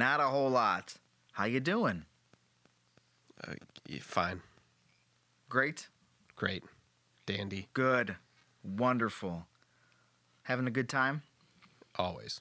Not 0.00 0.18
a 0.18 0.28
whole 0.28 0.48
lot. 0.48 0.94
How 1.32 1.44
you 1.44 1.60
doing? 1.60 2.06
Uh, 3.46 3.52
fine. 4.00 4.40
Great? 5.50 5.88
Great. 6.36 6.64
Dandy. 7.26 7.68
Good. 7.74 8.16
Wonderful. 8.64 9.46
Having 10.44 10.68
a 10.68 10.70
good 10.70 10.88
time? 10.88 11.20
Always. 11.98 12.40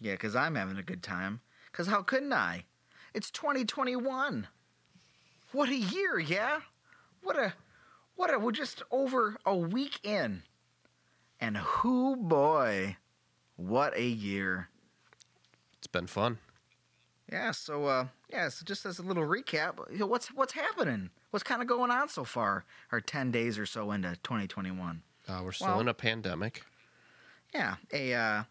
Yeah, 0.00 0.12
because 0.12 0.36
I'm 0.36 0.54
having 0.54 0.76
a 0.76 0.84
good 0.84 1.02
time. 1.02 1.40
Because 1.72 1.88
how 1.88 2.02
couldn't 2.02 2.32
I? 2.32 2.66
It's 3.14 3.32
2021. 3.32 4.46
What 5.50 5.68
a 5.70 5.74
year, 5.74 6.20
yeah? 6.20 6.60
What 7.20 7.36
a, 7.36 7.54
what 8.14 8.32
a, 8.32 8.38
we're 8.38 8.52
just 8.52 8.80
over 8.92 9.38
a 9.44 9.56
week 9.56 9.98
in. 10.04 10.44
And 11.40 11.56
who 11.56 12.14
boy, 12.14 12.98
what 13.56 13.96
a 13.96 14.06
year. 14.06 14.68
It's 15.78 15.88
been 15.88 16.06
fun. 16.06 16.38
Yeah, 17.34 17.50
so, 17.50 17.86
uh, 17.86 18.06
yeah, 18.30 18.48
so 18.48 18.64
just 18.64 18.86
as 18.86 19.00
a 19.00 19.02
little 19.02 19.24
recap, 19.24 19.90
you 19.90 19.98
know, 19.98 20.06
what's, 20.06 20.28
what's 20.28 20.52
happening? 20.52 21.10
What's 21.32 21.42
kind 21.42 21.60
of 21.60 21.66
going 21.66 21.90
on 21.90 22.08
so 22.08 22.22
far, 22.22 22.64
our 22.92 23.00
10 23.00 23.32
days 23.32 23.58
or 23.58 23.66
so 23.66 23.90
into 23.90 24.10
2021? 24.22 25.02
Uh, 25.26 25.40
we're 25.42 25.50
still 25.50 25.66
Well- 25.66 25.80
in 25.80 25.88
a 25.88 25.94
pandemic. 25.94 26.62
Yeah, 27.52 27.74
a 27.92 28.14
uh, 28.14 28.42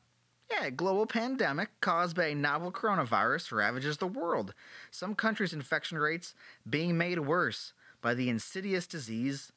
yeah, 0.52 0.66
a 0.66 0.72
global 0.72 1.06
pandemic 1.06 1.70
caused 1.80 2.16
by 2.16 2.26
a 2.28 2.36
novel 2.36 2.72
coronavirus 2.72 3.52
ravages 3.54 3.98
the 3.98 4.08
world. 4.08 4.54
Some 4.92 5.16
countries' 5.16 5.54
infection 5.54 5.98
rates 5.98 6.36
being 6.70 6.98
made 6.98 7.20
worse 7.20 7.74
by 8.02 8.14
the 8.14 8.30
insidious 8.30 8.88
disease 8.88 9.52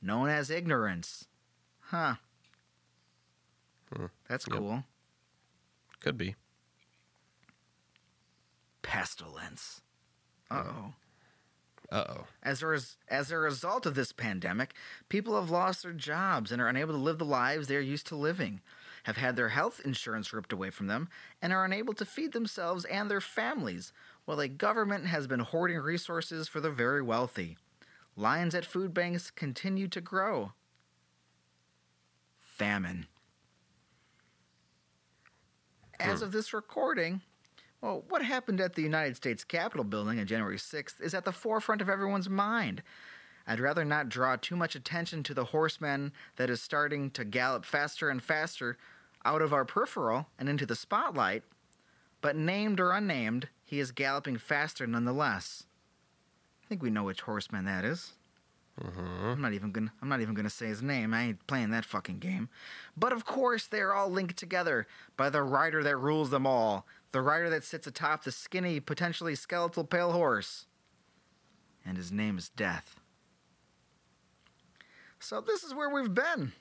known 0.00 0.28
as 0.28 0.50
ignorance. 0.50 1.26
Huh. 1.80 2.14
Hmm, 3.94 4.06
That's 4.28 4.46
yep. 4.48 4.58
cool. 4.58 4.84
Could 6.00 6.16
be. 6.18 6.34
Pestilence. 8.88 9.82
Uh 10.50 10.62
oh. 10.66 10.94
Uh 11.92 12.04
oh. 12.08 12.24
As 12.42 12.62
a, 12.62 12.68
res- 12.68 12.96
as 13.08 13.30
a 13.30 13.36
result 13.36 13.84
of 13.84 13.94
this 13.94 14.12
pandemic, 14.12 14.72
people 15.10 15.38
have 15.38 15.50
lost 15.50 15.82
their 15.82 15.92
jobs 15.92 16.50
and 16.50 16.60
are 16.62 16.68
unable 16.68 16.94
to 16.94 16.98
live 17.00 17.18
the 17.18 17.24
lives 17.26 17.68
they 17.68 17.76
are 17.76 17.80
used 17.80 18.06
to 18.06 18.16
living, 18.16 18.62
have 19.02 19.18
had 19.18 19.36
their 19.36 19.50
health 19.50 19.82
insurance 19.84 20.32
ripped 20.32 20.54
away 20.54 20.70
from 20.70 20.86
them, 20.86 21.10
and 21.42 21.52
are 21.52 21.66
unable 21.66 21.92
to 21.92 22.06
feed 22.06 22.32
themselves 22.32 22.86
and 22.86 23.10
their 23.10 23.20
families, 23.20 23.92
while 24.24 24.40
a 24.40 24.48
government 24.48 25.04
has 25.06 25.26
been 25.26 25.40
hoarding 25.40 25.78
resources 25.78 26.48
for 26.48 26.60
the 26.60 26.70
very 26.70 27.02
wealthy. 27.02 27.58
Lines 28.16 28.54
at 28.54 28.64
food 28.64 28.94
banks 28.94 29.30
continue 29.30 29.86
to 29.88 30.00
grow. 30.00 30.52
Famine. 32.40 33.06
As 36.00 36.20
Hmm. 36.20 36.24
of 36.24 36.32
this 36.32 36.54
recording, 36.54 37.20
well, 37.80 38.04
what 38.08 38.22
happened 38.22 38.60
at 38.60 38.74
the 38.74 38.82
United 38.82 39.16
States 39.16 39.44
Capitol 39.44 39.84
building 39.84 40.18
on 40.18 40.26
January 40.26 40.56
6th 40.58 41.00
is 41.00 41.14
at 41.14 41.24
the 41.24 41.32
forefront 41.32 41.80
of 41.80 41.88
everyone's 41.88 42.28
mind. 42.28 42.82
I'd 43.46 43.60
rather 43.60 43.84
not 43.84 44.08
draw 44.08 44.36
too 44.36 44.56
much 44.56 44.74
attention 44.74 45.22
to 45.22 45.34
the 45.34 45.46
horseman 45.46 46.12
that 46.36 46.50
is 46.50 46.60
starting 46.60 47.10
to 47.12 47.24
gallop 47.24 47.64
faster 47.64 48.10
and 48.10 48.22
faster 48.22 48.76
out 49.24 49.40
of 49.42 49.52
our 49.52 49.64
peripheral 49.64 50.26
and 50.38 50.48
into 50.48 50.66
the 50.66 50.76
spotlight, 50.76 51.44
but 52.20 52.36
named 52.36 52.78
or 52.80 52.92
unnamed, 52.92 53.48
he 53.64 53.80
is 53.80 53.90
galloping 53.92 54.36
faster 54.36 54.86
nonetheless. 54.86 55.64
I 56.64 56.66
think 56.68 56.82
we 56.82 56.90
know 56.90 57.04
which 57.04 57.22
horseman 57.22 57.64
that 57.64 57.84
is. 57.84 58.12
hmm 58.78 59.30
I'm 59.30 59.40
not 59.40 59.54
even 59.54 59.72
gonna 59.72 59.92
I'm 60.02 60.08
not 60.08 60.20
even 60.20 60.34
gonna 60.34 60.50
say 60.50 60.66
his 60.66 60.82
name. 60.82 61.14
I 61.14 61.22
ain't 61.22 61.46
playing 61.46 61.70
that 61.70 61.84
fucking 61.86 62.18
game. 62.18 62.50
But 62.96 63.12
of 63.12 63.24
course 63.24 63.66
they're 63.66 63.94
all 63.94 64.10
linked 64.10 64.36
together 64.36 64.86
by 65.16 65.30
the 65.30 65.42
rider 65.42 65.82
that 65.82 65.96
rules 65.96 66.30
them 66.30 66.46
all. 66.46 66.86
The 67.12 67.20
rider 67.22 67.48
that 67.50 67.64
sits 67.64 67.86
atop 67.86 68.24
the 68.24 68.32
skinny, 68.32 68.80
potentially 68.80 69.34
skeletal 69.34 69.84
pale 69.84 70.12
horse. 70.12 70.66
And 71.84 71.96
his 71.96 72.12
name 72.12 72.36
is 72.36 72.48
Death. 72.50 72.96
So 75.20 75.40
this 75.40 75.62
is 75.64 75.74
where 75.74 75.88
we've 75.90 76.12
been. 76.14 76.52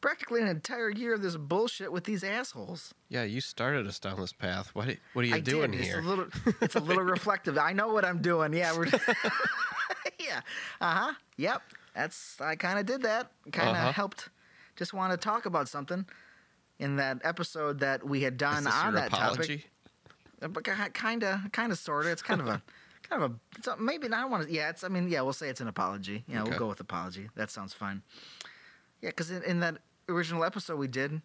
Practically 0.00 0.42
an 0.42 0.48
entire 0.48 0.90
year 0.90 1.14
of 1.14 1.22
this 1.22 1.36
bullshit 1.36 1.90
with 1.90 2.04
these 2.04 2.22
assholes. 2.22 2.92
Yeah, 3.08 3.24
you 3.24 3.40
started 3.40 3.86
us 3.86 3.98
down 3.98 4.20
this 4.20 4.34
path. 4.34 4.68
What, 4.74 4.88
are- 4.88 4.96
what 5.14 5.24
are 5.24 5.28
you 5.28 5.36
I 5.36 5.40
doing 5.40 5.70
did. 5.70 5.80
here? 5.80 5.96
It's 5.98 6.06
a 6.06 6.08
little, 6.08 6.26
it's 6.60 6.74
a 6.76 6.80
little 6.80 7.02
reflective. 7.16 7.56
I 7.56 7.72
know 7.72 7.88
what 7.88 8.04
I'm 8.04 8.20
doing. 8.20 8.52
Yeah, 8.52 8.76
we're. 8.76 8.84
yeah. 10.20 10.40
Uh 10.80 10.94
huh. 10.94 11.12
Yep. 11.38 11.62
That's. 11.94 12.38
I 12.40 12.54
kind 12.56 12.78
of 12.78 12.84
did 12.84 13.02
that. 13.02 13.30
Kind 13.50 13.70
of 13.70 13.76
Uh-huh. 13.76 13.92
helped. 13.92 14.28
Just 14.76 14.92
want 14.92 15.12
to 15.12 15.16
talk 15.16 15.46
about 15.46 15.68
something 15.68 16.04
in 16.78 16.96
that 16.96 17.18
episode 17.24 17.80
that 17.80 18.04
we 18.04 18.22
had 18.22 18.36
done 18.36 18.66
on 18.66 18.94
that 18.94 19.08
apology? 19.08 19.58
topic. 19.58 19.70
Uh, 20.42 20.48
But 20.48 20.64
kind 20.64 21.24
of, 21.24 21.52
kind 21.52 21.72
of, 21.72 21.78
sort 21.78 22.06
of. 22.06 22.12
It's 22.12 22.22
kind 22.22 22.40
of 22.40 22.48
a, 22.48 22.62
kind 23.08 23.22
of 23.22 23.32
a. 23.66 23.76
Maybe 23.80 24.08
not. 24.08 24.20
I 24.20 24.24
want 24.26 24.46
to. 24.48 24.52
Yeah. 24.52 24.70
It's. 24.70 24.84
I 24.84 24.88
mean, 24.88 25.08
yeah. 25.08 25.22
We'll 25.22 25.32
say 25.32 25.48
it's 25.48 25.60
an 25.60 25.68
apology. 25.68 26.24
Yeah. 26.26 26.42
We'll 26.42 26.58
go 26.58 26.68
with 26.68 26.80
apology. 26.80 27.28
That 27.36 27.50
sounds 27.50 27.72
fine. 27.72 28.02
Yeah, 29.00 29.10
because 29.10 29.30
in, 29.30 29.42
in 29.42 29.60
that 29.60 29.78
original 30.08 30.44
episode 30.44 30.78
we 30.78 30.88
did, 30.88 31.20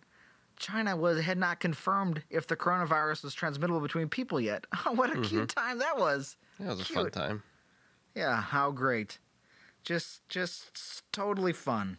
China 0.57 0.95
was 0.95 1.21
had 1.21 1.37
not 1.37 1.59
confirmed 1.59 2.23
if 2.29 2.45
the 2.45 2.55
coronavirus 2.55 3.23
was 3.23 3.33
transmittable 3.33 3.79
between 3.79 4.09
people 4.09 4.39
yet. 4.39 4.65
what 4.93 5.15
a 5.15 5.21
cute 5.21 5.49
time 5.49 5.79
that 5.79 5.97
was. 5.97 6.35
Yeah, 6.59 6.67
it 6.67 6.69
was 6.69 6.81
a 6.81 6.85
fun 6.85 7.11
time. 7.11 7.43
Yeah, 8.15 8.41
how 8.41 8.71
great. 8.71 9.19
Just 9.83 10.27
just 10.27 11.03
totally 11.13 11.53
fun. 11.53 11.97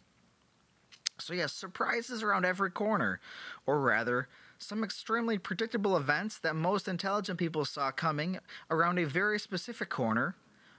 So 1.21 1.33
yeah, 1.33 1.47
surprises 1.47 2.23
around 2.23 2.45
every 2.45 2.71
corner, 2.71 3.19
or 3.65 3.79
rather, 3.79 4.27
some 4.57 4.83
extremely 4.83 5.37
predictable 5.37 5.97
events 5.97 6.37
that 6.39 6.55
most 6.55 6.87
intelligent 6.87 7.39
people 7.39 7.65
saw 7.65 7.91
coming 7.91 8.39
around 8.69 8.99
a 8.99 9.05
very 9.05 9.39
specific 9.39 9.89
corner, 9.89 10.35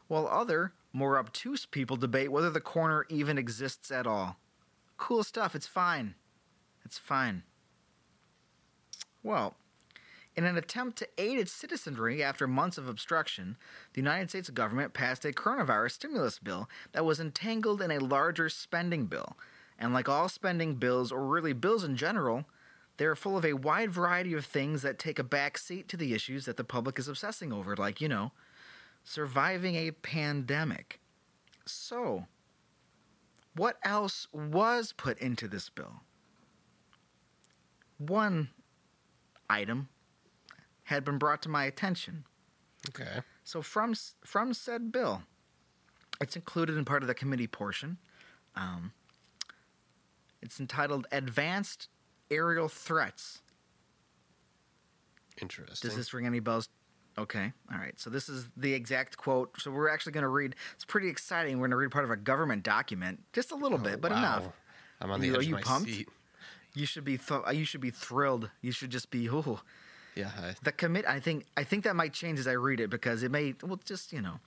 while 0.08 0.28
other, 0.28 0.72
more 0.92 1.18
obtuse 1.18 1.66
people 1.66 1.96
debate 1.96 2.30
whether 2.30 2.50
the 2.50 2.60
corner 2.60 3.06
even 3.08 3.38
exists 3.38 3.90
at 3.90 4.06
all. 4.06 4.36
Cool 4.98 5.24
stuff, 5.24 5.54
it's 5.54 5.66
fine. 5.66 6.14
It's 6.84 6.98
fine. 6.98 7.42
Well, 9.22 9.56
in 10.36 10.44
an 10.44 10.56
attempt 10.56 10.98
to 10.98 11.08
aid 11.18 11.38
its 11.38 11.52
citizenry 11.52 12.22
after 12.22 12.46
months 12.46 12.78
of 12.78 12.88
obstruction, 12.88 13.56
the 13.92 14.00
United 14.00 14.30
States 14.30 14.48
government 14.50 14.94
passed 14.94 15.24
a 15.24 15.28
coronavirus 15.28 15.92
stimulus 15.92 16.38
bill 16.38 16.68
that 16.92 17.04
was 17.04 17.20
entangled 17.20 17.82
in 17.82 17.90
a 17.90 17.98
larger 17.98 18.48
spending 18.48 19.06
bill. 19.06 19.36
And 19.82 19.92
like 19.92 20.08
all 20.08 20.28
spending 20.28 20.76
bills, 20.76 21.10
or 21.10 21.26
really 21.26 21.52
bills 21.52 21.82
in 21.82 21.96
general, 21.96 22.44
they 22.98 23.04
are 23.04 23.16
full 23.16 23.36
of 23.36 23.44
a 23.44 23.54
wide 23.54 23.90
variety 23.90 24.32
of 24.32 24.46
things 24.46 24.82
that 24.82 24.96
take 24.96 25.18
a 25.18 25.24
back 25.24 25.58
seat 25.58 25.88
to 25.88 25.96
the 25.96 26.14
issues 26.14 26.44
that 26.44 26.56
the 26.56 26.62
public 26.62 27.00
is 27.00 27.08
obsessing 27.08 27.52
over, 27.52 27.74
like, 27.74 28.00
you 28.00 28.08
know, 28.08 28.30
surviving 29.02 29.74
a 29.74 29.90
pandemic. 29.90 31.00
So, 31.66 32.26
what 33.56 33.78
else 33.82 34.28
was 34.32 34.92
put 34.92 35.18
into 35.18 35.48
this 35.48 35.68
bill? 35.68 36.02
One 37.98 38.50
item 39.50 39.88
had 40.84 41.04
been 41.04 41.18
brought 41.18 41.42
to 41.42 41.48
my 41.48 41.64
attention. 41.64 42.24
Okay. 42.88 43.22
So 43.42 43.62
from 43.62 43.94
from 44.24 44.54
said 44.54 44.92
bill, 44.92 45.22
it's 46.20 46.36
included 46.36 46.76
in 46.78 46.84
part 46.84 47.02
of 47.02 47.08
the 47.08 47.14
committee 47.14 47.48
portion. 47.48 47.98
Um, 48.54 48.92
it's 50.42 50.58
entitled 50.60 51.06
"Advanced 51.12 51.88
Aerial 52.30 52.68
Threats." 52.68 53.40
Interesting. 55.40 55.88
Does 55.88 55.96
this 55.96 56.12
ring 56.12 56.26
any 56.26 56.40
bells? 56.40 56.68
Okay, 57.18 57.52
all 57.70 57.78
right. 57.78 57.98
So 58.00 58.08
this 58.10 58.28
is 58.28 58.48
the 58.56 58.72
exact 58.72 59.16
quote. 59.16 59.60
So 59.60 59.70
we're 59.70 59.88
actually 59.88 60.12
going 60.12 60.22
to 60.22 60.28
read. 60.28 60.54
It's 60.74 60.84
pretty 60.84 61.08
exciting. 61.08 61.56
We're 61.58 61.66
going 61.68 61.70
to 61.72 61.76
read 61.76 61.90
part 61.90 62.04
of 62.04 62.10
a 62.10 62.16
government 62.16 62.62
document, 62.62 63.22
just 63.32 63.50
a 63.50 63.54
little 63.54 63.78
Oh, 63.78 63.82
bit, 63.82 64.00
but 64.00 64.12
wow. 64.12 64.18
enough. 64.18 64.48
I'm 65.00 65.10
on 65.10 65.20
the 65.20 65.26
You- 65.28 65.34
are 65.34 65.38
edge 65.40 65.46
you 65.46 65.54
of 65.56 65.60
my 65.60 65.62
pumped? 65.62 65.90
seat. 65.90 66.08
You 66.74 66.86
should 66.86 67.04
be. 67.04 67.18
Th- 67.18 67.40
you 67.52 67.64
should 67.66 67.80
be 67.82 67.90
thrilled. 67.90 68.50
You 68.62 68.72
should 68.72 68.90
just 68.90 69.10
be. 69.10 69.26
Ooh. 69.26 69.60
Yeah. 70.14 70.30
I, 70.38 70.54
The 70.62 70.72
commit. 70.72 71.06
I 71.06 71.20
think. 71.20 71.44
I 71.56 71.64
think 71.64 71.84
that 71.84 71.96
might 71.96 72.12
change 72.14 72.38
as 72.38 72.46
I 72.46 72.52
read 72.52 72.80
it 72.80 72.88
because 72.88 73.22
it 73.22 73.30
may. 73.30 73.54
Well, 73.62 73.78
just 73.84 74.12
you 74.12 74.22
know. 74.22 74.40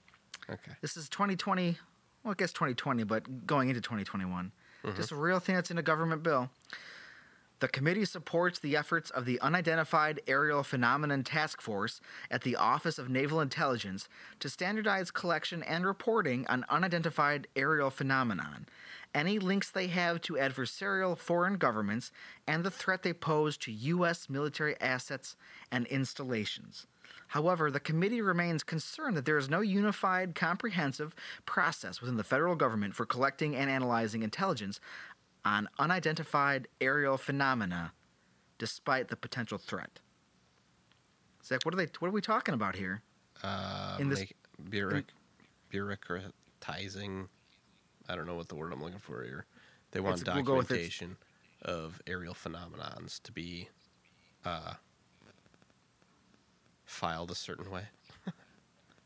okay. 0.50 0.72
This 0.82 0.98
is 0.98 1.08
2020. 1.10 1.78
Well, 2.24 2.32
I 2.32 2.36
guess 2.36 2.52
2020, 2.52 3.04
but 3.04 3.46
going 3.46 3.70
into 3.70 3.82
2021. 3.82 4.52
Mm-hmm. 4.86 4.98
Just 4.98 5.12
a 5.12 5.16
real 5.16 5.40
thing 5.40 5.56
that's 5.56 5.72
in 5.72 5.78
a 5.78 5.84
government 5.84 6.24
bill. 6.24 6.50
The 7.62 7.68
committee 7.70 8.06
supports 8.06 8.60
the 8.60 8.76
efforts 8.76 9.10
of 9.10 9.26
the 9.26 9.40
Unidentified 9.40 10.20
Aerial 10.28 10.62
Phenomenon 10.62 11.24
Task 11.24 11.62
Force 11.62 12.02
at 12.30 12.44
the 12.44 12.58
Office 12.58 13.00
of 13.00 13.10
Naval 13.10 13.40
Intelligence 13.40 14.10
to 14.42 14.50
standardize 14.50 15.10
collection 15.10 15.64
and 15.64 15.86
reporting 15.86 16.46
on 16.48 16.66
unidentified 16.70 17.48
aerial 17.56 17.90
phenomenon, 17.90 18.68
any 19.16 19.40
links 19.40 19.72
they 19.72 19.88
have 19.88 20.20
to 20.22 20.34
adversarial 20.34 21.18
foreign 21.18 21.56
governments, 21.56 22.12
and 22.46 22.64
the 22.66 22.72
threat 22.72 23.04
they 23.04 23.14
pose 23.14 23.56
to 23.58 23.72
U.S. 23.72 24.30
military 24.30 24.80
assets 24.82 25.38
and 25.72 25.88
installations. 25.88 26.88
However, 27.30 27.72
the 27.72 27.80
committee 27.80 28.22
remains 28.22 28.64
concerned 28.64 29.18
that 29.18 29.26
there 29.26 29.38
is 29.38 29.50
no 29.50 29.62
unified, 29.62 30.36
comprehensive 30.36 31.14
process 31.46 32.00
within 32.02 32.18
the 32.18 32.24
federal 32.24 32.56
government 32.56 32.96
for 32.96 33.06
collecting 33.06 33.56
and 33.56 33.70
analyzing 33.70 34.24
intelligence 34.24 34.80
on 35.44 35.68
unidentified 35.80 36.68
aerial 36.82 37.18
phenomena, 37.18 37.94
despite 38.58 39.08
the 39.10 39.16
potential 39.16 39.58
threat. 39.58 40.00
Zach, 41.44 41.60
what 41.64 41.74
are 41.74 41.78
they? 41.78 41.88
What 42.00 42.08
are 42.08 42.12
we 42.12 42.22
talking 42.22 42.54
about 42.54 42.76
here? 42.76 43.02
Uh, 43.44 43.98
in 44.00 44.10
this- 44.10 44.20
make, 44.20 44.36
bureauc- 44.70 45.04
bureaucratizing. 45.72 47.28
I 48.08 48.16
don't 48.16 48.26
know 48.26 48.36
what 48.36 48.50
the 48.50 48.56
word 48.56 48.72
I'm 48.72 48.82
looking 48.82 49.00
for 49.00 49.24
here. 49.24 49.46
They 49.92 50.00
want 50.00 50.22
It's- 50.22 50.36
we'll 50.36 50.44
go 50.44 50.56
with 50.58 50.72
it's- 50.72 50.88
documentation 50.90 51.18
of 51.62 52.02
aerial 52.08 52.34
phenomenons 52.34 53.22
to 53.24 53.32
be 53.32 53.70
uh, 54.44 54.76
filed 56.86 57.32
a 57.32 57.36
certain 57.36 57.70
way. 57.70 57.84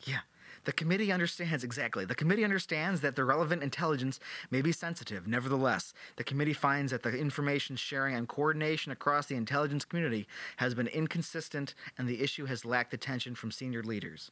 Yeah. 0.05 0.19
The 0.65 0.73
committee 0.73 1.11
understands 1.11 1.63
exactly. 1.63 2.05
The 2.05 2.15
committee 2.15 2.43
understands 2.43 3.01
that 3.01 3.15
the 3.15 3.23
relevant 3.23 3.63
intelligence 3.63 4.19
may 4.51 4.61
be 4.61 4.71
sensitive. 4.71 5.25
Nevertheless, 5.25 5.93
the 6.17 6.23
committee 6.23 6.53
finds 6.53 6.91
that 6.91 7.01
the 7.01 7.17
information 7.17 7.75
sharing 7.75 8.13
and 8.13 8.27
coordination 8.27 8.91
across 8.91 9.25
the 9.25 9.35
intelligence 9.35 9.85
community 9.85 10.27
has 10.57 10.75
been 10.75 10.87
inconsistent 10.87 11.73
and 11.97 12.07
the 12.07 12.21
issue 12.21 12.45
has 12.45 12.65
lacked 12.65 12.93
attention 12.93 13.35
from 13.35 13.51
senior 13.51 13.83
leaders. 13.83 14.31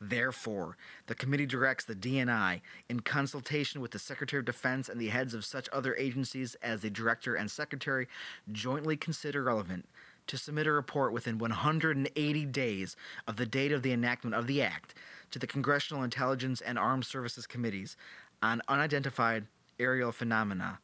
Therefore, 0.00 0.78
the 1.08 1.14
committee 1.14 1.44
directs 1.44 1.84
the 1.84 1.94
DNI, 1.94 2.62
in 2.88 3.00
consultation 3.00 3.82
with 3.82 3.90
the 3.90 3.98
Secretary 3.98 4.38
of 4.38 4.46
Defense 4.46 4.88
and 4.88 4.98
the 4.98 5.08
heads 5.08 5.34
of 5.34 5.44
such 5.44 5.68
other 5.74 5.94
agencies 5.96 6.54
as 6.62 6.80
the 6.80 6.88
Director 6.88 7.34
and 7.34 7.50
Secretary 7.50 8.08
jointly 8.50 8.96
consider 8.96 9.42
relevant, 9.42 9.86
to 10.30 10.38
submit 10.38 10.68
a 10.68 10.72
report 10.72 11.12
within 11.12 11.38
180 11.38 12.44
days 12.46 12.94
of 13.26 13.34
the 13.34 13.46
date 13.46 13.72
of 13.72 13.82
the 13.82 13.90
enactment 13.90 14.36
of 14.36 14.46
the 14.46 14.62
Act 14.62 14.94
to 15.32 15.40
the 15.40 15.46
Congressional 15.46 16.04
Intelligence 16.04 16.60
and 16.60 16.78
Armed 16.78 17.04
Services 17.04 17.48
Committees 17.48 17.96
on 18.40 18.62
unidentified 18.68 19.48
aerial 19.80 20.12
phenomena, 20.12 20.78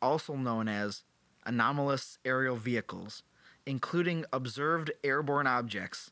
also 0.00 0.34
known 0.34 0.66
as 0.66 1.04
anomalous 1.46 2.18
aerial 2.24 2.56
vehicles, 2.56 3.22
including 3.66 4.24
observed 4.32 4.90
airborne 5.04 5.46
objects 5.46 6.10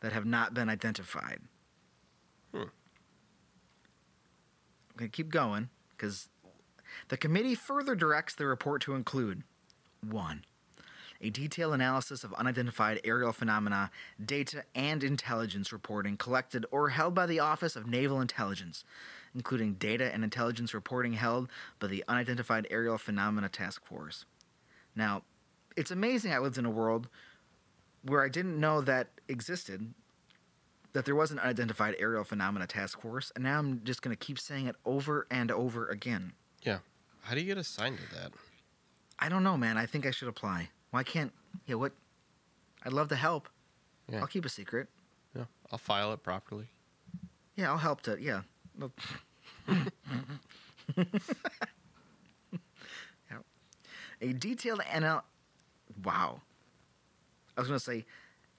that 0.00 0.12
have 0.12 0.24
not 0.24 0.54
been 0.54 0.70
identified. 0.70 1.40
Hmm. 2.50 2.62
I'm 2.62 2.70
going 4.96 5.10
to 5.10 5.14
keep 5.14 5.28
going 5.28 5.68
because 5.90 6.30
the 7.08 7.18
committee 7.18 7.54
further 7.54 7.94
directs 7.94 8.34
the 8.34 8.46
report 8.46 8.80
to 8.82 8.94
include 8.94 9.42
1. 10.00 10.44
A 11.20 11.30
detailed 11.30 11.74
analysis 11.74 12.24
of 12.24 12.34
unidentified 12.34 13.00
aerial 13.04 13.32
phenomena, 13.32 13.90
data, 14.24 14.64
and 14.74 15.02
intelligence 15.02 15.72
reporting 15.72 16.16
collected 16.16 16.66
or 16.70 16.90
held 16.90 17.14
by 17.14 17.26
the 17.26 17.40
Office 17.40 17.76
of 17.76 17.86
Naval 17.86 18.20
Intelligence, 18.20 18.84
including 19.34 19.74
data 19.74 20.12
and 20.12 20.22
intelligence 20.24 20.74
reporting 20.74 21.14
held 21.14 21.48
by 21.78 21.86
the 21.86 22.04
Unidentified 22.08 22.66
Aerial 22.70 22.98
Phenomena 22.98 23.48
Task 23.48 23.84
Force. 23.84 24.24
Now, 24.94 25.22
it's 25.76 25.90
amazing 25.90 26.32
I 26.32 26.38
lived 26.38 26.58
in 26.58 26.64
a 26.64 26.70
world 26.70 27.08
where 28.02 28.24
I 28.24 28.28
didn't 28.28 28.58
know 28.58 28.80
that 28.80 29.08
existed, 29.28 29.92
that 30.92 31.04
there 31.04 31.14
was 31.14 31.30
an 31.30 31.38
unidentified 31.38 31.94
aerial 31.98 32.24
phenomena 32.24 32.66
task 32.66 33.00
force, 33.00 33.30
and 33.34 33.44
now 33.44 33.58
I'm 33.58 33.82
just 33.84 34.00
going 34.00 34.16
to 34.16 34.24
keep 34.24 34.38
saying 34.38 34.66
it 34.66 34.76
over 34.84 35.26
and 35.30 35.50
over 35.50 35.88
again. 35.88 36.32
Yeah. 36.62 36.78
How 37.22 37.34
do 37.34 37.40
you 37.40 37.46
get 37.46 37.58
assigned 37.58 37.98
to 37.98 38.14
that? 38.14 38.32
I 39.18 39.28
don't 39.28 39.42
know, 39.42 39.56
man. 39.56 39.76
I 39.76 39.86
think 39.86 40.06
I 40.06 40.10
should 40.10 40.28
apply. 40.28 40.70
Why 40.96 41.02
can't? 41.02 41.30
Yeah, 41.66 41.74
what? 41.74 41.92
I'd 42.82 42.94
love 42.94 43.08
to 43.08 43.16
help. 43.16 43.50
Yeah. 44.10 44.20
I'll 44.20 44.26
keep 44.26 44.46
a 44.46 44.48
secret. 44.48 44.88
Yeah. 45.36 45.44
I'll 45.70 45.76
file 45.76 46.10
it 46.14 46.22
properly. 46.22 46.68
Yeah, 47.54 47.70
I'll 47.70 47.76
help 47.76 48.00
to. 48.02 48.16
Yeah. 48.18 48.40
Yeah. 53.30 53.38
A 54.22 54.32
detailed 54.32 54.80
anal. 54.90 55.22
Wow. 56.02 56.40
I 57.58 57.60
was 57.60 57.68
going 57.68 57.78
to 57.78 57.84
say 57.84 58.06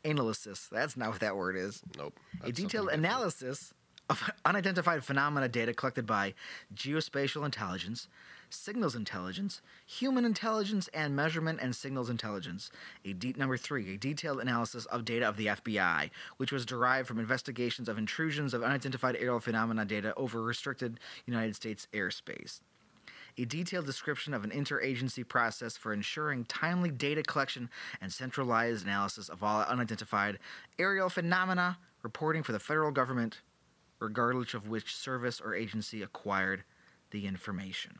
analysis. 0.05 0.67
That's 0.71 0.95
not 0.95 1.09
what 1.09 1.21
that 1.21 1.35
word 1.35 1.55
is. 1.55 1.81
Nope. 1.97 2.19
a 2.43 2.51
detailed 2.51 2.89
different. 2.89 3.05
analysis 3.05 3.73
of 4.11 4.29
unidentified 4.45 5.03
phenomena 5.03 5.47
data 5.47 5.73
collected 5.73 6.05
by 6.05 6.35
geospatial 6.75 7.43
intelligence, 7.45 8.07
signals 8.49 8.95
intelligence, 8.95 9.61
human 9.85 10.25
intelligence, 10.25 10.87
and 10.93 11.15
measurement 11.15 11.59
and 11.61 11.75
signals 11.75 12.09
intelligence. 12.09 12.71
A 13.05 13.13
de- 13.13 13.33
number 13.33 13.57
three, 13.57 13.93
a 13.93 13.97
detailed 13.97 14.39
analysis 14.39 14.85
of 14.85 15.05
data 15.05 15.27
of 15.27 15.37
the 15.37 15.47
FBI, 15.47 16.09
which 16.37 16.51
was 16.51 16.65
derived 16.65 17.07
from 17.07 17.19
investigations 17.19 17.89
of 17.89 17.97
intrusions 17.97 18.53
of 18.53 18.63
unidentified 18.63 19.15
aerial 19.15 19.39
phenomena 19.39 19.85
data 19.85 20.13
over 20.15 20.41
restricted 20.41 20.99
United 21.25 21.55
States 21.55 21.87
airspace 21.93 22.61
a 23.37 23.45
detailed 23.45 23.85
description 23.85 24.33
of 24.33 24.43
an 24.43 24.49
interagency 24.49 25.27
process 25.27 25.77
for 25.77 25.93
ensuring 25.93 26.43
timely 26.45 26.89
data 26.89 27.21
collection 27.21 27.69
and 28.01 28.11
centralized 28.11 28.85
analysis 28.85 29.29
of 29.29 29.43
all 29.43 29.61
unidentified 29.61 30.39
aerial 30.79 31.09
phenomena 31.09 31.77
reporting 32.01 32.43
for 32.43 32.51
the 32.51 32.59
federal 32.59 32.91
government, 32.91 33.41
regardless 33.99 34.53
of 34.53 34.67
which 34.67 34.95
service 34.95 35.39
or 35.39 35.53
agency 35.53 36.01
acquired 36.01 36.63
the 37.11 37.27
information. 37.27 37.99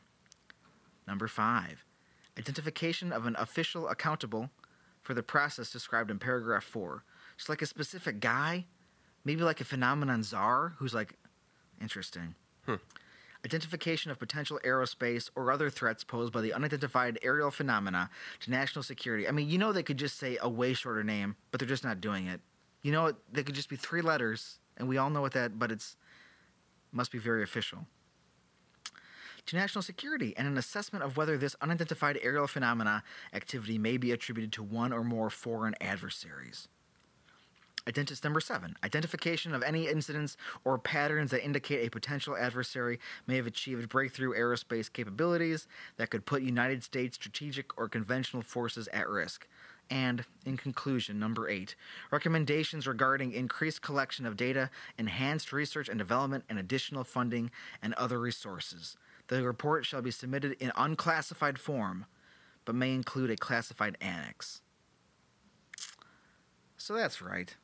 Number 1.08 1.28
five, 1.28 1.86
identification 2.38 3.12
of 3.12 3.26
an 3.26 3.36
official 3.40 3.88
accountable 3.88 4.50
for 5.02 5.14
the 5.14 5.24
process 5.24 5.72
described 5.72 6.12
in 6.12 6.20
paragraph 6.20 6.64
four. 6.64 7.04
Just 7.38 7.50
like 7.50 7.62
a 7.62 7.66
specific 7.66 8.20
guy, 8.20 8.66
maybe 9.24 9.42
like 9.42 9.62
a 9.62 9.66
phenomenon 9.66 10.24
czar 10.24 10.74
who's 10.78 10.94
like, 10.94 11.14
interesting 11.82 12.36
hmm. 12.66 12.76
identification 13.46 14.12
of 14.12 14.20
potential 14.20 14.60
aerospace 14.66 15.30
or 15.36 15.52
other 15.52 15.70
threats 15.70 16.04
posed 16.04 16.34
by 16.34 16.42
the 16.42 16.54
unidentified 16.54 17.20
aerial 17.22 17.52
phenomena 17.52 18.10
to 18.40 18.52
national 18.52 18.84
security. 18.84 19.28
I 19.28 19.32
mean, 19.32 19.50
you 19.50 19.58
know, 19.58 19.72
they 19.72 19.84
could 19.84 19.98
just 19.98 20.18
say 20.18 20.38
a 20.42 20.50
way 20.50 20.74
shorter 20.74 21.04
name, 21.04 21.36
but 21.52 21.60
they're 21.60 21.70
just 21.70 21.84
not 21.84 22.02
doing 22.02 22.28
it. 22.28 22.42
You 22.82 22.92
know, 22.92 23.08
it 23.08 23.16
they 23.32 23.44
could 23.44 23.56
just 23.56 23.70
be 23.70 23.76
three 23.76 24.02
letters, 24.02 24.60
and 24.78 24.88
we 24.88 24.98
all 24.98 25.10
know 25.10 25.22
what 25.22 25.34
that, 25.34 25.58
but 25.58 25.72
it's 25.72 25.96
must 26.92 27.12
be 27.12 27.20
very 27.20 27.44
official. 27.44 27.86
To 29.48 29.56
national 29.56 29.82
security 29.82 30.34
and 30.36 30.46
an 30.46 30.58
assessment 30.58 31.06
of 31.06 31.16
whether 31.16 31.38
this 31.38 31.56
unidentified 31.62 32.20
aerial 32.22 32.48
phenomena 32.48 33.01
activity 33.34 33.77
may 33.77 33.96
be 33.96 34.12
attributed 34.12 34.51
to 34.54 34.63
one 34.63 34.92
or 34.92 35.06
more 35.06 35.30
foreign 35.30 35.74
adversaries. 35.80 36.68
Identity 37.88 38.20
number 38.25 38.42
seven, 38.42 38.75
identification 38.84 39.56
of 39.56 39.63
any 39.63 39.88
incidents 39.88 40.36
or 40.66 40.77
patterns 40.77 41.32
that 41.32 41.46
indicate 41.46 41.88
a 41.88 41.89
potential 41.89 42.36
adversary 42.36 43.00
may 43.25 43.38
have 43.38 43.48
achieved 43.48 43.88
breakthrough 43.88 44.38
aerospace 44.38 44.92
capabilities 44.92 45.66
that 45.96 46.10
could 46.10 46.25
put 46.25 46.42
United 46.42 46.84
States 46.84 47.16
strategic 47.16 47.77
or 47.77 47.88
conventional 47.88 48.44
forces 48.44 48.89
at 48.89 49.08
risk. 49.08 49.48
And 49.89 50.25
in 50.46 50.58
conclusion, 50.58 51.18
number 51.18 51.48
eight, 51.48 51.77
recommendations 52.12 52.86
regarding 52.86 53.32
increased 53.32 53.82
collection 53.82 54.25
of 54.25 54.36
data, 54.36 54.70
enhanced 54.98 55.54
research 55.54 55.88
and 55.88 55.98
development, 55.98 56.44
and 56.50 56.60
additional 56.60 57.06
funding 57.06 57.50
and 57.82 57.94
other 57.94 58.20
resources. 58.20 58.98
The 59.27 59.43
report 59.43 59.86
shall 59.86 60.01
be 60.01 60.12
submitted 60.12 60.53
in 60.60 60.72
unclassified 60.75 61.60
form, 61.60 62.05
but 62.65 62.75
may 62.75 62.93
include 62.93 63.29
a 63.29 63.36
classified 63.36 63.98
annex. 64.00 64.62
So 66.77 66.93
that's 66.93 67.22
right. 67.22 67.55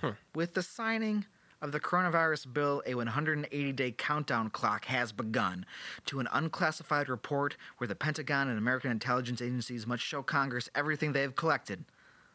Huh. 0.00 0.12
With 0.34 0.54
the 0.54 0.62
signing 0.62 1.26
of 1.62 1.72
the 1.72 1.80
coronavirus 1.80 2.52
bill, 2.52 2.82
a 2.86 2.94
180 2.94 3.72
day 3.72 3.92
countdown 3.92 4.50
clock 4.50 4.86
has 4.86 5.12
begun 5.12 5.64
to 6.06 6.20
an 6.20 6.28
unclassified 6.32 7.08
report 7.08 7.56
where 7.78 7.88
the 7.88 7.94
Pentagon 7.94 8.48
and 8.48 8.58
American 8.58 8.90
intelligence 8.90 9.40
agencies 9.40 9.86
must 9.86 10.02
show 10.02 10.22
Congress 10.22 10.68
everything 10.74 11.12
they 11.12 11.22
have 11.22 11.36
collected 11.36 11.84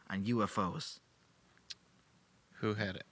on 0.08 0.24
UFOs. 0.24 0.98
Who 2.54 2.74
had 2.74 2.96
it? 2.96 3.04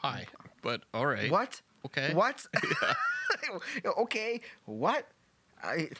Why? 0.00 0.26
But 0.62 0.82
all 0.94 1.06
right. 1.06 1.30
What? 1.30 1.60
Okay. 1.86 2.14
What? 2.14 2.46
okay. 3.98 4.40
What? 4.64 5.06
I. 5.62 5.90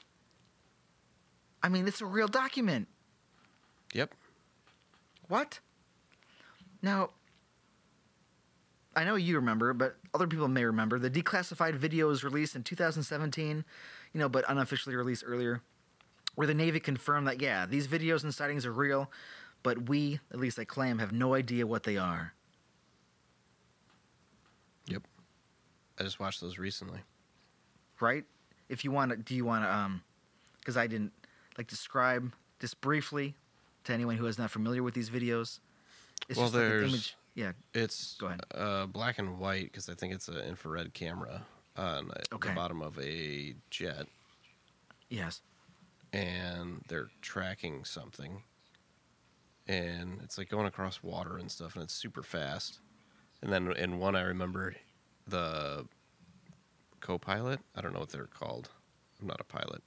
I 1.62 1.68
mean, 1.68 1.87
it's 1.87 2.00
a 2.00 2.06
real 2.06 2.28
document. 2.28 2.88
Yep. 3.92 4.14
What? 5.28 5.60
Now, 6.82 7.10
I 8.96 9.04
know 9.04 9.14
you 9.14 9.37
remember, 9.37 9.72
but 9.72 9.96
other 10.14 10.26
people 10.26 10.49
may 10.49 10.64
remember 10.64 10.99
the 10.99 11.10
declassified 11.10 11.78
videos 11.78 12.25
released 12.25 12.56
in 12.56 12.62
2017, 12.62 13.64
you 14.12 14.20
know, 14.20 14.28
but 14.28 14.44
unofficially 14.49 14.96
released 14.96 15.22
earlier, 15.26 15.60
where 16.34 16.46
the 16.46 16.54
Navy 16.54 16.80
confirmed 16.80 17.26
that, 17.28 17.40
yeah, 17.40 17.66
these 17.66 17.87
videos 17.87 18.25
and 18.25 18.34
sightings 18.34 18.66
are 18.66 18.72
real, 18.72 19.10
but 19.62 19.88
we, 19.88 20.20
at 20.32 20.40
least 20.40 20.58
I 20.58 20.64
claim, 20.64 20.99
have 20.99 21.12
no 21.12 21.34
idea 21.34 21.66
what 21.66 21.84
they 21.84 21.96
are. 21.96 22.32
Yep. 24.87 25.02
I 26.00 26.02
just 26.02 26.19
watched 26.19 26.40
those 26.40 26.59
recently. 26.59 27.00
Right? 28.00 28.25
If 28.71 28.85
you 28.85 28.90
want 28.90 29.11
to, 29.11 29.16
do 29.19 29.35
you 29.35 29.45
want 29.45 29.64
to, 29.64 29.73
um, 29.73 30.02
because 30.59 30.76
I 30.76 30.87
didn't, 30.87 31.12
like, 31.59 31.66
describe 31.66 32.33
just 32.59 32.80
briefly 32.80 33.35
to 33.85 33.92
anyone 33.92 34.16
who 34.16 34.26
is 34.26 34.38
not 34.38 34.50
familiar 34.50 34.83
with 34.83 34.95
these 34.95 35.11
videos? 35.11 35.61
It's 36.28 36.38
Well, 36.38 36.47
just 36.47 36.54
like 36.54 36.62
an 36.64 36.69
there's- 36.71 36.88
image. 36.90 37.16
Yeah. 37.35 37.52
It's 37.75 38.16
Go 38.16 38.26
ahead. 38.28 38.40
Uh, 38.54 38.87
black 38.87 39.19
and 39.19 39.38
white 39.38 39.64
because 39.64 39.88
I 39.88 39.95
think 39.95 40.14
it's 40.14 40.28
an 40.28 40.37
infrared 40.38 40.95
camera 40.95 41.47
on 41.76 42.11
Okay. 42.33 42.49
the 42.49 42.54
bottom 42.54 42.83
of 42.83 42.99
a 42.99 43.54
jet, 43.71 44.07
Yes. 45.09 45.40
and 46.12 46.83
they're 46.88 47.11
tracking 47.23 47.85
something, 47.85 48.42
and 49.66 50.21
it's 50.23 50.37
like 50.38 50.49
going 50.49 50.66
across 50.66 51.02
water 51.02 51.37
and 51.38 51.50
stuff, 51.50 51.75
and 51.76 51.85
it's 51.85 51.95
super 51.95 52.23
fast. 52.23 52.80
And 53.42 53.52
then 53.52 53.71
in 53.73 53.99
one, 53.99 54.16
I 54.16 54.23
remember 54.23 54.75
the 55.30 55.87
co-pilot. 57.00 57.60
I 57.75 57.80
don't 57.80 57.92
know 57.94 58.00
what 58.00 58.10
they're 58.10 58.26
called. 58.26 58.68
I'm 59.20 59.26
not 59.26 59.40
a 59.40 59.44
pilot. 59.44 59.82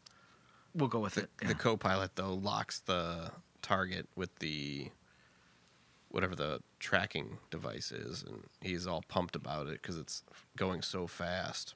We'll 0.75 0.89
go 0.89 0.99
with 0.99 1.15
The, 1.15 1.23
it. 1.23 1.29
yeah. 1.41 1.47
the 1.49 1.55
co-pilot 1.55 2.15
though 2.15 2.33
locks 2.33 2.79
the 2.79 3.31
target 3.61 4.07
with 4.15 4.35
the 4.39 4.89
whatever 6.09 6.35
the 6.35 6.61
tracking 6.79 7.37
device 7.49 7.91
is, 7.91 8.23
and 8.23 8.43
he's 8.61 8.85
all 8.85 9.03
pumped 9.07 9.35
about 9.35 9.67
it 9.67 9.81
because 9.81 9.97
it's 9.97 10.23
going 10.57 10.81
so 10.81 11.07
fast. 11.07 11.73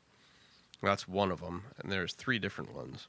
That's 0.83 1.07
one 1.07 1.31
of 1.31 1.41
them, 1.41 1.63
and 1.79 1.91
there's 1.91 2.13
three 2.13 2.37
different 2.37 2.75
ones. 2.75 3.07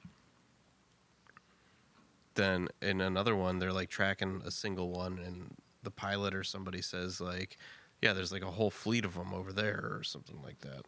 Then 2.34 2.68
in 2.80 3.00
another 3.00 3.36
one, 3.36 3.58
they're 3.58 3.72
like 3.72 3.90
tracking 3.90 4.40
a 4.44 4.50
single 4.50 4.90
one, 4.90 5.18
and 5.18 5.54
the 5.82 5.90
pilot 5.90 6.34
or 6.34 6.44
somebody 6.44 6.80
says 6.80 7.20
like, 7.20 7.58
"Yeah, 8.00 8.12
there's 8.12 8.32
like 8.32 8.42
a 8.42 8.50
whole 8.50 8.70
fleet 8.70 9.04
of 9.04 9.14
them 9.14 9.32
over 9.34 9.52
there," 9.52 9.88
or 9.92 10.02
something 10.02 10.40
like 10.42 10.60
that. 10.60 10.82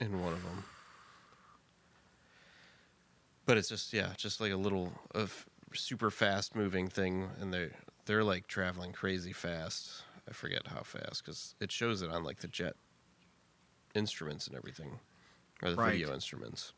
In 0.00 0.20
one 0.20 0.32
of 0.34 0.42
them, 0.42 0.64
but 3.46 3.56
it's 3.56 3.68
just 3.68 3.92
yeah, 3.92 4.12
just 4.16 4.40
like 4.40 4.52
a 4.52 4.56
little 4.56 4.92
of 5.14 5.46
super 5.72 6.10
fast 6.10 6.54
moving 6.54 6.88
thing, 6.88 7.30
and 7.40 7.52
they 7.52 7.70
they're 8.06 8.24
like 8.24 8.46
traveling 8.46 8.92
crazy 8.92 9.32
fast. 9.32 10.02
I 10.28 10.32
forget 10.32 10.68
how 10.68 10.82
fast 10.82 11.24
because 11.24 11.54
it 11.60 11.72
shows 11.72 12.02
it 12.02 12.10
on 12.10 12.24
like 12.24 12.38
the 12.40 12.48
jet 12.48 12.76
instruments 13.94 14.46
and 14.46 14.56
everything, 14.56 15.00
or 15.62 15.70
the 15.70 15.76
Right. 15.76 15.92
video 15.92 16.14
instruments. 16.14 16.72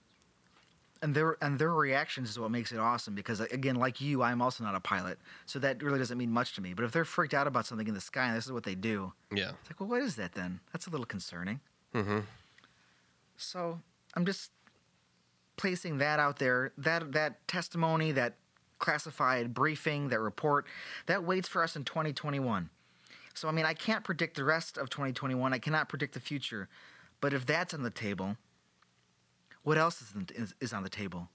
And 1.04 1.14
their 1.14 1.36
and 1.44 1.58
their 1.58 1.72
reactions 1.72 2.30
is 2.30 2.38
what 2.38 2.50
makes 2.50 2.72
it 2.72 2.78
awesome 2.78 3.14
because 3.14 3.38
again 3.40 3.76
like 3.76 4.00
you 4.00 4.22
i'm 4.22 4.40
also 4.40 4.64
not 4.64 4.74
a 4.74 4.80
pilot 4.80 5.18
so 5.46 5.58
that 5.58 5.82
really 5.82 5.98
doesn't 5.98 6.16
mean 6.18 6.30
much 6.30 6.54
to 6.54 6.60
me. 6.62 6.72
But 6.74 6.84
if 6.86 6.92
they're 6.92 7.04
freaked 7.04 7.34
out 7.34 7.46
about 7.46 7.66
something 7.66 7.86
in 7.86 7.94
the 7.94 8.00
sky 8.00 8.26
and 8.28 8.36
this 8.36 8.46
is 8.46 8.52
what 8.52 8.64
they 8.64 8.74
do 8.74 9.12
Yeah. 9.30 9.50
it's 9.60 9.68
like 9.70 9.78
well 9.80 9.88
what 9.90 10.02
is 10.02 10.16
that 10.16 10.32
then? 10.32 10.60
That's 10.72 10.86
a 10.86 10.90
little 10.90 11.06
concerning. 11.06 11.60
Mm-hmm. 11.94 12.20
so 13.36 13.80
i'm 14.14 14.24
just 14.24 14.50
placing 15.56 15.98
that 15.98 16.18
out 16.18 16.38
there 16.38 16.72
that 16.78 17.12
that 17.12 17.46
testimony 17.46 18.10
that 18.12 18.34
classified 18.78 19.54
briefing 19.54 20.08
that 20.08 20.18
report 20.20 20.66
that 21.06 21.22
waits 21.24 21.48
for 21.48 21.62
us 21.62 21.76
in 21.76 21.84
2021 21.84 22.70
so 23.34 23.48
i 23.48 23.52
mean 23.52 23.64
i 23.64 23.74
can't 23.74 24.02
predict 24.04 24.36
the 24.36 24.44
rest 24.44 24.76
of 24.78 24.90
2021 24.90 25.52
i 25.52 25.58
cannot 25.58 25.88
predict 25.88 26.14
the 26.14 26.20
future. 26.20 26.68
But 27.20 27.32
if 27.32 27.46
that's 27.46 27.72
on 27.72 27.82
the 27.84 27.90
table 27.90 28.36
what 29.64 29.76
else 29.76 30.00
is, 30.00 30.14
is, 30.34 30.54
is 30.60 30.72
on 30.72 30.82
the 30.82 30.88
table 30.88 31.28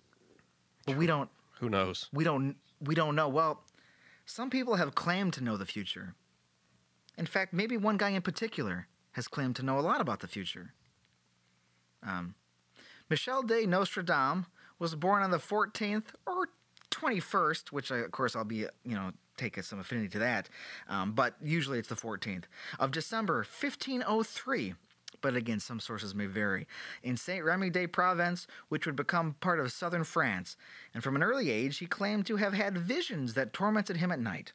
but 0.85 0.97
we 0.97 1.05
don't 1.05 1.29
Who 1.59 1.69
knows? 1.69 2.07
we 2.13 2.23
don't 2.23 2.55
we 2.81 2.95
don't 2.95 3.15
know. 3.15 3.27
Well, 3.27 3.63
some 4.25 4.49
people 4.49 4.75
have 4.75 4.95
claimed 4.95 5.33
to 5.33 5.43
know 5.43 5.57
the 5.57 5.65
future. 5.65 6.15
In 7.17 7.25
fact, 7.25 7.53
maybe 7.53 7.75
one 7.75 7.97
guy 7.97 8.09
in 8.09 8.21
particular 8.21 8.87
has 9.11 9.27
claimed 9.27 9.57
to 9.57 9.63
know 9.63 9.77
a 9.77 9.81
lot 9.81 9.99
about 9.99 10.21
the 10.21 10.27
future. 10.27 10.73
Um, 12.01 12.35
Michel 13.09 13.43
de 13.43 13.65
Nostradam 13.65 14.45
was 14.77 14.95
born 14.95 15.21
on 15.23 15.31
the 15.31 15.37
14th 15.39 16.05
or 16.25 16.47
21st, 16.91 17.73
which 17.73 17.91
I, 17.91 17.97
of 17.97 18.11
course 18.11 18.35
I'll 18.35 18.45
be 18.45 18.59
you 18.85 18.95
know 18.95 19.11
take 19.35 19.61
some 19.63 19.79
affinity 19.79 20.09
to 20.09 20.19
that, 20.19 20.49
um, 20.87 21.13
but 21.13 21.35
usually 21.41 21.79
it's 21.79 21.89
the 21.89 21.95
14th 21.95 22.43
of 22.79 22.91
December 22.91 23.37
1503 23.37 24.75
but 25.21 25.35
again, 25.35 25.59
some 25.59 25.79
sources 25.79 26.15
may 26.15 26.25
vary, 26.25 26.67
in 27.03 27.17
Saint 27.17 27.43
Remy 27.43 27.69
de 27.69 27.87
Provence, 27.87 28.47
which 28.69 28.85
would 28.85 28.95
become 28.95 29.35
part 29.39 29.59
of 29.59 29.71
southern 29.71 30.03
France. 30.03 30.57
And 30.93 31.03
from 31.03 31.15
an 31.15 31.23
early 31.23 31.49
age, 31.49 31.77
he 31.77 31.85
claimed 31.85 32.25
to 32.27 32.37
have 32.37 32.53
had 32.53 32.77
visions 32.77 33.33
that 33.33 33.53
tormented 33.53 33.97
him 33.97 34.11
at 34.11 34.19
night. 34.19 34.53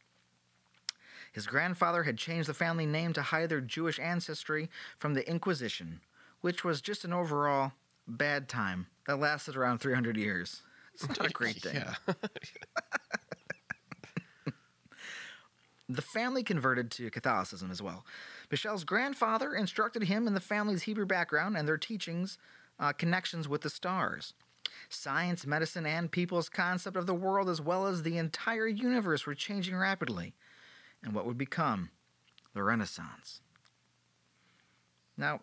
His 1.32 1.46
grandfather 1.46 2.04
had 2.04 2.16
changed 2.16 2.48
the 2.48 2.54
family 2.54 2.86
name 2.86 3.12
to 3.14 3.22
hide 3.22 3.48
their 3.48 3.60
Jewish 3.60 3.98
ancestry 3.98 4.70
from 4.98 5.14
the 5.14 5.28
Inquisition, 5.28 6.00
which 6.40 6.62
was 6.62 6.80
just 6.80 7.04
an 7.04 7.12
overall 7.12 7.72
bad 8.06 8.48
time 8.48 8.86
that 9.06 9.18
lasted 9.18 9.56
around 9.56 9.78
300 9.78 10.16
years. 10.16 10.62
It's 10.94 11.08
not 11.08 11.26
a 11.26 11.30
great 11.30 11.56
thing. 11.56 11.74
Yeah. 11.74 11.94
The 15.88 16.02
family 16.02 16.42
converted 16.42 16.90
to 16.92 17.10
Catholicism 17.10 17.70
as 17.70 17.82
well. 17.82 18.06
Michel's 18.54 18.84
grandfather 18.84 19.52
instructed 19.52 20.04
him 20.04 20.28
in 20.28 20.34
the 20.34 20.38
family's 20.38 20.82
Hebrew 20.82 21.06
background 21.06 21.56
and 21.56 21.66
their 21.66 21.76
teachings, 21.76 22.38
uh, 22.78 22.92
connections 22.92 23.48
with 23.48 23.62
the 23.62 23.68
stars. 23.68 24.32
Science, 24.88 25.44
medicine, 25.44 25.84
and 25.84 26.08
people's 26.08 26.48
concept 26.48 26.96
of 26.96 27.06
the 27.06 27.16
world, 27.16 27.48
as 27.48 27.60
well 27.60 27.88
as 27.88 28.04
the 28.04 28.16
entire 28.16 28.68
universe, 28.68 29.26
were 29.26 29.34
changing 29.34 29.74
rapidly, 29.74 30.34
and 31.02 31.12
what 31.12 31.26
would 31.26 31.36
become 31.36 31.90
the 32.54 32.62
Renaissance. 32.62 33.40
Now, 35.16 35.40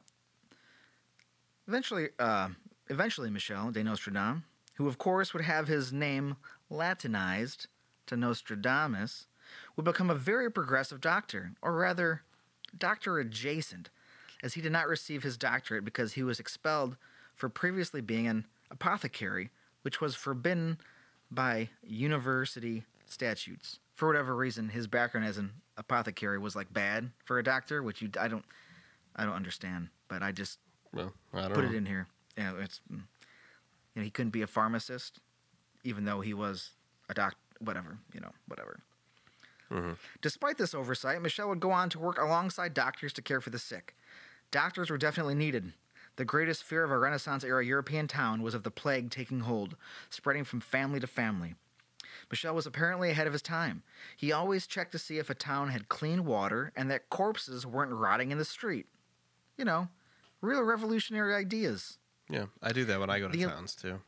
eventually, 1.68 2.12
uh, 2.18 2.48
eventually, 2.88 3.30
Michel 3.30 3.72
de 3.72 3.84
Nostradam, 3.84 4.44
who 4.76 4.88
of 4.88 4.98
course 4.98 5.34
would 5.34 5.44
have 5.44 5.68
his 5.68 5.92
name 5.92 6.38
Latinized 6.70 7.68
to 8.06 8.16
Nostradamus, 8.16 9.28
would 9.76 9.84
become 9.84 10.10
a 10.10 10.16
very 10.16 10.50
progressive 10.50 11.02
doctor, 11.02 11.52
or 11.62 11.76
rather, 11.76 12.22
doctor 12.78 13.20
adjacent, 13.20 13.90
as 14.44 14.54
he 14.54 14.62
did 14.62 14.72
not 14.72 14.88
receive 14.88 15.24
his 15.24 15.38
doctorate 15.38 15.86
because 15.86 16.14
he 16.14 16.24
was 16.24 16.40
expelled 16.40 16.98
for 17.36 17.50
previously 17.50 18.02
being 18.02 18.28
an 18.28 18.46
apothecary, 18.70 19.50
which 19.82 20.02
was 20.02 20.16
forbidden 20.16 20.78
by 21.30 21.70
university 21.84 22.84
statutes. 23.06 23.80
For 23.96 24.08
whatever 24.08 24.36
reason, 24.36 24.70
his 24.70 24.88
background 24.88 25.28
as 25.28 25.38
an 25.38 25.52
apothecary 25.78 26.40
was 26.40 26.56
like 26.56 26.72
bad 26.74 27.12
for 27.26 27.40
a 27.40 27.44
doctor, 27.44 27.84
which 27.84 28.02
you 28.02 28.10
I 28.20 28.28
don't 28.28 28.46
I 29.16 29.26
don't 29.26 29.36
understand, 29.36 29.90
but 30.08 30.24
I 30.24 30.32
just 30.32 30.60
Well, 30.94 31.14
I 31.34 31.42
don't 31.44 31.54
put 31.54 31.66
know. 31.66 31.72
it 31.72 31.76
in 31.76 31.86
here. 31.86 32.08
Yeah, 32.38 32.54
it's 32.60 32.82
mm. 32.92 32.98
you 32.98 33.98
know 33.98 34.02
he 34.04 34.10
couldn't 34.10 34.32
be 34.32 34.42
a 34.42 34.48
pharmacist, 34.48 35.20
even 35.84 36.06
though 36.06 36.22
he 36.22 36.34
was 36.34 36.72
a 37.10 37.14
doc. 37.14 37.36
Whatever, 37.60 38.00
you 38.14 38.20
know, 38.20 38.32
whatever. 38.48 38.80
Mhm. 39.72 39.98
Despite 40.22 40.58
this 40.58 40.74
oversight, 40.76 41.22
Michel 41.22 41.48
would 41.50 41.60
go 41.62 41.72
on 41.72 41.90
to 41.92 42.00
work 42.00 42.18
alongside 42.18 42.74
doctors 42.74 43.14
to 43.14 43.22
care 43.22 43.40
for 43.42 43.50
the 43.50 43.60
sick. 43.60 43.96
Doctors 44.52 44.90
were 44.90 44.98
definitely 44.98 45.36
needed. 45.36 45.74
The 46.18 46.26
greatest 46.26 46.64
fear 46.64 46.84
of 46.84 46.92
a 46.92 46.98
Renaissance 46.98 47.44
era 47.46 47.64
European 47.66 48.08
town 48.08 48.42
was 48.42 48.54
of 48.54 48.64
the 48.64 48.72
plague 48.72 49.10
taking 49.12 49.42
hold, 49.42 49.78
spreading 50.10 50.44
from 50.44 50.60
family 50.60 51.00
to 51.00 51.08
family. 51.08 51.56
Michel 52.30 52.54
was 52.54 52.66
apparently 52.68 53.10
ahead 53.12 53.28
of 53.28 53.34
his 53.34 53.42
time. 53.42 53.84
He 54.18 54.32
always 54.34 54.68
checked 54.68 54.92
to 54.92 55.00
see 55.00 55.18
if 55.18 55.30
a 55.30 55.34
town 55.36 55.70
had 55.70 55.88
clean 55.88 56.26
water 56.26 56.74
and 56.76 56.92
that 56.92 57.10
corpses 57.10 57.66
weren't 57.66 57.94
rotting 57.94 58.32
in 58.32 58.38
the 58.38 58.46
street. 58.46 58.88
You 59.58 59.64
know, 59.64 59.88
real 60.42 60.62
revolutionary 60.64 61.34
ideas. 61.34 61.98
Yeah, 62.30 62.48
I 62.62 62.74
do 62.74 62.84
that 62.86 63.00
when 63.00 63.10
I 63.10 63.20
go 63.20 63.30
to 63.30 63.38
The- 63.38 63.46
towns 63.46 63.76
too. 63.76 64.02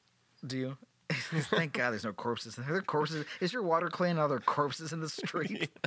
Do 0.45 0.57
you? 0.57 0.77
Thank 1.13 1.73
God 1.73 1.91
there's 1.91 2.03
no 2.03 2.13
corpses. 2.13 2.57
Are 2.57 2.63
there 2.63 2.75
are 2.77 2.81
corpses? 2.81 3.25
Is 3.39 3.53
your 3.53 3.63
water 3.63 3.89
clean? 3.89 4.17
Are 4.17 4.27
there 4.27 4.39
corpses 4.39 4.93
in 4.93 4.99
the 4.99 5.09
street? 5.09 5.69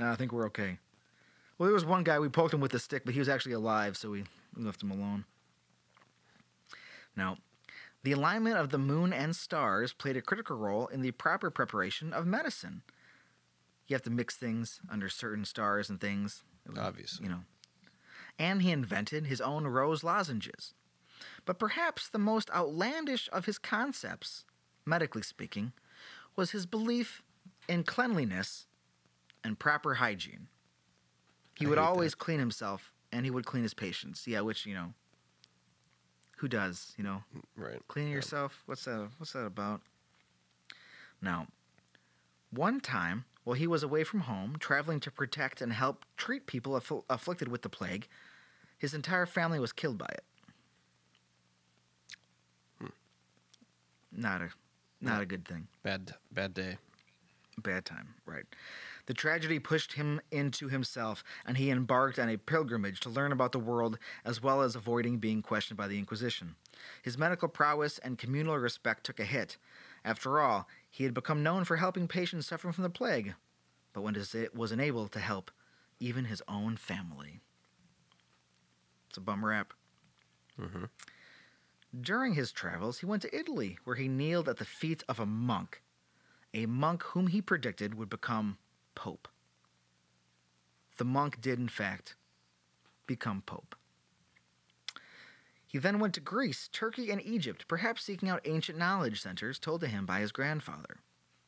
No, 0.00 0.10
I 0.10 0.16
think 0.16 0.32
we're 0.32 0.46
okay. 0.46 0.78
Well, 1.58 1.66
there 1.66 1.74
was 1.74 1.84
one 1.84 2.04
guy, 2.04 2.18
we 2.18 2.28
poked 2.28 2.54
him 2.54 2.60
with 2.60 2.74
a 2.74 2.78
stick, 2.78 3.02
but 3.04 3.12
he 3.12 3.20
was 3.20 3.28
actually 3.28 3.52
alive, 3.52 3.96
so 3.96 4.10
we 4.10 4.24
we 4.56 4.64
left 4.64 4.82
him 4.82 4.90
alone. 4.90 5.24
Now, 7.14 7.36
the 8.02 8.12
alignment 8.12 8.56
of 8.56 8.70
the 8.70 8.78
moon 8.78 9.12
and 9.12 9.36
stars 9.36 9.92
played 9.92 10.16
a 10.16 10.22
critical 10.22 10.56
role 10.56 10.86
in 10.86 11.02
the 11.02 11.10
proper 11.12 11.50
preparation 11.50 12.12
of 12.12 12.26
medicine. 12.26 12.82
You 13.86 13.94
have 13.94 14.02
to 14.02 14.10
mix 14.10 14.36
things 14.36 14.80
under 14.90 15.08
certain 15.08 15.44
stars 15.44 15.90
and 15.90 16.00
things. 16.00 16.42
Was, 16.66 16.78
Obviously. 16.78 17.24
You 17.24 17.32
know. 17.32 17.40
And 18.38 18.62
he 18.62 18.70
invented 18.70 19.26
his 19.26 19.40
own 19.40 19.66
rose 19.66 20.02
lozenges. 20.02 20.74
But 21.44 21.58
perhaps 21.58 22.08
the 22.08 22.18
most 22.18 22.50
outlandish 22.50 23.28
of 23.32 23.44
his 23.46 23.58
concepts, 23.58 24.44
medically 24.84 25.22
speaking, 25.22 25.72
was 26.36 26.52
his 26.52 26.66
belief 26.66 27.22
in 27.68 27.84
cleanliness 27.84 28.66
and 29.44 29.58
proper 29.58 29.94
hygiene. 29.94 30.48
He 31.54 31.66
I 31.66 31.68
would 31.68 31.78
always 31.78 32.14
clean 32.14 32.38
himself 32.38 32.92
and 33.12 33.24
he 33.24 33.30
would 33.30 33.44
clean 33.44 33.62
his 33.62 33.74
patients. 33.74 34.26
Yeah, 34.26 34.40
which, 34.40 34.66
you 34.66 34.74
know, 34.74 34.94
who 36.38 36.48
does, 36.48 36.94
you 36.96 37.04
know? 37.04 37.22
Mm, 37.36 37.42
right. 37.56 37.82
Cleaning 37.88 38.12
Yeah. 38.12 38.16
yourself? 38.16 38.62
What's 38.66 38.84
that 38.84 39.10
what's 39.18 39.32
that 39.32 39.44
about? 39.44 39.82
Now, 41.20 41.48
one 42.50 42.80
time, 42.80 43.26
while 43.44 43.54
he 43.54 43.66
was 43.66 43.82
away 43.82 44.04
from 44.04 44.20
home, 44.20 44.56
traveling 44.58 45.00
to 45.00 45.10
protect 45.10 45.60
and 45.60 45.72
help 45.72 46.04
treat 46.16 46.46
people 46.46 46.76
aff- 46.76 47.04
afflicted 47.10 47.48
with 47.48 47.62
the 47.62 47.68
plague, 47.68 48.08
his 48.78 48.94
entire 48.94 49.26
family 49.26 49.60
was 49.60 49.72
killed 49.72 49.98
by 49.98 50.06
it. 50.06 50.24
Not 54.12 54.42
a 54.42 54.50
not 55.00 55.16
Yeah. 55.16 55.20
a 55.22 55.26
good 55.26 55.46
thing. 55.46 55.68
Bad 55.82 56.14
bad 56.30 56.54
day. 56.54 56.78
Bad 57.58 57.84
time, 57.84 58.14
right. 58.24 58.46
The 59.06 59.12
tragedy 59.14 59.58
pushed 59.58 59.94
him 59.94 60.20
into 60.30 60.68
himself, 60.68 61.22
and 61.44 61.58
he 61.58 61.70
embarked 61.70 62.18
on 62.18 62.28
a 62.28 62.38
pilgrimage 62.38 63.00
to 63.00 63.10
learn 63.10 63.32
about 63.32 63.52
the 63.52 63.58
world 63.58 63.98
as 64.24 64.40
well 64.40 64.62
as 64.62 64.76
avoiding 64.76 65.18
being 65.18 65.42
questioned 65.42 65.76
by 65.76 65.86
the 65.88 65.98
Inquisition. 65.98 66.54
His 67.02 67.18
medical 67.18 67.48
prowess 67.48 67.98
and 67.98 68.16
communal 68.18 68.56
respect 68.56 69.04
took 69.04 69.20
a 69.20 69.24
hit. 69.24 69.58
After 70.04 70.40
all, 70.40 70.68
he 70.88 71.04
had 71.04 71.12
become 71.12 71.42
known 71.42 71.64
for 71.64 71.76
helping 71.76 72.08
patients 72.08 72.46
suffering 72.46 72.72
from 72.72 72.84
the 72.84 72.88
plague, 72.90 73.34
but 73.92 74.02
when 74.02 74.14
it 74.16 74.54
was 74.54 74.72
unable 74.72 75.08
to 75.08 75.18
help 75.20 75.50
even 75.98 76.26
his 76.26 76.42
own 76.48 76.76
family. 76.76 77.40
It's 79.08 79.18
a 79.18 79.20
bum 79.20 79.44
rap. 79.44 79.74
hmm 80.56 80.84
During 81.98 82.34
his 82.34 82.52
travels, 82.52 83.00
he 83.00 83.06
went 83.06 83.22
to 83.22 83.36
Italy, 83.36 83.78
where 83.84 83.96
he 83.96 84.08
kneeled 84.08 84.48
at 84.48 84.58
the 84.58 84.64
feet 84.64 85.02
of 85.08 85.18
a 85.18 85.26
monk, 85.26 85.82
a 86.54 86.66
monk 86.66 87.02
whom 87.02 87.28
he 87.28 87.42
predicted 87.42 87.94
would 87.94 88.08
become 88.08 88.58
Pope. 88.94 89.28
The 90.98 91.04
monk 91.04 91.40
did, 91.40 91.58
in 91.58 91.68
fact, 91.68 92.14
become 93.06 93.42
Pope. 93.42 93.74
He 95.66 95.78
then 95.78 95.98
went 95.98 96.14
to 96.14 96.20
Greece, 96.20 96.68
Turkey, 96.72 97.10
and 97.10 97.24
Egypt, 97.24 97.66
perhaps 97.68 98.02
seeking 98.02 98.28
out 98.28 98.40
ancient 98.44 98.76
knowledge 98.76 99.20
centers 99.20 99.58
told 99.58 99.80
to 99.80 99.86
him 99.86 100.04
by 100.04 100.20
his 100.20 100.32
grandfather. 100.32 100.98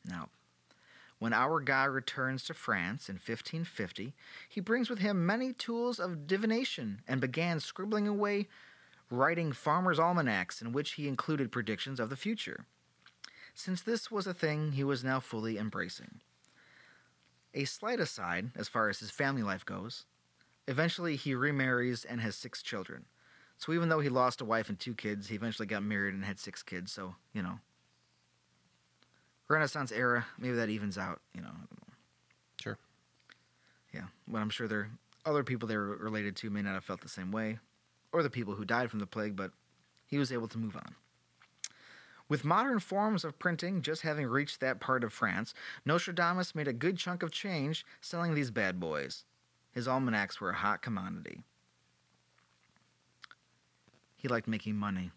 Now, 0.05 0.29
when 1.19 1.33
our 1.33 1.59
guy 1.61 1.85
returns 1.85 2.43
to 2.45 2.53
France 2.53 3.07
in 3.07 3.15
1550, 3.15 4.13
he 4.49 4.59
brings 4.59 4.89
with 4.89 4.99
him 4.99 5.25
many 5.25 5.53
tools 5.53 5.99
of 5.99 6.27
divination 6.27 7.01
and 7.07 7.21
began 7.21 7.59
scribbling 7.59 8.07
away 8.07 8.47
writing 9.13 9.51
farmers' 9.51 9.99
almanacs 9.99 10.61
in 10.61 10.71
which 10.71 10.93
he 10.93 11.07
included 11.07 11.51
predictions 11.51 11.99
of 11.99 12.09
the 12.09 12.15
future. 12.15 12.65
Since 13.53 13.81
this 13.81 14.09
was 14.09 14.25
a 14.25 14.33
thing 14.33 14.71
he 14.71 14.83
was 14.83 15.03
now 15.03 15.19
fully 15.19 15.57
embracing. 15.57 16.21
A 17.53 17.65
slight 17.65 17.99
aside, 17.99 18.49
as 18.55 18.67
far 18.67 18.89
as 18.89 18.99
his 18.99 19.11
family 19.11 19.43
life 19.43 19.63
goes, 19.63 20.05
eventually 20.67 21.15
he 21.15 21.35
remarries 21.35 22.03
and 22.03 22.19
has 22.21 22.35
six 22.35 22.63
children. 22.63 23.05
So 23.59 23.71
even 23.71 23.89
though 23.89 23.99
he 23.99 24.09
lost 24.09 24.41
a 24.41 24.45
wife 24.45 24.69
and 24.69 24.79
two 24.79 24.95
kids, 24.95 25.27
he 25.27 25.35
eventually 25.35 25.67
got 25.67 25.83
married 25.83 26.15
and 26.15 26.25
had 26.25 26.39
six 26.39 26.63
kids, 26.63 26.91
so, 26.91 27.15
you 27.33 27.43
know. 27.43 27.59
Renaissance 29.47 29.91
era, 29.91 30.25
maybe 30.39 30.55
that 30.55 30.69
evens 30.69 30.97
out, 30.97 31.21
you 31.35 31.41
know. 31.41 31.49
I 31.49 31.51
don't 31.51 31.87
know. 31.87 31.93
Sure. 32.59 32.77
Yeah, 33.93 34.05
but 34.27 34.39
I'm 34.39 34.49
sure 34.49 34.67
there 34.67 34.89
other 35.25 35.43
people 35.43 35.67
they 35.67 35.77
were 35.77 35.95
related 35.97 36.35
to 36.37 36.49
may 36.49 36.63
not 36.63 36.73
have 36.73 36.83
felt 36.83 37.01
the 37.01 37.07
same 37.07 37.31
way, 37.31 37.59
or 38.13 38.23
the 38.23 38.29
people 38.29 38.53
who 38.53 38.63
died 38.63 38.89
from 38.89 38.99
the 38.99 39.07
plague, 39.07 39.35
but 39.35 39.51
he 40.05 40.17
was 40.17 40.31
able 40.31 40.47
to 40.47 40.57
move 40.57 40.75
on. 40.75 40.95
With 42.29 42.45
modern 42.45 42.79
forms 42.79 43.25
of 43.25 43.37
printing 43.37 43.81
just 43.81 44.03
having 44.03 44.27
reached 44.27 44.59
that 44.59 44.79
part 44.79 45.03
of 45.03 45.11
France, 45.11 45.53
Nostradamus 45.85 46.55
made 46.55 46.67
a 46.67 46.73
good 46.73 46.97
chunk 46.97 47.21
of 47.21 47.31
change 47.31 47.85
selling 47.99 48.33
these 48.33 48.51
bad 48.51 48.79
boys. 48.79 49.25
His 49.71 49.87
almanacs 49.87 50.39
were 50.39 50.51
a 50.51 50.55
hot 50.55 50.81
commodity. 50.81 51.41
He 54.15 54.27
liked 54.27 54.47
making 54.47 54.77
money. 54.77 55.11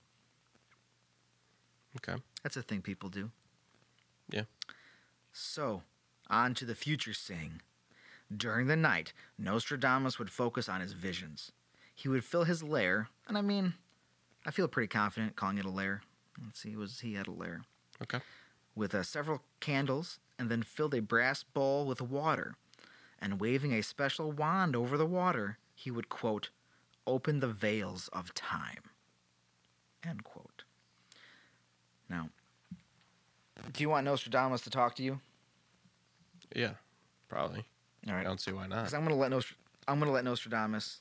Okay. 1.96 2.20
That's 2.42 2.56
a 2.56 2.62
thing 2.62 2.82
people 2.82 3.09
do. 3.09 3.30
Yeah. 4.28 4.42
So, 5.32 5.82
on 6.28 6.54
to 6.54 6.64
the 6.64 6.74
future 6.74 7.12
seeing. 7.12 7.61
During 8.35 8.66
the 8.66 8.76
night, 8.76 9.12
Nostradamus 9.38 10.18
would 10.18 10.30
focus 10.30 10.68
on 10.68 10.80
his 10.80 10.92
visions. 10.92 11.52
He 11.96 12.09
would 12.09 12.24
fill 12.24 12.44
his 12.44 12.62
lair, 12.62 13.09
and 13.26 13.37
I 13.37 13.40
mean, 13.40 13.72
I 14.44 14.50
feel 14.52 14.68
pretty 14.68 14.87
confident 14.88 15.35
calling 15.35 15.59
it 15.59 15.64
a 15.64 15.70
lair. 15.70 16.02
Let's 16.44 16.61
see, 16.61 16.76
was 16.76 17.00
he 17.00 17.14
had 17.14 17.26
a 17.26 17.32
lair 17.32 17.62
Okay. 18.02 18.20
with 18.74 18.94
uh, 18.94 19.02
several 19.02 19.40
candles, 19.61 20.18
and 20.38 20.50
then 20.50 20.62
filled 20.62 20.94
a 20.94 21.00
brass 21.00 21.42
bowl 21.42 21.87
with 21.87 22.00
water. 22.02 22.54
And 23.18 23.40
waving 23.40 23.72
a 23.72 23.82
special 23.82 24.30
wand 24.30 24.76
over 24.76 24.98
the 24.98 25.06
water, 25.06 25.56
he 25.74 25.90
would 25.90 26.11
quote, 26.11 26.50
"Open 27.06 27.40
the 27.40 27.48
veils 27.48 28.09
of 28.12 28.35
time." 28.35 28.82
End 30.04 30.22
quote. 30.22 30.64
Now, 32.11 32.28
do 33.72 33.82
you 33.82 33.88
want 33.88 34.04
Nostradamus 34.04 34.61
to 34.62 34.70
talk 34.70 34.94
to 34.96 35.02
you? 35.02 35.20
Yeah. 36.54 36.74
Probably. 37.28 37.64
All 38.06 38.12
right. 38.14 38.20
I 38.20 38.24
don't 38.24 38.40
see 38.40 38.52
why 38.52 38.66
not. 38.66 38.80
Because 38.80 38.92
I'm 38.94 39.02
gonna 39.02 39.16
let 39.16 39.30
Nostr- 39.32 39.54
I'm 39.88 39.98
gonna 39.98 40.12
let 40.12 40.24
Nostradamus 40.24 41.00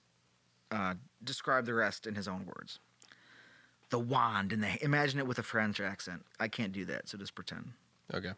uh, 0.72 0.96
describe 1.24 1.66
the 1.66 1.74
rest 1.74 2.08
in 2.08 2.16
his 2.16 2.28
own 2.28 2.46
words. 2.46 2.80
The 3.90 4.00
wand 4.00 4.52
and 4.52 4.64
the 4.64 4.84
imagine 4.84 5.20
it 5.20 5.28
with 5.28 5.40
a 5.40 5.44
French 5.44 5.80
accent. 5.80 6.26
I 6.40 6.48
can't 6.48 6.72
do 6.72 6.86
that, 6.86 7.08
so 7.08 7.18
just 7.18 7.36
pretend. 7.36 7.74
Okay. 8.14 8.32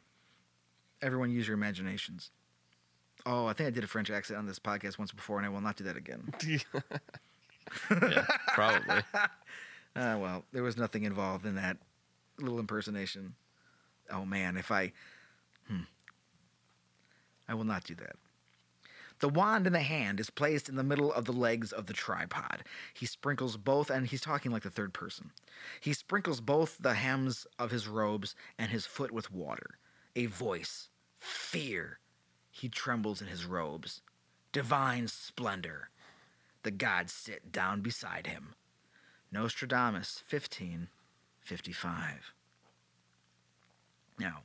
Everyone 1.02 1.32
use 1.32 1.48
your 1.48 1.56
imaginations. 1.56 2.32
Oh, 3.26 3.46
I 3.46 3.54
think 3.54 3.68
I 3.68 3.72
did 3.72 3.84
a 3.84 3.88
French 3.88 4.10
accent 4.10 4.38
on 4.38 4.46
this 4.46 4.60
podcast 4.60 4.98
once 4.98 5.12
before, 5.12 5.38
and 5.38 5.46
I 5.46 5.50
will 5.50 5.62
not 5.62 5.76
do 5.76 5.84
that 5.86 5.98
again. 5.98 6.34
yeah. 7.92 8.26
Probably. 8.54 9.02
Ah, 10.00 10.16
well, 10.16 10.46
there 10.54 10.62
was 10.62 10.78
nothing 10.78 11.06
involved 11.06 11.44
in 11.44 11.56
that 11.56 11.78
little 12.40 12.60
impersonation. 12.60 13.34
Oh 14.12 14.26
man, 14.26 14.56
if 14.56 14.72
I, 14.72 14.92
hmm, 15.68 15.82
I 17.50 17.56
will 17.56 17.64
not 17.64 17.84
do 17.84 17.96
that. 17.96 18.16
The 19.20 19.30
wand 19.30 19.66
in 19.66 19.74
the 19.74 19.80
hand 19.80 20.20
is 20.20 20.30
placed 20.30 20.70
in 20.70 20.76
the 20.76 20.84
middle 20.84 21.12
of 21.12 21.26
the 21.26 21.34
legs 21.34 21.72
of 21.72 21.88
the 21.88 21.94
tripod. 21.94 22.64
He 22.94 23.08
sprinkles 23.08 23.58
both, 23.58 23.90
and 23.90 24.06
he's 24.06 24.22
talking 24.22 24.52
like 24.52 24.62
the 24.64 24.70
third 24.70 24.94
person. 24.94 25.32
He 25.82 25.94
sprinkles 25.94 26.40
both 26.40 26.78
the 26.80 26.94
hems 26.94 27.48
of 27.58 27.72
his 27.72 27.88
robes 27.88 28.36
and 28.60 28.70
his 28.70 28.86
foot 28.86 29.12
with 29.12 29.32
water. 29.32 29.80
A 30.16 30.28
voice, 30.28 30.90
fear. 31.20 31.98
He 32.52 32.70
trembles 32.70 33.22
in 33.22 33.28
his 33.28 33.46
robes. 33.46 34.02
Divine 34.52 35.08
splendor. 35.08 35.90
The 36.64 36.72
gods 36.72 37.14
sit 37.14 37.52
down 37.52 37.82
beside 37.82 38.28
him. 38.28 38.56
Nostradamus 39.32 40.24
1555. 40.30 42.34
Now, 44.20 44.44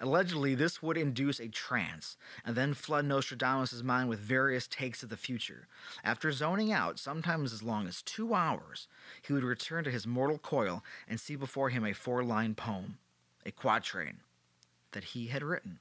allegedly, 0.00 0.54
this 0.54 0.82
would 0.82 0.96
induce 0.96 1.40
a 1.40 1.48
trance 1.48 2.16
and 2.44 2.56
then 2.56 2.74
flood 2.74 3.04
Nostradamus' 3.04 3.82
mind 3.82 4.08
with 4.08 4.18
various 4.18 4.66
takes 4.66 5.02
of 5.02 5.08
the 5.08 5.16
future. 5.16 5.66
After 6.02 6.32
zoning 6.32 6.72
out, 6.72 6.98
sometimes 6.98 7.52
as 7.52 7.62
long 7.62 7.86
as 7.86 8.02
two 8.02 8.34
hours, 8.34 8.88
he 9.22 9.32
would 9.32 9.44
return 9.44 9.84
to 9.84 9.90
his 9.90 10.06
mortal 10.06 10.38
coil 10.38 10.82
and 11.08 11.20
see 11.20 11.36
before 11.36 11.70
him 11.70 11.84
a 11.84 11.92
four 11.92 12.24
line 12.24 12.54
poem, 12.54 12.98
a 13.46 13.50
quatrain, 13.50 14.18
that 14.92 15.04
he 15.04 15.26
had 15.26 15.42
written. 15.42 15.78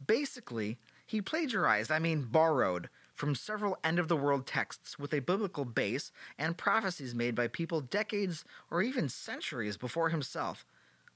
Basically, 0.06 0.78
he 1.06 1.22
plagiarized, 1.22 1.92
I 1.92 2.00
mean, 2.00 2.24
borrowed 2.24 2.90
from 3.16 3.34
several 3.34 3.78
end 3.84 3.98
of 3.98 4.10
the 4.10 4.18
world 4.18 4.46
texts 4.46 5.00
with 5.00 5.14
a 5.14 5.22
biblical 5.22 5.66
base 5.66 6.12
and 6.38 6.58
prophecies 6.58 7.16
made 7.16 7.34
by 7.34 7.48
people 7.48 7.80
decades 7.80 8.44
or 8.70 8.82
even 8.82 9.08
centuries 9.08 9.78
before 9.78 10.10
himself 10.10 10.66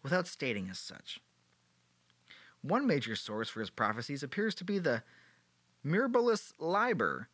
without 0.02 0.26
stating 0.26 0.70
as 0.70 0.80
such. 0.80 1.20
One 2.62 2.88
major 2.88 3.16
source 3.16 3.50
for 3.50 3.60
his 3.60 3.70
prophecies 3.70 4.24
appears 4.24 4.56
to 4.56 4.64
be 4.64 4.80
the 4.80 5.04
Mirabilis 5.86 6.54
Liber, 6.58 7.28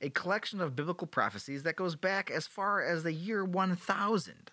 a 0.00 0.10
collection 0.10 0.60
of 0.60 0.76
biblical 0.76 1.06
prophecies 1.06 1.62
that 1.62 1.76
goes 1.76 1.94
back 1.94 2.30
as 2.30 2.46
far 2.46 2.82
as 2.82 3.02
the 3.02 3.12
year 3.12 3.44
1000. 3.44 4.50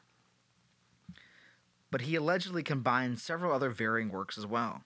But 1.90 2.02
he 2.02 2.16
allegedly 2.16 2.64
combined 2.64 3.20
several 3.20 3.54
other 3.54 3.70
varying 3.70 4.10
works 4.10 4.38
as 4.38 4.46
well. 4.46 4.84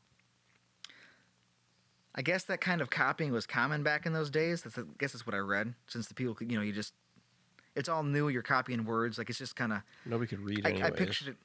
I 2.15 2.21
guess 2.21 2.43
that 2.45 2.61
kind 2.61 2.81
of 2.81 2.89
copying 2.89 3.31
was 3.31 3.45
common 3.45 3.83
back 3.83 4.05
in 4.05 4.13
those 4.13 4.29
days. 4.31 4.63
That's, 4.63 4.77
I 4.77 4.81
guess 4.97 5.13
that's 5.13 5.25
what 5.27 5.35
I 5.35 5.39
read. 5.39 5.75
Since 5.87 6.07
the 6.07 6.13
people, 6.15 6.33
could, 6.33 6.51
you 6.51 6.57
know, 6.57 6.63
you 6.63 6.73
just, 6.73 6.93
it's 7.75 7.87
all 7.87 8.01
new. 8.03 8.27
You're 8.29 8.41
copying 8.41 8.85
words. 8.85 9.17
Like 9.19 9.29
it's 9.29 9.37
just 9.37 9.55
kind 9.55 9.71
of. 9.71 9.81
Nobody 10.05 10.27
could 10.27 10.39
read 10.39 10.65
I. 10.65 10.87
I 10.87 10.89
pictured 10.89 11.27
it. 11.29 11.35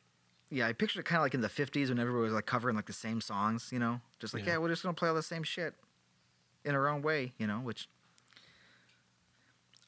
Yeah, 0.48 0.66
I 0.66 0.72
pictured 0.72 1.00
it 1.00 1.04
kind 1.04 1.18
of 1.18 1.22
like 1.24 1.34
in 1.34 1.40
the 1.42 1.48
'50s 1.48 1.88
when 1.88 1.98
everybody 1.98 2.24
was 2.24 2.32
like 2.32 2.46
covering 2.46 2.76
like 2.76 2.86
the 2.86 2.92
same 2.92 3.20
songs. 3.20 3.68
You 3.72 3.78
know, 3.78 4.00
just 4.18 4.32
like 4.34 4.44
Yeah. 4.46 4.52
yeah, 4.52 4.58
we're 4.58 4.68
just 4.68 4.82
gonna 4.82 4.94
play 4.94 5.08
all 5.08 5.14
the 5.14 5.22
same 5.22 5.42
shit 5.42 5.74
in 6.64 6.74
our 6.74 6.88
own 6.88 7.02
way. 7.02 7.32
You 7.38 7.46
know, 7.46 7.58
which. 7.58 7.88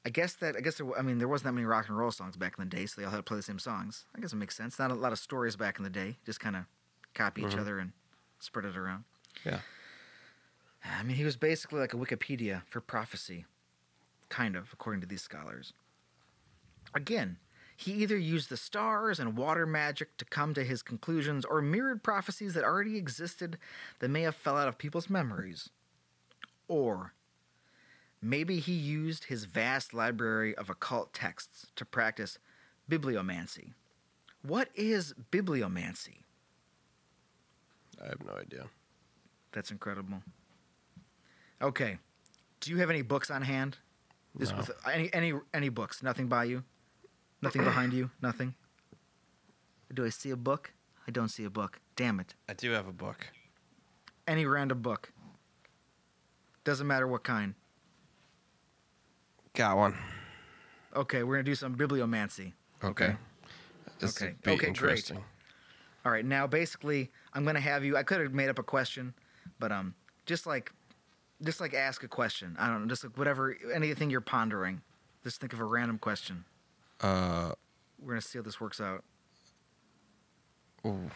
I 0.06 0.10
guess 0.10 0.34
that 0.34 0.54
I 0.56 0.60
guess 0.60 0.76
there, 0.76 0.98
I 0.98 1.02
mean 1.02 1.16
there 1.18 1.28
wasn't 1.28 1.46
that 1.46 1.52
many 1.52 1.64
rock 1.64 1.88
and 1.88 1.96
roll 1.96 2.10
songs 2.10 2.36
back 2.36 2.54
in 2.58 2.68
the 2.68 2.76
day, 2.76 2.84
so 2.84 3.00
they 3.00 3.04
all 3.06 3.10
had 3.10 3.16
to 3.18 3.22
play 3.22 3.38
the 3.38 3.42
same 3.42 3.58
songs. 3.58 4.04
I 4.14 4.20
guess 4.20 4.34
it 4.34 4.36
makes 4.36 4.54
sense. 4.54 4.78
Not 4.78 4.90
a 4.90 4.94
lot 4.94 5.12
of 5.12 5.18
stories 5.18 5.56
back 5.56 5.78
in 5.78 5.84
the 5.84 5.88
day, 5.90 6.18
just 6.26 6.40
kind 6.40 6.56
of 6.56 6.64
copy 7.14 7.40
each 7.42 7.52
Mhm. 7.52 7.60
other 7.60 7.78
and 7.78 7.92
spread 8.38 8.66
it 8.66 8.76
around. 8.76 9.04
Yeah. 9.46 9.60
I 10.84 11.02
mean, 11.02 11.16
he 11.16 11.24
was 11.24 11.36
basically 11.36 11.80
like 11.80 11.94
a 11.94 11.98
Wikipedia 11.98 12.62
for 12.68 12.80
prophecy, 12.80 13.46
kind 14.28 14.54
of, 14.54 14.70
according 14.72 15.00
to 15.00 15.06
these 15.06 15.22
scholars. 15.22 15.72
Again, 16.94 17.38
he 17.76 17.92
either 17.92 18.16
used 18.16 18.50
the 18.50 18.56
stars 18.56 19.18
and 19.18 19.36
water 19.36 19.66
magic 19.66 20.16
to 20.18 20.24
come 20.24 20.54
to 20.54 20.64
his 20.64 20.82
conclusions 20.82 21.44
or 21.44 21.60
mirrored 21.60 22.02
prophecies 22.02 22.54
that 22.54 22.64
already 22.64 22.96
existed 22.96 23.58
that 23.98 24.10
may 24.10 24.22
have 24.22 24.36
fell 24.36 24.56
out 24.56 24.68
of 24.68 24.78
people's 24.78 25.10
memories. 25.10 25.70
Or 26.68 27.14
maybe 28.22 28.60
he 28.60 28.72
used 28.72 29.24
his 29.24 29.44
vast 29.44 29.92
library 29.92 30.54
of 30.54 30.70
occult 30.70 31.12
texts 31.12 31.66
to 31.76 31.84
practice 31.84 32.38
bibliomancy. 32.88 33.72
What 34.42 34.68
is 34.74 35.14
bibliomancy? 35.32 36.18
I 38.00 38.08
have 38.08 38.24
no 38.24 38.34
idea. 38.34 38.66
That's 39.52 39.70
incredible. 39.70 40.22
Okay. 41.62 41.98
Do 42.60 42.70
you 42.70 42.78
have 42.78 42.90
any 42.90 43.02
books 43.02 43.30
on 43.30 43.42
hand? 43.42 43.78
Just 44.38 44.52
No. 44.52 44.58
with 44.58 44.70
any 44.92 45.12
any 45.14 45.32
any 45.52 45.68
books? 45.68 46.02
Nothing 46.02 46.28
by 46.28 46.44
you? 46.44 46.64
Nothing 47.42 47.62
behind 47.64 47.92
you? 47.92 48.10
Nothing? 48.22 48.54
Do 49.92 50.04
I 50.04 50.08
see 50.08 50.30
a 50.30 50.36
book? 50.36 50.72
I 51.06 51.10
don't 51.10 51.28
see 51.28 51.44
a 51.44 51.50
book. 51.50 51.80
Damn 51.94 52.18
it. 52.20 52.34
I 52.48 52.54
do 52.54 52.70
have 52.72 52.88
a 52.88 52.92
book. 52.92 53.28
Any 54.26 54.46
random 54.46 54.80
book. 54.80 55.12
Doesn't 56.64 56.86
matter 56.86 57.06
what 57.06 57.22
kind. 57.22 57.54
Got 59.54 59.76
one. 59.76 59.94
Okay, 60.96 61.22
we're 61.22 61.34
gonna 61.34 61.42
do 61.44 61.54
some 61.54 61.76
bibliomancy. 61.76 62.52
Okay. 62.82 63.16
This 63.98 64.20
Okay. 64.20 64.34
be 64.42 64.52
Okay, 64.52 64.70
great. 64.70 65.12
All 66.04 66.12
right, 66.12 66.24
now 66.24 66.46
basically, 66.46 67.10
I'm 67.32 67.44
gonna 67.44 67.60
have 67.60 67.84
you. 67.84 67.96
I 67.96 68.02
could 68.02 68.20
have 68.20 68.32
made 68.34 68.48
up 68.48 68.58
a 68.58 68.62
question, 68.62 69.14
but 69.58 69.70
um, 69.70 69.94
just 70.26 70.46
like, 70.46 70.72
just 71.42 71.60
like 71.60 71.74
ask 71.74 72.02
a 72.02 72.08
question. 72.08 72.56
I 72.58 72.68
don't 72.68 72.82
know, 72.82 72.88
just 72.88 73.04
like 73.04 73.16
whatever, 73.18 73.56
anything 73.72 74.10
you're 74.10 74.20
pondering. 74.20 74.82
Just 75.22 75.40
think 75.40 75.52
of 75.52 75.60
a 75.60 75.64
random 75.64 75.98
question. 75.98 76.44
Uh, 77.00 77.52
We're 78.00 78.12
gonna 78.14 78.20
see 78.20 78.38
how 78.38 78.42
this 78.42 78.60
works 78.60 78.80
out. 78.80 79.04
ooh, 80.86 81.10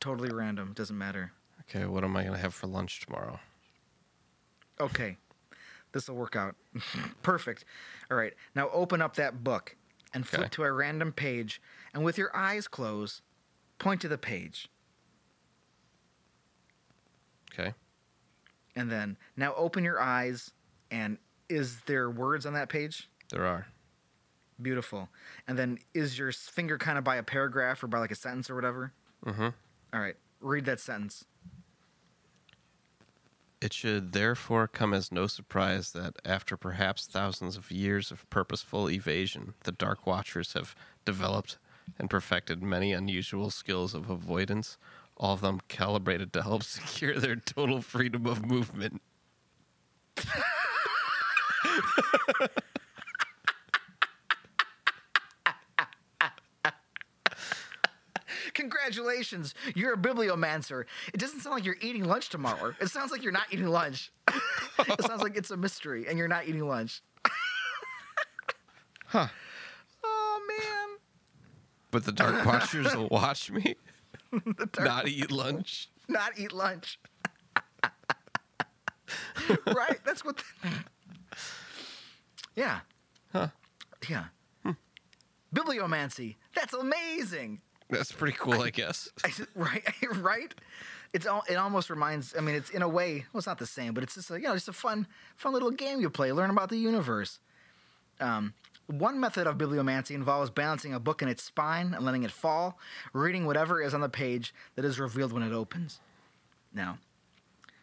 Totally 0.00 0.30
random. 0.32 0.72
Doesn't 0.74 0.96
matter. 0.98 1.32
okay. 1.62 1.86
What 1.86 2.04
am 2.04 2.16
I 2.16 2.24
gonna 2.24 2.38
have 2.38 2.54
for 2.54 2.66
lunch 2.66 3.00
tomorrow? 3.04 3.40
Okay, 4.78 5.16
this 5.92 6.08
will 6.08 6.16
work 6.16 6.36
out. 6.36 6.54
Perfect. 7.22 7.64
All 8.10 8.16
right, 8.16 8.34
now 8.54 8.68
open 8.70 9.00
up 9.00 9.16
that 9.16 9.42
book 9.42 9.74
and 10.12 10.26
flip 10.26 10.40
Okay. 10.42 10.48
to 10.50 10.64
a 10.64 10.72
random 10.72 11.12
page, 11.12 11.60
and 11.94 12.04
with 12.04 12.18
your 12.18 12.34
eyes 12.36 12.68
closed, 12.68 13.22
point 13.78 14.00
to 14.02 14.08
the 14.08 14.18
page, 14.18 14.68
Okay. 17.52 17.72
And 18.76 18.90
then 18.90 19.16
now 19.36 19.54
open 19.56 19.82
your 19.82 20.00
eyes. 20.00 20.52
And 20.90 21.18
is 21.48 21.80
there 21.86 22.08
words 22.08 22.46
on 22.46 22.52
that 22.52 22.68
page? 22.68 23.08
There 23.30 23.44
are. 23.44 23.66
Beautiful. 24.60 25.08
And 25.48 25.58
then 25.58 25.78
is 25.94 26.18
your 26.18 26.30
finger 26.32 26.78
kind 26.78 26.96
of 26.98 27.04
by 27.04 27.16
a 27.16 27.22
paragraph 27.22 27.82
or 27.82 27.88
by 27.88 27.98
like 27.98 28.12
a 28.12 28.14
sentence 28.14 28.48
or 28.48 28.54
whatever? 28.54 28.92
Mm-hmm. 29.24 29.48
All 29.92 30.00
right, 30.00 30.16
read 30.40 30.64
that 30.66 30.80
sentence. 30.80 31.24
It 33.60 33.72
should 33.72 34.12
therefore 34.12 34.68
come 34.68 34.92
as 34.92 35.10
no 35.10 35.26
surprise 35.26 35.92
that 35.92 36.16
after 36.24 36.56
perhaps 36.56 37.06
thousands 37.06 37.56
of 37.56 37.70
years 37.70 38.10
of 38.10 38.28
purposeful 38.28 38.90
evasion, 38.90 39.54
the 39.64 39.72
Dark 39.72 40.06
Watchers 40.06 40.52
have 40.52 40.74
developed 41.04 41.58
and 41.98 42.10
perfected 42.10 42.62
many 42.62 42.92
unusual 42.92 43.50
skills 43.50 43.94
of 43.94 44.10
avoidance, 44.10 44.76
all 45.16 45.34
of 45.34 45.40
them 45.40 45.60
calibrated 45.68 46.32
to 46.34 46.42
help 46.42 46.62
secure 46.62 47.18
their 47.18 47.36
total 47.36 47.80
freedom 47.82 48.26
of 48.26 48.44
movement. 48.46 49.00
Congratulations, 58.54 59.54
you're 59.74 59.92
a 59.92 59.96
bibliomancer. 59.96 60.84
It 61.12 61.18
doesn't 61.18 61.40
sound 61.40 61.56
like 61.56 61.64
you're 61.64 61.76
eating 61.80 62.04
lunch 62.04 62.28
tomorrow. 62.30 62.74
It 62.80 62.88
sounds 62.88 63.10
like 63.12 63.22
you're 63.22 63.32
not 63.32 63.46
eating 63.50 63.66
lunch. 63.66 64.12
it 64.78 65.02
sounds 65.04 65.22
like 65.22 65.36
it's 65.36 65.50
a 65.50 65.56
mystery, 65.56 66.06
and 66.08 66.18
you're 66.18 66.28
not 66.28 66.46
eating 66.46 66.66
lunch. 66.66 67.02
Huh. 69.08 69.28
Oh 70.02 70.40
man, 70.48 70.98
But 71.92 72.04
the 72.04 72.10
Dark 72.10 72.44
Watchers 72.44 72.94
will 72.96 73.06
watch 73.08 73.52
me 73.52 73.76
not 74.78 75.08
eat 75.08 75.30
lunch. 75.30 75.88
not 76.08 76.38
eat 76.38 76.52
lunch. 76.52 76.98
right? 79.66 79.98
That's 80.04 80.24
what. 80.24 80.36
the- 80.38 80.68
yeah. 82.54 82.80
Huh. 83.32 83.48
Yeah. 84.08 84.24
Bibliomancy. 85.54 86.36
That's 86.54 86.74
amazing. 86.74 87.60
That's 87.88 88.10
pretty 88.12 88.36
cool, 88.38 88.60
I 88.62 88.70
guess. 88.70 89.08
I 89.24 89.30
right, 89.54 89.84
right. 90.16 90.54
It's 91.12 91.26
all. 91.26 91.44
It 91.48 91.54
almost 91.54 91.88
reminds. 91.88 92.34
I 92.36 92.40
mean, 92.40 92.54
it's 92.56 92.70
in 92.70 92.82
a 92.82 92.88
way. 92.88 93.24
Well, 93.32 93.38
it's 93.38 93.46
not 93.46 93.58
the 93.58 93.66
same, 93.66 93.94
but 93.94 94.02
it's 94.02 94.16
just 94.16 94.30
a, 94.30 94.34
you 94.40 94.48
know, 94.48 94.54
just 94.54 94.68
a 94.68 94.72
fun, 94.72 95.06
fun 95.36 95.52
little 95.52 95.70
game 95.70 96.00
you 96.00 96.10
play. 96.10 96.32
Learn 96.32 96.50
about 96.50 96.68
the 96.68 96.76
universe. 96.76 97.38
Um, 98.20 98.54
one 98.86 99.18
method 99.18 99.46
of 99.46 99.58
bibliomancy 99.58 100.12
involves 100.12 100.50
balancing 100.50 100.94
a 100.94 101.00
book 101.00 101.22
in 101.22 101.28
its 101.28 101.42
spine 101.42 101.92
and 101.94 102.04
letting 102.04 102.22
it 102.22 102.30
fall, 102.30 102.78
reading 103.12 103.46
whatever 103.46 103.82
is 103.82 103.94
on 103.94 104.00
the 104.00 104.08
page 104.08 104.54
that 104.74 104.84
is 104.84 104.98
revealed 105.00 105.32
when 105.32 105.42
it 105.42 105.52
opens. 105.52 106.00
Now, 106.72 106.98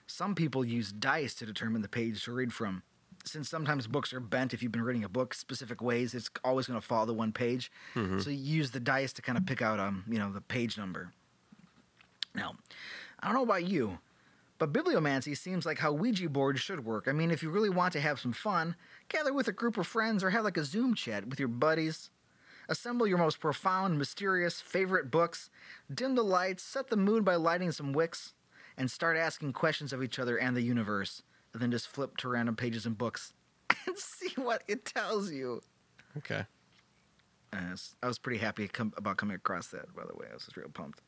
some 0.08 0.36
people 0.36 0.64
use 0.64 0.92
dice 0.92 1.34
to 1.36 1.46
determine 1.46 1.82
the 1.82 1.90
page 1.90 2.24
to 2.26 2.32
read 2.32 2.54
from. 2.54 2.84
Since 3.26 3.50
sometimes 3.50 3.88
books 3.88 4.14
are 4.14 4.20
bent, 4.20 4.54
if 4.54 4.62
you've 4.62 4.72
been 4.72 4.82
reading 4.84 5.04
a 5.06 5.10
book 5.10 5.34
specific 5.34 5.82
ways, 5.82 6.14
it's 6.14 6.30
always 6.44 6.68
going 6.68 6.80
to 6.80 6.86
follow 6.86 7.06
the 7.06 7.14
one 7.14 7.32
page. 7.32 7.72
So 8.20 8.30
you 8.30 8.38
use 8.38 8.72
the 8.72 8.82
dice 8.82 9.14
to 9.14 9.22
kind 9.22 9.38
of 9.38 9.46
pick 9.46 9.62
out, 9.62 9.80
um, 9.80 10.04
you 10.10 10.20
know, 10.20 10.32
the 10.32 10.42
page 10.42 10.78
number. 10.78 11.12
Now, 12.36 12.56
I 13.20 13.28
don't 13.28 13.36
know 13.36 13.44
about 13.44 13.66
you, 13.66 14.00
but 14.66 14.84
bibliomancy 14.86 15.36
seems 15.36 15.66
like 15.66 15.80
how 15.80 15.92
Ouija 15.92 16.30
boards 16.30 16.60
should 16.60 16.86
work. 16.86 17.08
I 17.08 17.12
mean, 17.12 17.32
if 17.32 17.44
you 17.44 17.50
really 17.50 17.70
want 17.70 17.94
to 17.94 18.00
have 18.02 18.20
some 18.20 18.34
fun, 18.34 18.76
gather 19.10 19.34
with 19.34 19.48
a 19.48 19.52
group 19.52 19.78
of 19.78 19.88
friends 19.88 20.24
or 20.24 20.30
have 20.30 20.44
like 20.44 20.58
a 20.58 20.64
Zoom 20.64 20.94
chat 20.96 21.28
with 21.28 21.40
your 21.40 21.48
buddies. 21.50 22.10
Assemble 22.70 23.06
your 23.06 23.18
most 23.18 23.40
profound, 23.42 23.98
mysterious, 23.98 24.62
favorite 24.62 25.12
books, 25.12 25.50
dim 25.94 26.16
the 26.16 26.24
lights, 26.24 26.64
set 26.64 26.88
the 26.90 26.96
mood 26.96 27.26
by 27.26 27.36
lighting 27.36 27.72
some 27.74 27.92
wicks, 27.92 28.34
and 28.78 28.90
start 28.90 29.18
asking 29.18 29.52
questions 29.52 29.92
of 29.92 30.02
each 30.02 30.18
other 30.18 30.38
and 30.38 30.56
the 30.56 30.62
universe. 30.62 31.24
And 31.52 31.62
then 31.62 31.72
just 31.72 31.88
flip 31.88 32.16
to 32.18 32.30
random 32.30 32.56
pages 32.56 32.86
and 32.86 32.98
books 32.98 33.34
and 33.86 33.98
see 33.98 34.32
what 34.38 34.64
it 34.68 34.86
tells 34.86 35.30
you. 35.32 35.62
Okay. 36.18 36.46
Uh, 37.52 37.74
s- 37.74 37.96
I 38.02 38.08
was 38.08 38.18
pretty 38.18 38.40
happy 38.40 38.68
com- 38.70 38.94
about 38.98 39.18
coming 39.18 39.36
across 39.36 39.68
that, 39.68 39.94
by 39.94 40.04
the 40.06 40.16
way. 40.16 40.28
I 40.32 40.34
was 40.34 40.46
just 40.46 40.56
real 40.58 40.70
pumped. 40.74 41.02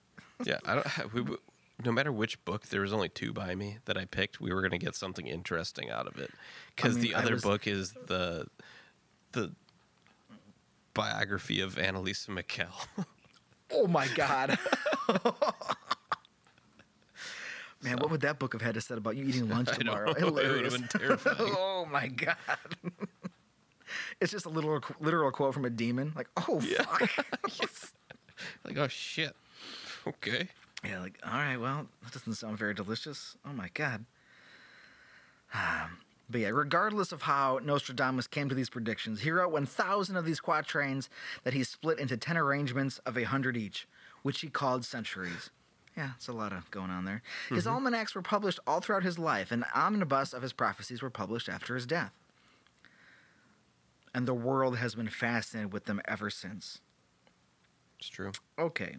Yeah, 0.44 0.60
I 0.66 0.76
don't. 0.76 1.14
We- 1.14 1.38
no 1.84 1.92
matter 1.92 2.12
which 2.12 2.44
book, 2.46 2.68
there 2.68 2.82
was 2.82 2.94
only 2.94 3.10
two 3.10 3.34
by 3.34 3.54
me 3.56 3.80
that 3.86 3.98
I 3.98 4.06
picked. 4.06 4.40
We 4.40 4.54
were 4.54 4.62
going 4.62 4.72
to 4.72 4.78
get 4.78 4.96
something 4.96 5.28
interesting 5.28 5.90
out 5.90 6.08
of 6.08 6.18
it 6.18 6.32
because 6.76 6.96
mean, 6.96 7.04
the 7.04 7.16
other 7.16 7.34
was- 7.34 7.44
book 7.44 7.68
is 7.68 7.92
the 8.08 8.48
the 9.34 9.52
biography 10.94 11.60
of 11.62 11.76
Anneliese 11.76 12.28
Michel. 12.30 12.70
Oh 13.72 13.88
my 13.88 14.08
god. 14.10 14.60
Man, 17.82 17.98
what 17.98 18.10
would 18.10 18.22
that 18.22 18.40
book 18.40 18.54
have 18.54 18.62
had 18.62 18.76
to 18.76 18.82
say 18.82 18.96
about 18.96 19.16
you 19.16 19.26
eating 19.26 19.50
lunch 19.50 19.70
I 19.74 19.74
tomorrow? 19.76 20.12
It 20.12 20.24
would 20.24 20.44
have 20.46 20.54
Hilarious. 20.56 20.74
been 20.78 20.88
terrifying. 20.88 21.36
oh 21.40 21.88
my 21.92 22.08
god. 22.08 22.38
it's 24.22 24.32
just 24.32 24.46
a 24.46 24.50
literal 24.50 24.82
literal 25.00 25.32
quote 25.32 25.54
from 25.54 25.66
a 25.66 25.70
demon. 25.70 26.14
Like, 26.16 26.30
oh 26.48 26.62
Yeah. 26.62 26.84
fuck. 26.84 27.10
like, 28.64 28.78
oh 28.78 28.88
shit. 28.88 29.36
Okay. 30.08 30.48
Yeah, 30.86 31.00
like, 31.02 31.20
all 31.26 31.34
right, 31.34 31.58
well, 31.58 31.88
that 32.04 32.14
doesn't 32.14 32.36
sound 32.36 32.58
very 32.58 32.74
delicious. 32.74 33.38
Oh 33.46 33.54
my 33.54 33.70
god. 33.74 34.06
Um, 35.54 35.98
But 36.30 36.42
yeah, 36.42 36.50
regardless 36.50 37.12
of 37.12 37.24
how 37.24 37.60
Nostradamus 37.64 38.28
came 38.28 38.50
to 38.50 38.56
these 38.56 38.70
predictions, 38.70 39.22
he 39.22 39.32
wrote 39.32 39.52
1,000 39.52 40.16
of 40.16 40.26
these 40.26 40.40
quatrains 40.40 41.08
that 41.44 41.54
he 41.54 41.64
split 41.64 42.00
into 42.00 42.18
10 42.18 42.36
arrangements 42.36 42.98
of 43.06 43.16
a 43.16 43.22
100 43.22 43.56
each, 43.56 43.88
which 44.24 44.42
he 44.42 44.50
called 44.50 44.84
centuries. 44.84 45.52
Yeah, 45.96 46.12
it's 46.18 46.28
a 46.28 46.34
lot 46.34 46.52
of 46.52 46.70
going 46.72 46.90
on 46.90 47.06
there. 47.06 47.22
His 47.50 47.66
almanacs 47.68 48.16
were 48.16 48.22
published 48.22 48.60
all 48.68 48.82
throughout 48.82 49.04
his 49.04 49.18
life, 49.20 49.52
and 49.52 49.64
omnibus 49.74 50.34
of 50.34 50.42
his 50.42 50.52
prophecies 50.52 51.02
were 51.02 51.10
published 51.12 51.48
after 51.48 51.76
his 51.76 51.86
death. 51.86 52.12
And 54.14 54.28
the 54.28 54.34
world 54.34 54.78
has 54.78 54.96
been 54.96 55.10
fascinated 55.10 55.72
with 55.72 55.86
them 55.86 56.02
ever 56.06 56.30
since. 56.30 56.80
It's 58.00 58.10
true. 58.10 58.32
Okay. 58.58 58.98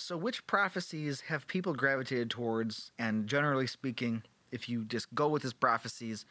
So, 0.00 0.16
which 0.16 0.46
prophecies 0.46 1.20
have 1.28 1.46
people 1.46 1.74
gravitated 1.74 2.30
towards? 2.30 2.90
And 2.98 3.26
generally 3.26 3.66
speaking, 3.66 4.22
if 4.50 4.66
you 4.66 4.84
just 4.84 5.14
go 5.14 5.28
with 5.28 5.42
his 5.42 5.52
prophecies, 5.52 6.24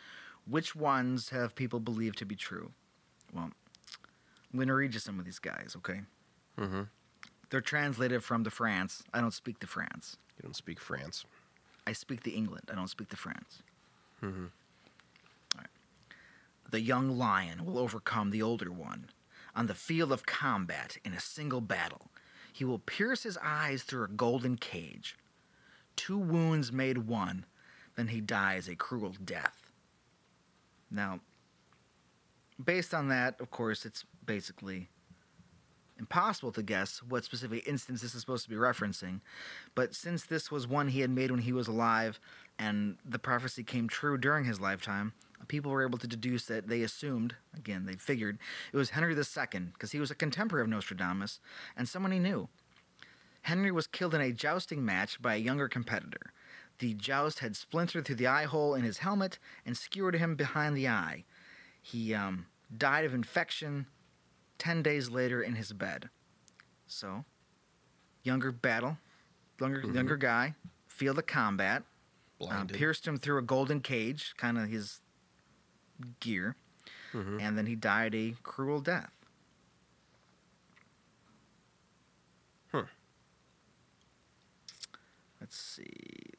which 0.47 0.75
ones 0.75 1.29
have 1.29 1.53
people 1.53 1.79
believed 1.79 2.17
to 2.17 2.25
be 2.25 2.35
true? 2.35 2.71
Well, 3.31 3.51
I'm 4.51 4.57
going 4.57 4.69
to 4.69 4.73
read 4.73 4.95
you 4.95 4.99
some 4.99 5.19
of 5.19 5.25
these 5.25 5.37
guys, 5.37 5.75
okay? 5.77 6.01
Mm-hmm. 6.57 6.81
They're 7.51 7.61
translated 7.61 8.23
from 8.23 8.41
the 8.41 8.49
France. 8.49 9.03
I 9.13 9.21
don't 9.21 9.35
speak 9.35 9.59
the 9.59 9.67
France. 9.67 10.17
You 10.37 10.47
don't 10.47 10.55
speak 10.55 10.79
France. 10.79 11.23
I 11.85 11.93
speak 11.93 12.23
the 12.23 12.31
England. 12.31 12.69
I 12.71 12.75
don't 12.75 12.89
speak 12.89 13.09
the 13.09 13.17
France. 13.17 13.61
Mm-hmm. 14.23 14.45
The 16.71 16.81
young 16.81 17.19
lion 17.19 17.65
will 17.65 17.77
overcome 17.77 18.31
the 18.31 18.41
older 18.41 18.71
one. 18.71 19.11
On 19.55 19.67
the 19.67 19.75
field 19.75 20.11
of 20.11 20.25
combat, 20.25 20.97
in 21.05 21.13
a 21.13 21.19
single 21.19 21.61
battle, 21.61 22.09
he 22.51 22.65
will 22.65 22.79
pierce 22.79 23.23
his 23.23 23.37
eyes 23.41 23.83
through 23.83 24.03
a 24.03 24.09
golden 24.09 24.57
cage. 24.57 25.17
Two 25.95 26.17
wounds 26.17 26.71
made 26.71 26.99
one, 26.99 27.45
then 27.95 28.07
he 28.07 28.21
dies 28.21 28.67
a 28.67 28.75
cruel 28.75 29.13
death. 29.23 29.71
Now, 30.89 31.19
based 32.63 32.93
on 32.93 33.09
that, 33.09 33.39
of 33.39 33.51
course, 33.51 33.85
it's 33.85 34.05
basically 34.25 34.89
impossible 35.97 36.51
to 36.53 36.63
guess 36.63 37.03
what 37.03 37.25
specific 37.25 37.67
instance 37.67 38.01
this 38.01 38.15
is 38.15 38.21
supposed 38.21 38.43
to 38.45 38.49
be 38.49 38.55
referencing. 38.55 39.19
But 39.75 39.93
since 39.93 40.25
this 40.25 40.49
was 40.49 40.67
one 40.67 40.87
he 40.87 41.01
had 41.01 41.09
made 41.09 41.29
when 41.29 41.41
he 41.41 41.51
was 41.51 41.67
alive, 41.67 42.19
and 42.57 42.97
the 43.05 43.19
prophecy 43.19 43.63
came 43.63 43.87
true 43.87 44.17
during 44.17 44.45
his 44.45 44.59
lifetime, 44.59 45.13
people 45.49 45.71
were 45.71 45.85
able 45.85 45.97
to 45.97 46.07
deduce 46.07 46.45
that 46.45 46.69
they 46.69 46.81
assumed, 46.81 47.35
again, 47.53 47.85
they 47.85 47.93
figured, 47.95 48.37
it 48.71 48.77
was 48.77 48.91
Henry 48.91 49.13
II, 49.13 49.59
because 49.73 49.91
he 49.91 49.99
was 49.99 50.09
a 50.11 50.15
contemporary 50.15 50.63
of 50.63 50.69
Nostradamus 50.69 51.41
and 51.75 51.89
someone 51.89 52.13
he 52.13 52.19
knew. 52.19 52.47
Henry 53.41 53.71
was 53.71 53.87
killed 53.87 54.13
in 54.15 54.21
a 54.21 54.31
jousting 54.31 54.85
match 54.85 55.21
by 55.21 55.35
a 55.35 55.39
younger 55.39 55.67
competitor. 55.67 56.31
The 56.77 56.93
joust 56.93 57.39
had 57.39 57.57
splintered 57.57 58.05
through 58.05 58.15
the 58.15 58.27
eye 58.27 58.45
hole 58.45 58.73
in 58.75 58.83
his 58.83 58.99
helmet 58.99 59.37
and 59.65 59.75
skewered 59.75 60.15
him 60.15 60.35
behind 60.35 60.77
the 60.77 60.87
eye. 60.87 61.25
He 61.81 62.13
um, 62.13 62.45
died 62.75 63.03
of 63.05 63.13
infection 63.13 63.87
10 64.59 64.81
days 64.83 65.09
later 65.09 65.41
in 65.41 65.55
his 65.55 65.73
bed. 65.73 66.09
So, 66.87 67.25
younger 68.23 68.51
battle, 68.51 68.97
younger, 69.59 69.81
Mhm. 69.81 69.95
younger 69.95 70.17
guy, 70.17 70.55
field 70.87 71.17
of 71.17 71.25
combat, 71.25 71.83
um, 72.41 72.67
pierced 72.77 73.07
him 73.07 73.17
through 73.17 73.37
a 73.39 73.41
golden 73.41 73.81
cage, 73.81 74.33
kind 74.37 74.57
of 74.57 74.67
his 74.69 75.01
gear, 76.19 76.55
Mhm. 77.13 77.41
and 77.41 77.57
then 77.57 77.65
he 77.65 77.75
died 77.75 78.15
a 78.15 78.35
cruel 78.43 78.81
death. 78.81 79.11
Huh. 82.71 82.85
Let's 85.39 85.57
see. 85.57 86.33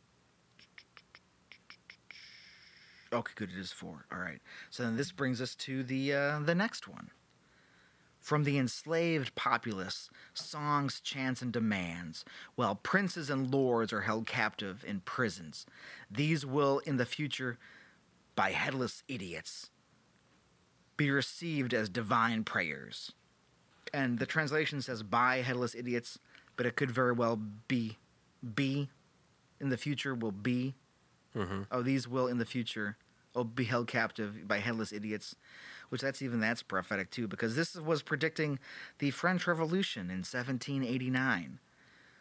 Okay, 3.13 3.33
good. 3.35 3.51
It 3.51 3.59
is 3.59 3.73
four. 3.73 4.07
All 4.13 4.19
right. 4.19 4.41
So 4.71 4.85
then 4.85 4.97
this 4.97 5.11
brings 5.11 5.41
us 5.41 5.55
to 5.57 5.83
the 5.83 6.15
uh, 6.15 6.39
the 6.41 6.55
next 6.55 6.87
one. 6.87 7.11
From 8.21 8.45
the 8.45 8.59
enslaved 8.59 9.35
populace, 9.35 10.11
songs, 10.35 11.01
chants, 11.01 11.41
and 11.41 11.53
demands, 11.53 12.25
while 12.55 12.75
princes 12.77 13.31
and 13.31 13.51
lords 13.51 13.93
are 13.93 14.03
held 14.03 14.27
captive 14.27 14.85
in 14.87 15.01
prisons. 15.01 15.67
These 16.11 16.45
will, 16.45 16.81
in 16.81 16.99
the 16.99 17.07
future, 17.07 17.59
by 18.41 18.53
headless 18.53 19.03
idiots, 19.07 19.69
be 20.97 21.11
received 21.11 21.75
as 21.75 21.91
divine 21.91 22.43
prayers. 22.43 23.13
And 23.93 24.19
the 24.19 24.25
translation 24.25 24.81
says 24.81 25.03
by 25.03 25.43
headless 25.43 25.75
idiots, 25.75 26.19
but 26.57 26.65
it 26.65 26.75
could 26.75 26.91
very 26.91 27.13
well 27.13 27.37
be 27.69 27.99
be 28.55 28.89
in 29.61 29.69
the 29.69 29.77
future 29.77 30.15
will 30.15 30.33
be 30.33 30.75
Mhm. 31.37 31.67
oh 31.71 31.83
these 31.83 32.09
will 32.09 32.27
in 32.29 32.39
the 32.39 32.47
future 32.47 32.97
oh 33.35 33.45
be 33.45 33.65
held 33.65 33.87
captive 33.89 34.49
by 34.49 34.59
headless 34.61 34.91
idiots 34.91 35.37
which 35.91 36.01
that's 36.01 36.23
even 36.23 36.41
that's 36.41 36.63
prophetic 36.63 37.11
too 37.11 37.29
because 37.29 37.55
this 37.57 37.75
was 37.75 38.01
predicting 38.03 38.59
the 38.99 39.11
french 39.11 39.47
revolution 39.47 40.11
in 40.11 40.25
1789 40.25 41.59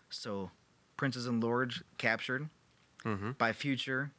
so 0.10 0.52
princes 0.98 1.26
and 1.26 1.42
lords 1.42 1.82
captured 1.98 2.50
Mhm. 3.06 3.38
by 3.38 3.54
future 3.54 4.12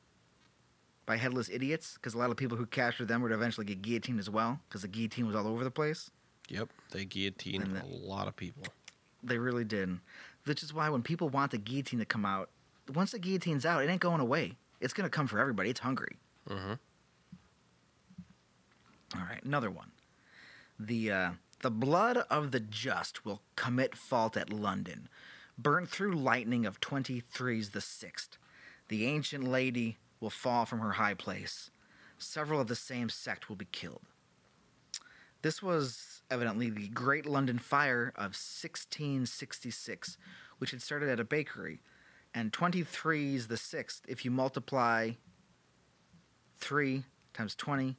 by 1.06 1.16
headless 1.16 1.48
idiots 1.48 1.94
because 1.94 2.14
a 2.14 2.18
lot 2.18 2.30
of 2.30 2.36
people 2.36 2.56
who 2.56 2.66
captured 2.66 3.08
them 3.08 3.22
would 3.22 3.32
eventually 3.32 3.66
get 3.66 3.82
guillotined 3.82 4.20
as 4.20 4.30
well 4.30 4.60
because 4.68 4.82
the 4.82 4.88
guillotine 4.88 5.26
was 5.26 5.34
all 5.34 5.46
over 5.46 5.64
the 5.64 5.70
place 5.70 6.10
Yep. 6.50 6.68
They 6.90 7.04
guillotined 7.04 7.62
And 7.62 7.76
a 7.78 7.86
lot 7.86 8.28
of 8.28 8.36
people. 8.36 8.64
They 9.22 9.38
really 9.38 9.64
did. 9.64 9.98
Which 10.44 10.62
is 10.62 10.74
why 10.74 10.88
when 10.88 11.02
people 11.02 11.28
want 11.28 11.52
the 11.52 11.58
guillotine 11.58 12.00
to 12.00 12.04
come 12.04 12.26
out, 12.26 12.50
once 12.92 13.12
the 13.12 13.18
guillotine's 13.18 13.64
out, 13.64 13.82
it 13.82 13.88
ain't 13.88 14.00
going 14.00 14.20
away. 14.20 14.56
It's 14.80 14.92
gonna 14.92 15.10
come 15.10 15.26
for 15.26 15.38
everybody. 15.38 15.70
It's 15.70 15.80
hungry. 15.80 16.16
Mm-hmm. 16.48 16.72
All 19.16 19.26
right, 19.28 19.42
another 19.44 19.70
one. 19.70 19.92
The 20.78 21.12
uh, 21.12 21.30
the 21.60 21.70
blood 21.70 22.18
of 22.30 22.50
the 22.50 22.60
just 22.60 23.24
will 23.24 23.42
commit 23.54 23.94
fault 23.94 24.36
at 24.36 24.50
London, 24.50 25.08
burnt 25.58 25.88
through 25.88 26.14
lightning 26.14 26.64
of 26.66 26.80
twenty 26.80 27.20
threes 27.20 27.70
the 27.70 27.80
sixth. 27.80 28.38
The 28.88 29.06
ancient 29.06 29.44
lady 29.44 29.98
will 30.20 30.30
fall 30.30 30.64
from 30.66 30.80
her 30.80 30.92
high 30.92 31.14
place. 31.14 31.70
Several 32.18 32.60
of 32.60 32.66
the 32.66 32.76
same 32.76 33.08
sect 33.08 33.48
will 33.48 33.56
be 33.56 33.66
killed. 33.72 34.02
This 35.42 35.62
was 35.62 36.22
evidently 36.30 36.68
the 36.68 36.88
Great 36.88 37.24
London 37.24 37.58
Fire 37.58 38.12
of 38.14 38.36
1666, 38.36 40.18
which 40.58 40.70
had 40.70 40.82
started 40.82 41.08
at 41.08 41.18
a 41.18 41.24
bakery. 41.24 41.80
And 42.34 42.52
23 42.52 43.34
is 43.34 43.48
the 43.48 43.56
sixth. 43.56 44.02
If 44.06 44.24
you 44.24 44.30
multiply 44.30 45.12
3 46.58 47.04
times 47.32 47.54
20, 47.54 47.96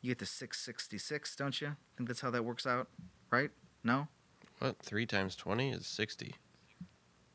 you 0.00 0.10
get 0.10 0.18
the 0.18 0.26
666, 0.26 1.36
don't 1.36 1.60
you? 1.60 1.68
I 1.68 1.74
think 1.96 2.08
that's 2.08 2.20
how 2.20 2.30
that 2.30 2.44
works 2.44 2.66
out, 2.66 2.88
right? 3.30 3.50
No? 3.82 4.06
What? 4.58 4.76
Three 4.80 5.06
times 5.06 5.36
twenty 5.36 5.70
is 5.70 5.86
sixty. 5.86 6.34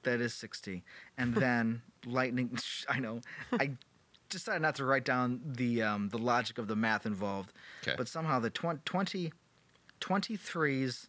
That 0.03 0.19
is 0.19 0.33
60. 0.33 0.83
And 1.17 1.33
then 1.35 1.81
lightning, 2.05 2.57
I 2.89 2.99
know. 2.99 3.21
I 3.53 3.71
decided 4.33 4.61
not 4.61 4.75
to 4.75 4.85
write 4.85 5.05
down 5.05 5.41
the 5.45 5.81
um, 5.81 6.09
the 6.09 6.17
logic 6.17 6.57
of 6.57 6.67
the 6.67 6.75
math 6.75 7.05
involved. 7.05 7.53
Okay. 7.81 7.95
But 7.97 8.07
somehow 8.07 8.39
the 8.39 8.49
tw- 8.49 8.83
20, 8.85 9.31
23s, 10.01 11.07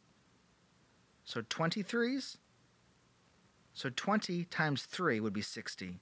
so 1.25 1.43
23s, 1.43 2.37
so 3.73 3.91
20 3.95 4.45
times 4.45 4.83
3 4.85 5.21
would 5.21 5.33
be 5.33 5.43
60. 5.43 5.99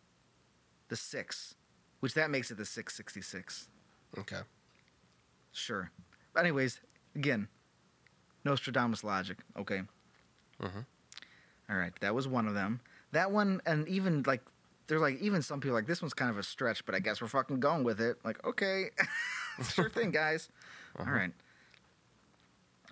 The 0.88 0.96
6, 0.96 1.54
which 2.00 2.14
that 2.14 2.30
makes 2.30 2.50
it 2.50 2.58
the 2.58 2.66
666. 2.66 3.68
Okay. 4.18 4.40
Sure. 5.52 5.90
But 6.34 6.40
anyways, 6.40 6.80
again, 7.14 7.48
Nostradamus 8.44 9.04
logic. 9.04 9.38
Okay. 9.56 9.82
Mm-hmm. 10.60 10.80
All 11.70 11.76
right, 11.76 11.92
that 12.00 12.14
was 12.14 12.28
one 12.28 12.46
of 12.46 12.54
them. 12.54 12.80
That 13.12 13.30
one, 13.30 13.62
and 13.64 13.88
even 13.88 14.22
like, 14.26 14.42
there's 14.92 15.00
like 15.00 15.22
even 15.22 15.40
some 15.40 15.58
people 15.58 15.74
like 15.74 15.86
this 15.86 16.02
one's 16.02 16.12
kind 16.12 16.30
of 16.30 16.36
a 16.36 16.42
stretch, 16.42 16.84
but 16.84 16.94
I 16.94 16.98
guess 16.98 17.22
we're 17.22 17.28
fucking 17.28 17.60
going 17.60 17.82
with 17.82 17.98
it. 17.98 18.18
Like, 18.26 18.44
okay, 18.44 18.90
sure 19.72 19.88
thing, 19.88 20.10
guys. 20.10 20.50
All 20.98 21.06
Uh-huh. 21.06 21.14
right. 21.14 21.32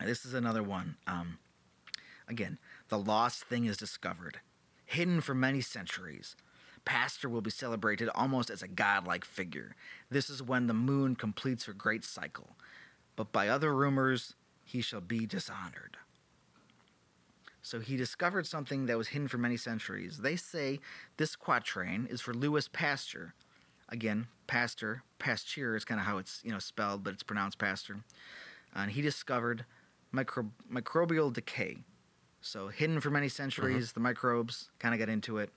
This 0.02 0.24
is 0.24 0.32
another 0.32 0.62
one. 0.62 0.96
Um, 1.06 1.36
again, 2.26 2.56
the 2.88 2.98
lost 2.98 3.44
thing 3.44 3.66
is 3.66 3.76
discovered, 3.76 4.40
hidden 4.86 5.20
for 5.20 5.34
many 5.34 5.60
centuries. 5.60 6.36
Pasteur 6.86 7.28
will 7.28 7.42
be 7.42 7.50
celebrated 7.50 8.08
almost 8.14 8.48
as 8.48 8.62
a 8.62 8.68
godlike 8.68 9.26
figure. 9.26 9.76
This 10.10 10.30
is 10.30 10.42
when 10.42 10.68
the 10.68 10.72
moon 10.72 11.16
completes 11.16 11.66
her 11.66 11.74
great 11.74 12.02
cycle. 12.02 12.56
But 13.14 13.30
by 13.30 13.48
other 13.48 13.74
rumors, 13.74 14.36
he 14.64 14.80
shall 14.80 15.02
be 15.02 15.26
dishonored. 15.26 15.98
So 17.62 17.80
he 17.80 17.96
discovered 17.96 18.46
something 18.46 18.86
that 18.86 18.96
was 18.96 19.08
hidden 19.08 19.28
for 19.28 19.38
many 19.38 19.56
centuries. 19.56 20.18
They 20.18 20.36
say 20.36 20.80
this 21.16 21.36
quatrain 21.36 22.06
is 22.10 22.20
for 22.20 22.32
Louis 22.32 22.68
Pasteur. 22.68 23.34
Again, 23.90 24.28
Pasteur, 24.46 25.02
Pasteur 25.18 25.76
is 25.76 25.84
kind 25.84 26.00
of 26.00 26.06
how 26.06 26.18
it's 26.18 26.40
you 26.44 26.52
know 26.52 26.58
spelled, 26.58 27.04
but 27.04 27.12
it's 27.14 27.22
pronounced 27.22 27.58
Pasteur. 27.58 27.96
And 28.74 28.90
he 28.90 29.02
discovered 29.02 29.64
micro- 30.12 30.52
microbial 30.72 31.32
decay. 31.32 31.78
So 32.40 32.68
hidden 32.68 33.00
for 33.00 33.10
many 33.10 33.26
mm-hmm. 33.26 33.42
centuries, 33.42 33.92
the 33.92 34.00
microbes 34.00 34.70
kind 34.78 34.94
of 34.94 35.00
got 35.00 35.08
into 35.08 35.38
it. 35.38 35.50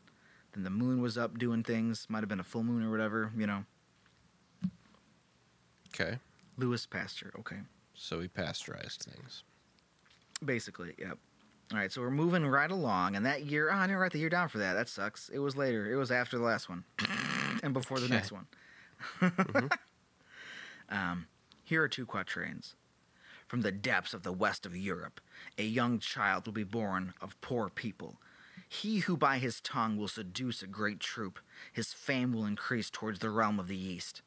Then 0.53 0.63
the 0.63 0.69
moon 0.69 1.01
was 1.01 1.17
up 1.17 1.37
doing 1.37 1.63
things. 1.63 2.05
Might 2.09 2.19
have 2.19 2.29
been 2.29 2.39
a 2.39 2.43
full 2.43 2.63
moon 2.63 2.83
or 2.83 2.91
whatever. 2.91 3.31
You 3.37 3.47
know, 3.47 3.65
Okay. 5.93 6.17
Louis 6.57 6.85
Pasteur. 6.85 7.31
Okay. 7.39 7.57
So 7.93 8.19
he 8.19 8.27
pasteurized 8.27 9.03
things. 9.03 9.43
Basically, 10.43 10.93
yep. 10.97 11.17
All 11.73 11.79
right, 11.79 11.91
so 11.91 12.01
we're 12.01 12.12
moving 12.12 12.45
right 12.45 12.69
along, 12.69 13.15
and 13.15 13.25
that 13.25 13.45
year, 13.45 13.71
oh, 13.71 13.75
I 13.75 13.88
didn't 13.88 13.97
write 13.97 14.12
the 14.12 14.19
year 14.19 14.29
down 14.29 14.47
for 14.47 14.59
that. 14.59 14.73
That 14.73 14.88
sucks. 14.88 15.29
It 15.29 15.39
was 15.39 15.57
later. 15.57 15.91
It 15.91 15.95
was 15.95 16.12
after 16.12 16.38
the 16.38 16.43
last 16.43 16.69
one, 16.69 16.83
and 17.63 17.73
before 17.73 17.99
the 17.99 18.07
next 18.07 18.31
one. 18.31 18.45
um, 20.89 21.25
here 21.63 21.81
are 21.81 21.88
two 21.88 22.05
quatrains. 22.05 22.75
From 23.47 23.62
the 23.62 23.71
depths 23.71 24.13
of 24.13 24.21
the 24.21 24.31
west 24.31 24.67
of 24.67 24.77
Europe, 24.77 25.19
a 25.57 25.63
young 25.63 25.97
child 25.97 26.45
will 26.45 26.53
be 26.53 26.63
born 26.63 27.15
of 27.19 27.41
poor 27.41 27.69
people. 27.69 28.17
He 28.69 28.99
who 28.99 29.17
by 29.17 29.39
his 29.39 29.59
tongue 29.59 29.97
will 29.97 30.07
seduce 30.07 30.62
a 30.62 30.67
great 30.67 30.99
troop, 30.99 31.39
his 31.71 31.91
fame 31.91 32.33
will 32.33 32.45
increase 32.45 32.91
towards 32.91 33.17
the 33.17 33.31
realm 33.31 33.59
of 33.59 33.67
the 33.67 33.77
east. 33.77 34.21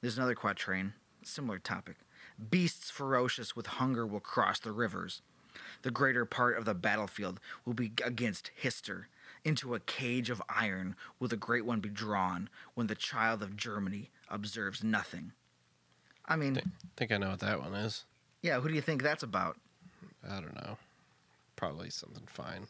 There's 0.00 0.18
another 0.18 0.36
quatrain, 0.36 0.92
similar 1.24 1.58
topic. 1.58 1.96
Beasts 2.48 2.90
ferocious 2.90 3.56
with 3.56 3.66
hunger 3.66 4.06
will 4.06 4.20
cross 4.20 4.60
the 4.60 4.72
rivers. 4.72 5.20
The 5.82 5.90
greater 5.90 6.24
part 6.24 6.58
of 6.58 6.64
the 6.64 6.74
battlefield 6.74 7.40
will 7.64 7.74
be 7.74 7.92
against 8.04 8.50
Hister. 8.54 9.08
Into 9.44 9.74
a 9.74 9.80
cage 9.80 10.28
of 10.28 10.42
iron 10.50 10.96
will 11.18 11.28
the 11.28 11.36
great 11.36 11.64
one 11.64 11.80
be 11.80 11.88
drawn 11.88 12.50
when 12.74 12.86
the 12.88 12.94
child 12.94 13.42
of 13.42 13.56
Germany 13.56 14.10
observes 14.28 14.84
nothing. 14.84 15.32
I 16.26 16.36
mean, 16.36 16.54
Think, 16.56 16.66
think 16.96 17.12
I 17.12 17.16
know 17.16 17.30
what 17.30 17.40
that 17.40 17.58
one 17.60 17.74
is. 17.74 18.04
yeah, 18.42 18.60
who 18.60 18.68
do 18.68 18.74
you 18.74 18.82
think 18.82 19.02
that's 19.02 19.22
about? 19.22 19.56
I 20.28 20.34
don't 20.40 20.54
know. 20.54 20.76
Probably 21.56 21.88
something 21.88 22.22
fine. 22.26 22.66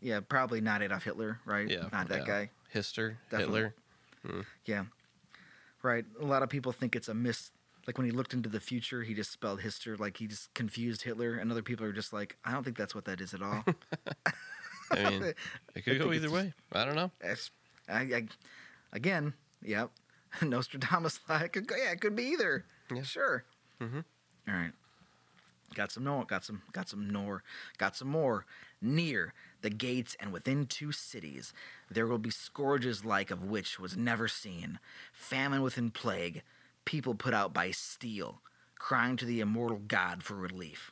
Yeah, 0.00 0.20
probably 0.20 0.60
not 0.60 0.82
Adolf 0.82 1.04
Hitler, 1.04 1.40
right? 1.46 1.68
Yeah. 1.68 1.88
Not 1.90 2.08
that 2.08 2.20
yeah. 2.20 2.26
guy. 2.26 2.50
Hister. 2.68 3.18
Definitely. 3.30 3.54
Hitler. 3.62 3.74
Hmm. 4.26 4.40
Yeah. 4.66 4.84
Right. 5.82 6.04
A 6.20 6.24
lot 6.24 6.42
of 6.42 6.48
people 6.50 6.72
think 6.72 6.94
it's 6.94 7.08
a 7.08 7.14
mis 7.14 7.50
like 7.88 7.96
when 7.96 8.04
he 8.04 8.12
looked 8.12 8.34
into 8.34 8.50
the 8.50 8.60
future, 8.60 9.02
he 9.02 9.14
just 9.14 9.32
spelled 9.32 9.62
Hister 9.62 9.96
like 9.96 10.18
he 10.18 10.26
just 10.26 10.52
confused 10.52 11.00
Hitler, 11.00 11.36
and 11.36 11.50
other 11.50 11.62
people 11.62 11.86
are 11.86 11.92
just 11.92 12.12
like, 12.12 12.36
I 12.44 12.52
don't 12.52 12.62
think 12.62 12.76
that's 12.76 12.94
what 12.94 13.06
that 13.06 13.18
is 13.18 13.32
at 13.32 13.40
all. 13.40 13.64
I 14.90 15.08
mean, 15.08 15.22
it 15.74 15.80
could 15.86 15.94
I 16.02 16.04
go 16.04 16.12
either 16.12 16.30
way. 16.30 16.52
I 16.70 16.84
don't 16.84 16.96
know. 16.96 17.10
I, 17.88 17.94
I, 17.94 18.26
again, 18.92 19.32
yep. 19.62 19.90
Nostradamus, 20.42 21.18
like, 21.30 21.56
yeah, 21.56 21.92
it 21.92 22.02
could 22.02 22.14
be 22.14 22.24
either. 22.24 22.66
Yeah. 22.94 23.00
Sure. 23.04 23.44
Mm-hmm. 23.80 24.00
All 24.50 24.54
right. 24.54 24.72
Got 25.74 25.90
some 25.90 26.04
more. 26.04 26.26
Got 26.26 26.44
some. 26.44 26.60
Got 26.72 26.90
some 26.90 27.10
more. 27.10 27.42
Got 27.78 27.96
some 27.96 28.08
more. 28.08 28.44
Near 28.82 29.32
the 29.62 29.70
gates 29.70 30.14
and 30.20 30.30
within 30.30 30.66
two 30.66 30.92
cities, 30.92 31.54
there 31.90 32.06
will 32.06 32.18
be 32.18 32.30
scourges 32.30 33.02
like 33.02 33.30
of 33.30 33.44
which 33.44 33.80
was 33.80 33.96
never 33.96 34.28
seen, 34.28 34.78
famine 35.10 35.62
within 35.62 35.90
plague, 35.90 36.42
people 36.88 37.14
put 37.14 37.34
out 37.34 37.52
by 37.52 37.70
steel, 37.70 38.40
crying 38.78 39.14
to 39.18 39.26
the 39.26 39.40
immortal 39.40 39.76
God 39.86 40.22
for 40.22 40.34
relief. 40.34 40.90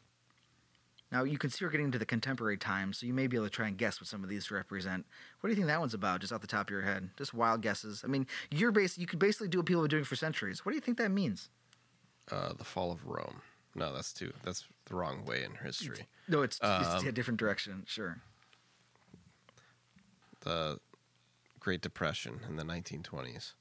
Now 1.10 1.24
you 1.24 1.38
can 1.38 1.48
see 1.48 1.64
we're 1.64 1.70
getting 1.70 1.86
into 1.86 1.98
the 1.98 2.04
contemporary 2.04 2.58
times, 2.58 2.98
so 2.98 3.06
you 3.06 3.14
may 3.14 3.26
be 3.28 3.36
able 3.38 3.46
to 3.46 3.50
try 3.50 3.66
and 3.66 3.78
guess 3.78 3.98
what 3.98 4.06
some 4.06 4.22
of 4.22 4.28
these 4.28 4.50
represent. 4.50 5.06
What 5.40 5.48
do 5.48 5.52
you 5.52 5.56
think 5.56 5.68
that 5.68 5.80
one's 5.80 5.94
about, 5.94 6.20
just 6.20 6.34
off 6.34 6.42
the 6.42 6.46
top 6.46 6.66
of 6.66 6.70
your 6.70 6.82
head? 6.82 7.08
Just 7.16 7.32
wild 7.32 7.62
guesses. 7.62 8.02
I 8.04 8.08
mean, 8.08 8.26
you're 8.50 8.72
bas- 8.72 8.98
you 8.98 9.06
could 9.06 9.18
basically 9.18 9.48
do 9.48 9.56
what 9.58 9.66
people 9.66 9.80
have 9.82 9.88
been 9.88 9.96
doing 9.98 10.04
for 10.04 10.16
centuries. 10.16 10.66
What 10.66 10.72
do 10.72 10.76
you 10.76 10.82
think 10.82 10.98
that 10.98 11.10
means? 11.10 11.48
Uh, 12.30 12.52
the 12.52 12.64
fall 12.64 12.92
of 12.92 13.06
Rome. 13.06 13.40
No, 13.74 13.94
that's 13.94 14.12
too. 14.12 14.34
That's 14.44 14.66
the 14.84 14.96
wrong 14.96 15.24
way 15.24 15.44
in 15.44 15.54
history. 15.54 16.06
No, 16.28 16.42
it's, 16.42 16.56
it's 16.62 16.88
Um, 17.02 17.06
a 17.06 17.12
different 17.12 17.40
direction. 17.40 17.84
Sure. 17.86 18.18
The 20.40 20.78
Great 21.58 21.80
Depression 21.80 22.40
in 22.46 22.56
the 22.56 22.64
1920s. 22.64 23.52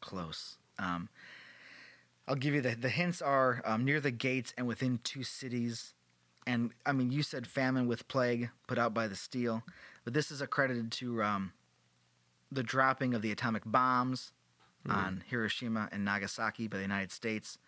Close. 0.00 0.58
Um, 0.80 1.08
I'll 2.26 2.34
give 2.36 2.54
you 2.54 2.60
the 2.60 2.74
the 2.74 2.88
hints 2.88 3.20
are 3.22 3.60
um, 3.64 3.84
near 3.84 4.00
the 4.00 4.10
gates 4.10 4.54
and 4.56 4.66
within 4.66 4.98
two 5.04 5.22
cities. 5.22 5.94
And 6.46 6.72
I 6.86 6.92
mean, 6.92 7.10
you 7.12 7.22
said 7.22 7.46
famine 7.46 7.86
with 7.86 8.08
plague 8.08 8.50
put 8.66 8.78
out 8.78 8.94
by 8.94 9.06
the 9.08 9.14
steel, 9.16 9.62
but 10.04 10.14
this 10.14 10.30
is 10.30 10.40
accredited 10.40 10.90
to 10.92 11.22
um, 11.22 11.52
the 12.50 12.62
dropping 12.62 13.14
of 13.14 13.22
the 13.22 13.30
atomic 13.30 13.62
bombs 13.66 14.32
on 14.88 15.22
Hiroshima 15.28 15.88
and 15.92 16.04
Nagasaki 16.06 16.66
by 16.66 16.78
the 16.78 16.82
United 16.82 17.12
States. 17.12 17.58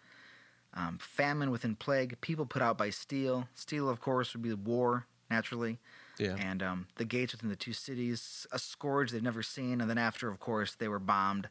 Um, 0.75 0.97
famine 0.99 1.51
within 1.51 1.77
plague, 1.77 2.19
people 2.23 2.47
put 2.47 2.63
out 2.63 2.79
by 2.79 2.89
steel. 2.89 3.49
Steel, 3.55 3.91
of 3.91 4.01
course, 4.01 4.33
would 4.33 4.43
be 4.43 4.55
war 4.55 5.07
naturally 5.31 5.79
Yeah. 6.19 6.37
and 6.39 6.63
um, 6.63 6.87
the 6.97 7.05
gates 7.05 7.33
within 7.33 7.51
the 7.51 7.57
two 7.57 7.75
cities, 7.75 8.47
a 8.51 8.59
scourge 8.59 9.11
they've 9.11 9.23
never 9.23 9.43
seen, 9.43 9.83
and 9.83 9.91
then 9.91 9.99
after, 9.99 10.31
of 10.31 10.41
course, 10.41 10.75
they 10.75 10.89
were 10.89 10.99
bombed. 10.99 11.49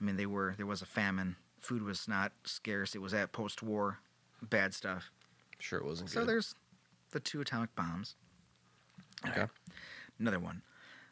I 0.00 0.04
mean, 0.04 0.16
they 0.16 0.26
were 0.26 0.54
there 0.56 0.66
was 0.66 0.82
a 0.82 0.86
famine. 0.86 1.36
Food 1.60 1.82
was 1.82 2.06
not 2.08 2.32
scarce. 2.44 2.94
It 2.94 3.02
was 3.02 3.12
at 3.14 3.32
post-war, 3.32 3.98
bad 4.42 4.72
stuff. 4.74 5.10
Sure, 5.58 5.78
it 5.80 5.84
wasn't 5.84 6.10
So 6.10 6.20
good. 6.20 6.28
there's 6.28 6.54
the 7.10 7.20
two 7.20 7.40
atomic 7.40 7.74
bombs. 7.74 8.14
Okay. 9.26 9.46
Another 10.20 10.38
one. 10.38 10.62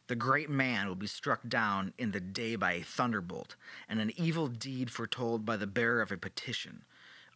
The 0.09 0.15
great 0.15 0.49
man 0.49 0.87
will 0.87 0.95
be 0.95 1.09
struck 1.09 1.41
down 1.49 1.93
in 1.99 2.13
the 2.13 2.21
day 2.21 2.55
by 2.55 2.75
a 2.75 2.83
thunderbolt, 2.83 3.57
and 3.89 4.01
an 4.01 4.13
evil 4.17 4.47
deed 4.47 4.89
foretold 4.91 5.45
by 5.45 5.57
the 5.57 5.67
bearer 5.67 6.01
of 6.01 6.13
a 6.13 6.17
petition. 6.17 6.85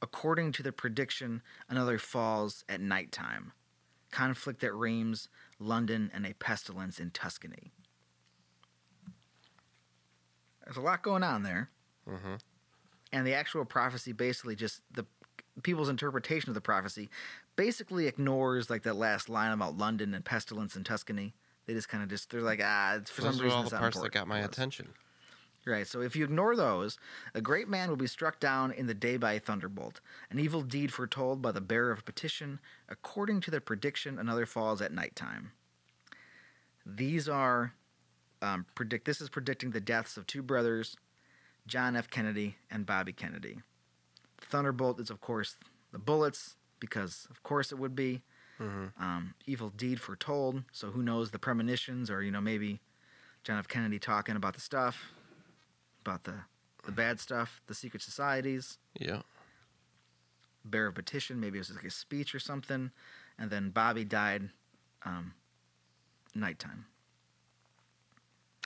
According 0.01 0.53
to 0.53 0.63
the 0.63 0.71
prediction, 0.71 1.43
another 1.69 1.99
falls 1.99 2.65
at 2.69 2.81
night 2.81 3.11
time. 3.11 3.53
Conflict 4.13 4.63
at 4.63 4.73
Reims, 4.75 5.29
London, 5.59 6.11
and 6.15 6.25
a 6.25 6.35
pestilence 6.35 7.01
in 7.01 7.11
Tuscany. 7.11 7.73
There's 10.71 10.79
a 10.79 10.87
lot 10.87 11.03
going 11.03 11.25
on 11.25 11.43
there. 11.43 11.69
Mm-hmm. 12.09 12.35
and 13.13 13.27
the 13.27 13.35
actual 13.35 13.65
prophecy 13.65 14.13
basically 14.13 14.57
just 14.57 14.81
the 14.91 15.05
people's 15.63 15.89
interpretation 15.89 16.49
of 16.49 16.55
the 16.55 16.61
prophecy 16.61 17.11
basically 17.57 18.07
ignores 18.07 18.71
like 18.71 18.85
that 18.85 18.97
last 18.97 19.29
line 19.29 19.53
about 19.53 19.77
London 19.77 20.15
and 20.15 20.25
pestilence 20.25 20.75
in 20.77 20.83
Tuscany. 20.83 21.35
They 21.67 21.75
just 21.75 21.89
kind 21.89 22.03
of 22.03 22.09
just 22.09 22.31
they're 22.31 22.41
like 22.41 22.61
ah, 22.65 22.95
it's 22.97 23.11
for 23.11 23.21
Those 23.21 23.37
some 23.37 23.45
reason 23.45 23.59
all 23.59 23.65
the 23.65 23.77
parts 23.77 24.01
that 24.01 24.13
got 24.13 24.29
my 24.29 24.39
attention. 24.41 24.95
Right. 25.67 25.87
So 25.87 26.01
if 26.01 26.17
you 26.17 26.25
ignore 26.25 26.57
those, 26.57 26.99
a 27.35 27.43
great 27.43 27.69
man 27.69 27.91
will 27.91 27.97
be 27.97 28.07
struck 28.07 28.41
down 28.41 28.73
in 28.73 28.87
the 28.87 28.95
day 28.95 29.19
by 29.19 29.35
a 29.35 29.41
thunderbolt. 29.41 30.01
An 30.31 30.39
evil 30.39 30.63
deed 30.63 30.91
foretold 30.91 31.43
by 31.43 31.53
the 31.53 31.61
bearer 31.61 31.91
of 31.91 31.99
a 31.99 32.03
petition. 32.03 32.61
According 32.89 33.43
to 33.43 33.51
the 33.51 33.61
prediction, 33.61 34.19
another 34.19 34.47
falls 34.47 34.81
at 34.81 34.91
nighttime. 34.91 35.53
These 36.87 37.29
are 37.29 37.75
um, 38.43 38.67
predict. 38.75 39.05
This 39.05 39.21
is 39.21 39.29
predicting 39.29 39.71
the 39.71 39.81
deaths 39.81 40.17
of 40.17 40.27
two 40.27 40.43
brothers, 40.43 40.97
John 41.67 41.97
F. 41.97 42.09
Kennedy 42.11 42.57
and 42.71 42.87
Bobby 42.87 43.13
Kennedy. 43.13 43.59
Thunderbolt 44.41 45.01
is, 45.01 45.11
of 45.11 45.21
course, 45.21 45.57
the 45.93 45.99
bullets, 45.99 46.57
because 46.81 47.27
of 47.31 47.43
course 47.43 47.73
it 47.73 47.79
would 47.79 47.95
be. 47.95 48.23
Mm-hmm. 48.61 49.03
Um, 49.03 49.35
evil 49.47 49.71
deed 49.71 50.01
foretold. 50.01 50.65
So 50.73 50.91
who 50.91 51.03
knows 51.03 51.31
the 51.31 51.39
premonitions, 51.39 52.11
or 52.11 52.23
you 52.23 52.31
know 52.31 52.41
maybe 52.43 52.81
John 53.43 53.59
F. 53.59 53.69
Kennedy 53.69 53.99
talking 53.99 54.37
about 54.37 54.55
the 54.55 54.61
stuff, 54.61 55.13
about 56.05 56.25
the 56.25 56.35
the 56.85 56.93
bad 56.93 57.21
stuff, 57.21 57.61
the 57.67 57.75
secret 57.75 58.03
societies, 58.03 58.79
Yeah. 58.99 59.21
bear 60.65 60.87
of 60.87 60.95
petition. 60.95 61.39
Maybe 61.41 61.59
it 61.59 61.61
was 61.61 61.75
like 61.75 61.85
a 61.85 61.91
speech 61.91 62.35
or 62.35 62.39
something, 62.39 62.91
and 63.39 63.51
then 63.51 63.69
Bobby 63.71 64.05
died, 64.05 64.49
um, 65.05 65.35
nighttime. 66.35 66.87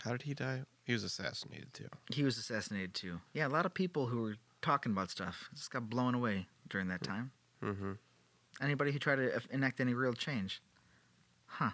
How 0.05 0.13
did 0.13 0.23
he 0.23 0.35
die? 0.35 0.63
He 0.85 0.93
was 0.93 1.03
assassinated 1.03 1.73
too. 1.73 1.89
He 2.13 2.23
was 2.23 2.37
assassinated 2.37 2.93
too. 2.93 3.21
Yeah, 3.33 3.47
a 3.47 3.49
lot 3.49 3.65
of 3.65 3.73
people 3.73 4.07
who 4.07 4.23
were 4.23 4.37
talking 4.61 4.93
about 4.93 5.11
stuff 5.11 5.49
just 5.55 5.71
got 5.71 5.89
blown 5.89 6.15
away 6.15 6.47
during 6.69 6.89
that 6.89 7.03
time. 7.03 7.31
Mm-hmm. 7.63 7.93
Anybody 8.61 8.93
who 8.93 8.99
tried 8.99 9.17
to 9.17 9.41
enact 9.51 9.81
any 9.81 9.95
real 9.95 10.13
change, 10.13 10.61
huh? 11.47 11.71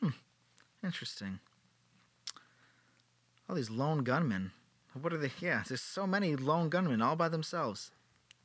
Hmm. 0.00 0.10
Interesting. 0.84 1.40
All 3.48 3.56
these 3.56 3.70
lone 3.70 4.04
gunmen. 4.04 4.52
What 5.00 5.12
are 5.12 5.18
they? 5.18 5.32
Yeah, 5.40 5.64
there's 5.66 5.82
so 5.82 6.06
many 6.06 6.36
lone 6.36 6.68
gunmen 6.68 7.02
all 7.02 7.16
by 7.16 7.28
themselves. 7.28 7.90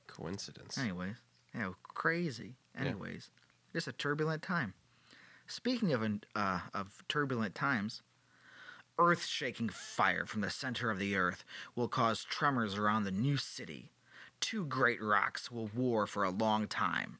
Coincidence. 0.07 0.77
Anyways, 0.77 1.15
yeah, 1.55 1.69
crazy. 1.83 2.55
Yeah. 2.75 2.81
Anyways, 2.81 3.29
just 3.73 3.87
a 3.87 3.93
turbulent 3.93 4.41
time. 4.41 4.73
Speaking 5.51 5.91
of 5.91 6.01
an- 6.01 6.23
uh, 6.33 6.61
of 6.73 7.03
turbulent 7.09 7.55
times, 7.55 8.01
earth-shaking 8.97 9.67
fire 9.67 10.25
from 10.25 10.39
the 10.39 10.49
center 10.49 10.89
of 10.89 10.97
the 10.97 11.17
earth 11.17 11.43
will 11.75 11.89
cause 11.89 12.23
tremors 12.23 12.75
around 12.75 13.03
the 13.03 13.11
new 13.11 13.35
city. 13.35 13.91
Two 14.39 14.63
great 14.63 15.01
rocks 15.01 15.51
will 15.51 15.67
war 15.67 16.07
for 16.07 16.23
a 16.23 16.29
long 16.29 16.67
time. 16.67 17.17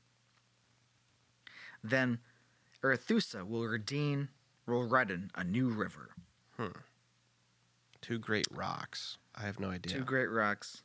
Then, 1.84 2.20
Arethusa 2.82 3.46
will 3.46 3.68
redeem, 3.68 4.30
will 4.66 4.88
redden 4.88 5.30
a 5.36 5.44
new 5.44 5.70
river. 5.70 6.12
Hmm. 6.56 6.80
Two 8.00 8.18
great 8.18 8.48
rocks. 8.50 9.18
I 9.36 9.42
have 9.42 9.60
no 9.60 9.72
idea. 9.72 9.98
Two 9.98 10.06
great 10.06 10.30
rocks, 10.30 10.84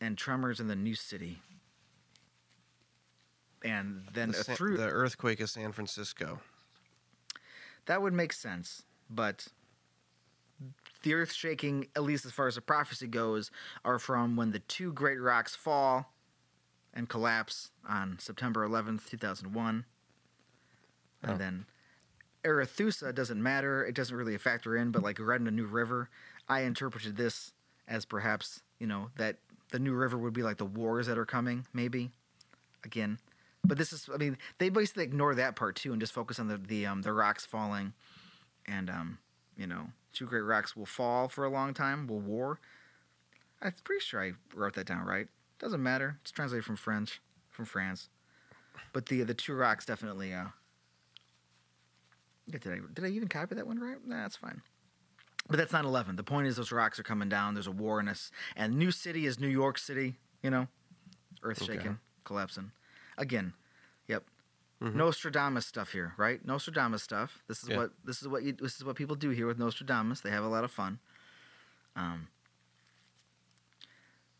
and 0.00 0.18
tremors 0.18 0.58
in 0.58 0.66
the 0.66 0.74
new 0.74 0.96
city. 0.96 1.38
And 3.62 4.08
then 4.12 4.32
the, 4.32 4.42
through 4.42 4.76
the 4.76 4.88
earthquake 4.88 5.38
of 5.38 5.48
San 5.50 5.70
Francisco. 5.70 6.40
That 7.86 8.02
would 8.02 8.12
make 8.12 8.32
sense, 8.32 8.82
but 9.10 9.48
the 11.02 11.14
earth 11.14 11.32
shaking, 11.32 11.88
at 11.94 12.02
least 12.02 12.24
as 12.24 12.32
far 12.32 12.46
as 12.46 12.54
the 12.54 12.60
prophecy 12.60 13.06
goes, 13.06 13.50
are 13.84 13.98
from 13.98 14.36
when 14.36 14.52
the 14.52 14.58
two 14.60 14.92
great 14.92 15.20
rocks 15.20 15.54
fall 15.54 16.12
and 16.94 17.08
collapse 17.08 17.70
on 17.86 18.18
September 18.18 18.64
11th, 18.66 19.08
2001. 19.08 19.84
And 21.22 21.32
Oh. 21.32 21.36
then 21.36 21.66
Arethusa 22.44 23.14
doesn't 23.14 23.42
matter. 23.42 23.84
It 23.84 23.94
doesn't 23.94 24.16
really 24.16 24.36
factor 24.38 24.76
in, 24.76 24.90
but 24.90 25.02
like 25.02 25.18
Red 25.18 25.40
in 25.40 25.46
a 25.46 25.50
New 25.50 25.66
River, 25.66 26.08
I 26.48 26.60
interpreted 26.60 27.16
this 27.16 27.52
as 27.88 28.04
perhaps, 28.04 28.62
you 28.78 28.86
know, 28.86 29.10
that 29.16 29.38
the 29.70 29.78
new 29.78 29.94
river 29.94 30.16
would 30.16 30.34
be 30.34 30.42
like 30.42 30.58
the 30.58 30.64
wars 30.64 31.06
that 31.06 31.18
are 31.18 31.26
coming, 31.26 31.66
maybe. 31.72 32.10
Again. 32.84 33.18
But 33.66 33.78
this 33.78 33.92
is 33.92 34.08
I 34.12 34.16
mean, 34.18 34.36
they 34.58 34.68
basically 34.68 35.04
ignore 35.04 35.34
that 35.34 35.56
part 35.56 35.76
too 35.76 35.92
and 35.92 36.00
just 36.00 36.12
focus 36.12 36.38
on 36.38 36.48
the 36.48 36.58
the 36.58 36.86
um 36.86 37.02
the 37.02 37.12
rocks 37.12 37.44
falling 37.46 37.92
and 38.66 38.88
um, 38.90 39.18
you 39.56 39.66
know, 39.66 39.88
two 40.12 40.26
great 40.26 40.40
rocks 40.42 40.74
will 40.76 40.86
fall 40.86 41.28
for 41.28 41.44
a 41.44 41.50
long 41.50 41.74
time, 41.74 42.06
will 42.06 42.20
war. 42.20 42.60
I'm 43.62 43.72
pretty 43.84 44.00
sure 44.00 44.22
I 44.22 44.32
wrote 44.54 44.74
that 44.74 44.86
down 44.86 45.06
right. 45.06 45.28
Doesn't 45.58 45.82
matter. 45.82 46.18
It's 46.22 46.30
translated 46.30 46.64
from 46.64 46.76
French, 46.76 47.20
from 47.50 47.64
France. 47.64 48.08
But 48.92 49.06
the 49.06 49.22
the 49.22 49.34
two 49.34 49.54
rocks 49.54 49.86
definitely 49.86 50.32
uh 50.32 50.46
did 52.50 52.66
I 52.66 52.78
did 52.92 53.04
I 53.04 53.08
even 53.08 53.28
copy 53.28 53.54
that 53.54 53.66
one 53.66 53.78
right? 53.80 53.96
Nah, 54.06 54.22
that's 54.22 54.36
fine. 54.36 54.62
But 55.48 55.58
that's 55.58 55.72
not 55.72 55.84
11. 55.84 56.16
The 56.16 56.22
point 56.24 56.46
is 56.46 56.56
those 56.56 56.72
rocks 56.72 56.98
are 56.98 57.02
coming 57.02 57.28
down. 57.28 57.52
There's 57.54 57.66
a 57.66 57.70
war 57.72 58.00
in 58.00 58.08
us. 58.08 58.30
And 58.56 58.78
New 58.78 58.90
City 58.90 59.26
is 59.26 59.38
New 59.38 59.48
York 59.48 59.76
City, 59.76 60.14
you 60.42 60.48
know? 60.48 60.68
Earth 61.42 61.62
Okay. 61.62 61.74
shaking, 61.74 61.98
collapsing. 62.24 62.70
Again, 63.16 63.52
yep. 64.06 64.24
Mhm. 64.80 64.94
Nostradamus 64.94 65.66
stuff 65.66 65.92
here, 65.92 66.14
right? 66.16 66.44
Nostradamus 66.44 67.02
stuff. 67.02 67.42
This 67.46 67.62
is 67.62 67.68
Yeah. 67.70 67.76
what 67.78 67.92
this 68.04 68.20
is 68.20 68.28
what 68.28 68.42
you 68.42 68.52
this 68.52 68.76
is 68.76 68.84
what 68.84 68.96
people 68.96 69.16
do 69.16 69.30
here 69.30 69.46
with 69.46 69.58
Nostradamus. 69.58 70.20
They 70.20 70.30
have 70.30 70.44
a 70.44 70.48
lot 70.48 70.64
of 70.64 70.70
fun. 70.72 70.98
Um 71.96 72.28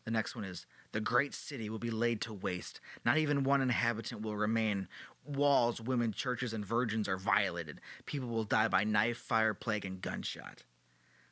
the 0.03 0.11
next 0.11 0.35
one 0.35 0.45
is 0.45 0.65
the 0.91 1.01
great 1.01 1.33
city 1.33 1.69
will 1.69 1.79
be 1.79 1.89
laid 1.89 2.21
to 2.21 2.33
waste. 2.33 2.79
Not 3.03 3.17
even 3.17 3.43
one 3.43 3.61
inhabitant 3.61 4.21
will 4.21 4.35
remain. 4.37 4.87
Walls, 5.23 5.81
women, 5.81 6.13
churches, 6.13 6.53
and 6.53 6.63
virgins 6.63 7.07
are 7.07 7.17
violated. 7.17 7.81
People 8.05 8.29
will 8.29 8.43
die 8.43 8.67
by 8.67 8.83
knife, 8.83 9.17
fire, 9.17 9.55
plague, 9.55 9.83
and 9.83 9.99
gunshot. 10.01 10.63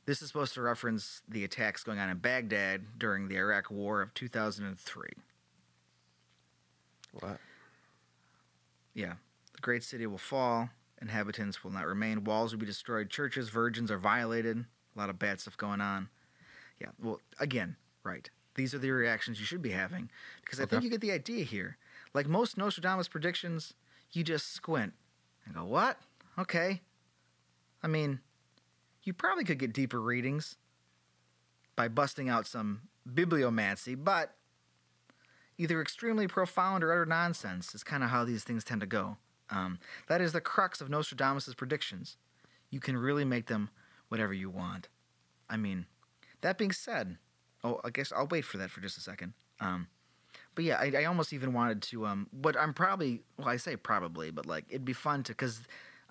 This 0.05 0.21
is 0.23 0.29
supposed 0.29 0.55
to 0.55 0.61
reference 0.61 1.21
the 1.29 1.43
attacks 1.43 1.83
going 1.83 1.99
on 1.99 2.09
in 2.09 2.17
Baghdad 2.17 2.97
during 2.97 3.27
the 3.27 3.37
Iraq 3.37 3.69
War 3.69 4.01
of 4.01 4.13
2003. 4.15 5.11
What? 7.13 7.39
Yeah. 8.93 9.13
The 9.53 9.61
great 9.61 9.83
city 9.83 10.05
will 10.05 10.17
fall. 10.17 10.69
Inhabitants 11.01 11.63
will 11.63 11.71
not 11.71 11.85
remain. 11.85 12.23
Walls 12.23 12.51
will 12.51 12.59
be 12.59 12.65
destroyed. 12.65 13.09
Churches, 13.09 13.49
virgins 13.49 13.91
are 13.91 13.97
violated. 13.97 14.65
A 14.95 14.99
lot 14.99 15.09
of 15.09 15.19
bad 15.19 15.39
stuff 15.39 15.57
going 15.57 15.81
on. 15.81 16.09
Yeah. 16.79 16.89
Well, 17.01 17.19
again, 17.39 17.75
right. 18.03 18.29
These 18.55 18.73
are 18.73 18.79
the 18.79 18.91
reactions 18.91 19.39
you 19.39 19.45
should 19.45 19.61
be 19.61 19.71
having 19.71 20.09
because 20.43 20.59
I 20.59 20.65
think 20.65 20.83
you 20.83 20.89
get 20.89 21.01
the 21.01 21.11
idea 21.11 21.43
here. 21.43 21.77
Like 22.13 22.27
most 22.27 22.57
Nostradamus 22.57 23.07
predictions, 23.07 23.73
you 24.11 24.23
just 24.23 24.53
squint 24.53 24.93
and 25.45 25.55
go, 25.55 25.65
"What? 25.65 25.97
Okay." 26.37 26.81
I 27.81 27.87
mean, 27.87 28.19
you 29.03 29.13
probably 29.13 29.43
could 29.43 29.57
get 29.57 29.73
deeper 29.73 29.99
readings 29.99 30.57
by 31.75 31.87
busting 31.87 32.29
out 32.29 32.45
some 32.45 32.81
bibliomancy, 33.11 33.95
but 34.01 34.35
either 35.57 35.81
extremely 35.81 36.27
profound 36.27 36.83
or 36.83 36.91
utter 36.91 37.05
nonsense 37.05 37.73
is 37.73 37.83
kind 37.83 38.03
of 38.03 38.09
how 38.09 38.23
these 38.23 38.43
things 38.43 38.63
tend 38.63 38.81
to 38.81 38.87
go. 38.87 39.17
Um, 39.49 39.79
that 40.07 40.21
is 40.21 40.33
the 40.33 40.41
crux 40.41 40.81
of 40.81 40.89
Nostradamus' 40.89 41.53
predictions. 41.53 42.17
You 42.69 42.79
can 42.79 42.97
really 42.97 43.25
make 43.25 43.47
them 43.47 43.69
whatever 44.09 44.33
you 44.33 44.49
want. 44.49 44.87
I 45.49 45.57
mean, 45.57 45.85
that 46.41 46.57
being 46.57 46.71
said, 46.71 47.17
oh, 47.63 47.79
I 47.83 47.89
guess 47.89 48.11
I'll 48.11 48.27
wait 48.27 48.45
for 48.45 48.57
that 48.57 48.71
for 48.71 48.81
just 48.81 48.97
a 48.97 49.01
second. 49.01 49.33
Um, 49.59 49.87
but 50.55 50.65
yeah, 50.65 50.77
I, 50.77 50.91
I 50.99 51.05
almost 51.05 51.33
even 51.33 51.53
wanted 51.53 51.81
to. 51.83 52.05
Um, 52.05 52.27
what 52.31 52.57
I'm 52.57 52.73
probably, 52.73 53.21
well, 53.37 53.49
I 53.49 53.57
say 53.57 53.75
probably, 53.75 54.31
but 54.31 54.45
like 54.45 54.65
it'd 54.69 54.85
be 54.85 54.93
fun 54.93 55.23
to, 55.23 55.33
cause, 55.33 55.61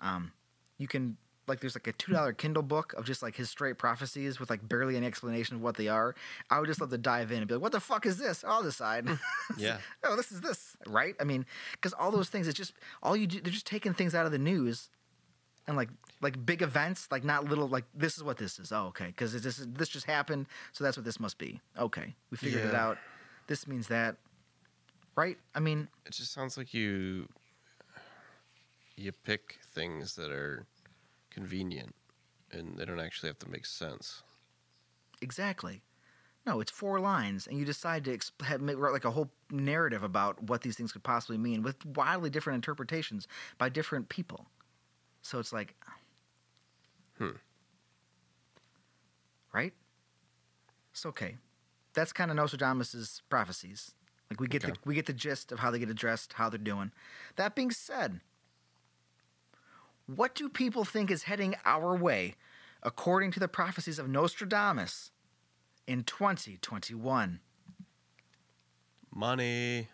um, 0.01 0.31
you 0.77 0.87
can 0.87 1.17
like 1.47 1.59
there's 1.59 1.75
like 1.75 1.87
a 1.87 1.91
two 1.93 2.13
dollar 2.13 2.33
Kindle 2.33 2.63
book 2.63 2.93
of 2.93 3.05
just 3.05 3.21
like 3.21 3.35
his 3.35 3.49
straight 3.49 3.77
prophecies 3.77 4.39
with 4.39 4.49
like 4.49 4.67
barely 4.67 4.95
any 4.95 5.05
explanation 5.05 5.57
of 5.57 5.61
what 5.61 5.75
they 5.75 5.87
are. 5.87 6.15
I 6.49 6.59
would 6.59 6.67
just 6.67 6.79
love 6.79 6.89
to 6.91 6.97
dive 6.97 7.31
in 7.31 7.39
and 7.39 7.47
be 7.47 7.53
like, 7.55 7.63
what 7.63 7.71
the 7.73 7.79
fuck 7.79 8.05
is 8.05 8.17
this? 8.17 8.43
I'll 8.43 8.63
decide. 8.63 9.07
Hmm. 9.07 9.15
Yeah. 9.57 9.77
oh, 10.03 10.15
this 10.15 10.31
is 10.31 10.41
this, 10.41 10.75
right? 10.87 11.15
I 11.19 11.25
mean, 11.25 11.45
because 11.73 11.93
all 11.93 12.11
those 12.11 12.29
things, 12.29 12.47
it's 12.47 12.57
just 12.57 12.73
all 13.01 13.15
you 13.15 13.27
do. 13.27 13.41
They're 13.41 13.51
just 13.51 13.67
taking 13.67 13.93
things 13.93 14.15
out 14.15 14.25
of 14.25 14.31
the 14.31 14.37
news, 14.39 14.89
and 15.67 15.75
like 15.77 15.89
like 16.21 16.43
big 16.45 16.61
events, 16.61 17.07
like 17.11 17.23
not 17.23 17.45
little. 17.45 17.67
Like 17.67 17.85
this 17.93 18.17
is 18.17 18.23
what 18.23 18.37
this 18.37 18.57
is. 18.59 18.71
Oh, 18.71 18.85
okay, 18.87 19.07
because 19.07 19.39
this 19.41 19.63
this 19.67 19.89
just 19.89 20.05
happened, 20.05 20.47
so 20.71 20.83
that's 20.83 20.97
what 20.97 21.03
this 21.05 21.19
must 21.19 21.37
be. 21.37 21.59
Okay, 21.77 22.15
we 22.31 22.37
figured 22.37 22.65
it 22.65 22.73
out. 22.75 22.97
This 23.47 23.67
means 23.67 23.87
that, 23.89 24.15
right? 25.15 25.37
I 25.53 25.59
mean, 25.59 25.89
It 26.05 26.13
just 26.13 26.31
sounds 26.31 26.57
like 26.57 26.73
you 26.73 27.27
you 28.95 29.11
pick 29.11 29.59
things 29.73 30.15
that 30.15 30.31
are 30.31 30.65
convenient 31.33 31.95
and 32.51 32.77
they 32.77 32.85
don't 32.85 32.99
actually 32.99 33.29
have 33.29 33.39
to 33.39 33.49
make 33.49 33.65
sense. 33.65 34.21
exactly. 35.21 35.81
No, 36.45 36.59
it's 36.59 36.69
four 36.71 36.99
lines, 36.99 37.47
and 37.47 37.57
you 37.57 37.63
decide 37.63 38.03
to 38.03 38.17
exp- 38.17 38.41
have, 38.41 38.59
make, 38.59 38.77
write 38.77 38.91
like 38.91 39.05
a 39.05 39.11
whole 39.11 39.31
narrative 39.49 40.03
about 40.03 40.43
what 40.43 40.61
these 40.61 40.75
things 40.75 40.91
could 40.91 41.01
possibly 41.01 41.37
mean 41.37 41.63
with 41.63 41.85
wildly 41.85 42.29
different 42.29 42.55
interpretations 42.55 43.29
by 43.57 43.69
different 43.69 44.09
people. 44.09 44.47
So 45.21 45.39
it's 45.39 45.53
like, 45.53 45.73
Hmm. 47.17 47.37
right? 49.53 49.73
It's 50.91 51.05
okay. 51.05 51.37
That's 51.93 52.11
kind 52.11 52.29
of 52.29 52.35
Nostradamus's 52.35 53.21
prophecies. 53.29 53.93
Like 54.29 54.41
we 54.41 54.47
get 54.47 54.63
Okay. 54.65 54.73
the 54.73 54.79
we 54.83 54.95
get 54.95 55.05
the 55.05 55.13
gist 55.13 55.51
of 55.53 55.59
how 55.59 55.71
they 55.71 55.79
get 55.79 55.89
addressed, 55.89 56.33
how 56.33 56.49
they're 56.49 56.57
doing. 56.57 56.91
That 57.37 57.55
being 57.55 57.71
said, 57.71 58.19
what 60.07 60.35
do 60.35 60.49
people 60.49 60.83
think 60.85 61.11
is 61.11 61.23
heading 61.23 61.55
our 61.65 61.95
way 61.95 62.35
according 62.81 63.31
to 63.31 63.39
the 63.39 63.47
prophecies 63.47 63.99
of 63.99 64.09
Nostradamus 64.09 65.11
in 65.87 66.03
2021? 66.03 67.39
Money. 69.15 69.87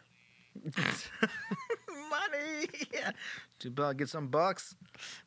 Money. 0.66 2.68
Yeah. 2.93 3.12
To 3.60 3.93
get 3.93 4.10
some 4.10 4.28
bucks. 4.28 4.76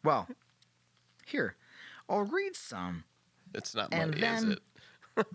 Well, 0.02 0.28
here, 1.26 1.56
I'll 2.08 2.24
read 2.24 2.56
some. 2.56 3.04
It's 3.54 3.74
not 3.74 3.90
money, 3.92 4.20
is 4.20 4.44
it? 4.44 4.58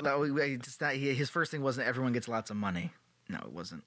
No, 0.01 0.23
it's 0.23 0.81
not, 0.81 0.93
he- 0.93 1.13
his 1.13 1.29
first 1.29 1.51
thing 1.51 1.61
wasn't 1.61 1.87
everyone 1.87 2.11
gets 2.11 2.27
lots 2.27 2.49
of 2.49 2.57
money. 2.57 2.91
No, 3.29 3.37
it 3.37 3.51
wasn't. 3.51 3.83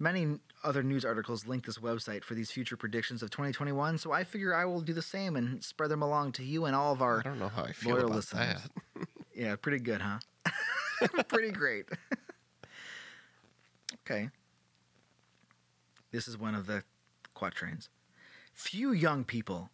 Many 0.00 0.38
other 0.62 0.82
news 0.84 1.04
articles 1.04 1.44
link 1.46 1.66
this 1.66 1.78
website 1.78 2.22
for 2.22 2.34
these 2.34 2.50
future 2.52 2.76
predictions 2.76 3.20
of 3.22 3.30
2021, 3.30 3.98
so 3.98 4.12
I 4.12 4.22
figure 4.24 4.54
I 4.54 4.64
will 4.64 4.80
do 4.80 4.92
the 4.92 5.02
same 5.02 5.34
and 5.36 5.62
spread 5.64 5.90
them 5.90 6.02
along 6.02 6.32
to 6.32 6.44
you 6.44 6.66
and 6.66 6.76
all 6.76 6.92
of 6.92 7.02
our 7.02 7.14
I 7.14 7.16
our. 7.16 7.22
don't 7.22 7.38
know 7.40 7.48
how 7.48 7.64
I 7.64 7.72
feel 7.72 7.94
loyal 7.94 8.04
about 8.06 8.16
listeners. 8.16 8.60
that. 8.94 9.08
Yeah, 9.34 9.54
pretty 9.54 9.78
good, 9.78 10.00
huh? 10.00 10.18
pretty 11.28 11.52
great. 11.52 11.86
okay. 14.04 14.30
This 16.10 16.26
is 16.26 16.36
one 16.36 16.56
of 16.56 16.66
the 16.66 16.82
quatrains. 17.34 17.88
Few 18.58 18.90
young 18.90 19.22
people, 19.22 19.70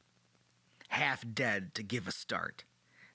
half 0.89 1.25
dead 1.33 1.75
to 1.75 1.83
give 1.83 2.07
a 2.07 2.13
start. 2.13 2.65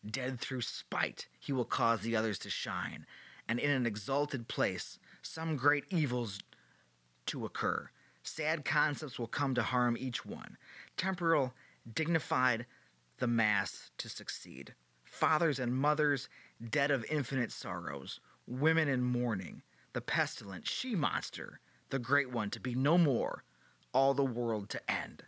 Dead 0.03 0.39
through 0.39 0.61
spite, 0.61 1.28
he 1.39 1.53
will 1.53 1.63
cause 1.63 2.01
the 2.01 2.15
others 2.15 2.39
to 2.39 2.49
shine, 2.49 3.05
and 3.47 3.59
in 3.59 3.70
an 3.70 3.86
exalted 3.86 4.47
place, 4.47 4.97
some 5.22 5.55
great 5.55 5.86
evils 5.91 6.39
to 7.28 7.45
occur. 7.45 7.91
Sad 8.24 8.65
concepts 8.65 9.20
will 9.20 9.28
come 9.28 9.53
to 9.53 9.61
harm 9.61 9.95
each 9.95 10.26
one. 10.26 10.57
Temporal, 10.97 11.53
dignified, 11.93 12.65
the 13.20 13.28
mass 13.28 13.91
to 13.99 14.09
succeed. 14.09 14.74
Fathers 15.03 15.59
and 15.59 15.78
mothers, 15.78 16.30
dead 16.67 16.89
of 16.89 17.05
infinite 17.11 17.51
sorrows. 17.51 18.20
Women 18.47 18.89
in 18.89 19.03
mourning. 19.03 19.61
The 19.93 20.01
pestilent 20.01 20.67
she 20.67 20.95
monster, 20.95 21.59
the 21.91 21.99
great 21.99 22.32
one 22.32 22.49
to 22.49 22.59
be 22.59 22.74
no 22.74 22.97
more. 22.97 23.43
All 23.93 24.15
the 24.15 24.26
world 24.26 24.67
to 24.70 24.91
end. 24.91 25.26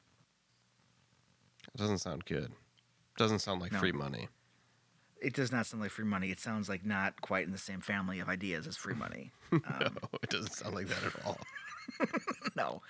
It 1.74 1.78
doesn't 1.78 2.00
sound 2.00 2.26
good. 2.26 2.46
It 2.46 3.18
Doesn't 3.18 3.40
sound 3.40 3.62
like 3.62 3.72
No. 3.72 3.80
free 3.80 3.92
money. 3.92 4.28
It 5.22 5.34
does 5.34 5.52
not 5.52 5.68
sound 5.68 5.82
like 5.84 5.92
free 5.92 6.06
money. 6.06 6.32
It 6.32 6.40
sounds 6.40 6.68
like 6.68 6.84
not 6.84 7.22
quite 7.22 7.46
in 7.46 7.52
the 7.52 7.58
same 7.60 7.80
family 7.82 8.20
of 8.20 8.28
ideas 8.28 8.66
as 8.68 8.78
free 8.78 8.96
money. 8.96 9.32
Um, 9.52 9.62
no, 10.02 10.10
it 10.24 10.30
doesn't 10.30 10.54
sound 10.54 10.74
like 10.76 10.88
that 10.88 11.04
at 11.06 11.26
all. 11.26 11.38
no. 12.56 12.82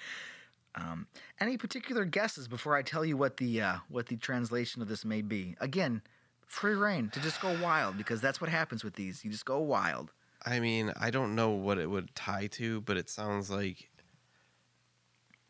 Um, 0.76 1.08
any 1.40 1.58
particular 1.58 2.06
guesses 2.06 2.48
before 2.48 2.76
I 2.78 2.84
tell 2.84 3.04
you 3.04 3.18
what 3.18 3.38
the 3.38 3.62
uh, 3.62 3.76
what 3.90 4.06
the 4.08 4.16
translation 4.16 4.82
of 4.82 4.88
this 4.88 5.04
may 5.04 5.22
be? 5.22 5.56
Again, 5.60 6.02
free 6.46 6.76
reign 6.76 7.10
to 7.10 7.20
just 7.20 7.42
go 7.42 7.60
wild 7.64 7.98
because 7.98 8.22
that's 8.22 8.40
what 8.40 8.50
happens 8.50 8.84
with 8.84 8.94
these. 8.94 9.26
You 9.26 9.32
just 9.32 9.44
go 9.46 9.60
wild. 9.60 10.12
I 10.46 10.60
mean, 10.60 10.94
I 11.00 11.10
don't 11.12 11.36
know 11.36 11.50
what 11.50 11.78
it 11.78 11.90
would 11.90 12.16
tie 12.16 12.48
to, 12.54 12.82
but 12.82 12.96
it 12.98 13.10
sounds 13.10 13.50
like. 13.52 13.90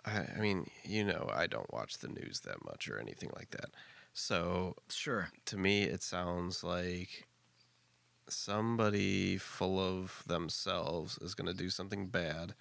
I, 0.06 0.26
I 0.36 0.40
mean, 0.40 0.70
you 0.84 1.04
know, 1.04 1.30
I 1.32 1.48
don't 1.48 1.72
watch 1.72 2.00
the 2.00 2.08
news 2.08 2.42
that 2.46 2.64
much 2.66 2.88
or 2.90 3.00
anything 3.00 3.32
like 3.36 3.52
that. 3.52 3.72
So 4.14 4.76
Sure. 4.90 5.30
to 5.46 5.58
me, 5.58 5.84
it 5.84 6.02
sounds 6.04 6.64
like 6.64 7.28
somebody 8.28 9.38
full 9.38 9.80
of 9.80 10.24
themselves 10.28 11.18
is 11.20 11.36
going 11.36 11.48
to 11.48 11.54
do 11.54 11.70
something 11.70 12.08
bad, 12.08 12.54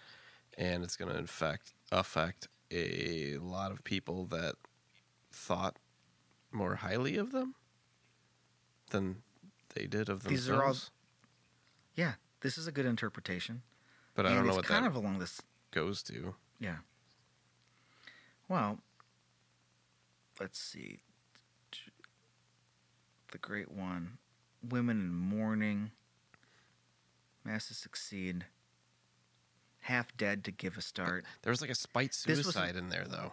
and 0.59 0.82
it's 0.84 0.97
going 0.97 1.12
to 1.12 1.18
affect 1.22 1.72
affect 1.93 2.49
a 2.70 3.36
lot 3.38 3.72
of 3.72 3.82
people 3.84 4.26
that 4.26 4.55
thought 5.32 5.76
more 6.53 6.76
highly 6.76 7.16
of 7.16 7.32
them 7.32 7.55
than 8.91 9.22
they 9.74 9.86
did 9.86 10.09
of 10.09 10.22
themselves. 10.24 10.47
These 10.47 10.51
are 10.51 10.64
all- 10.64 10.76
Yeah, 11.95 12.14
this 12.41 12.57
is 12.59 12.66
a 12.66 12.72
good 12.72 12.86
interpretation. 12.86 13.62
but 14.14 14.26
I 14.26 14.34
don't 14.34 14.47
know 14.47 14.55
what 14.55 14.64
kind 14.66 14.84
that 14.84 14.91
of 14.91 14.97
along 14.97 15.18
this. 15.20 15.41
goes 15.70 16.03
to. 16.05 16.34
Yeah. 16.59 16.78
Well, 18.51 18.80
let's 20.40 20.59
see. 20.59 20.98
The 23.30 23.38
Great 23.38 23.70
One, 23.70 24.18
Women 24.68 24.98
in 24.98 25.14
Mourning, 25.14 25.92
Masses 27.44 27.76
Succeed, 27.76 28.46
Half 29.82 30.16
Dead 30.16 30.42
to 30.44 30.51
Give 30.51 30.76
a 30.76 30.80
Start. 30.82 31.24
There 31.42 31.53
was 31.53 31.61
like 31.61 31.70
a 31.70 31.76
spite 31.76 32.12
suicide 32.12 32.74
in 32.74 32.88
there, 32.88 33.07
though. 33.09 33.30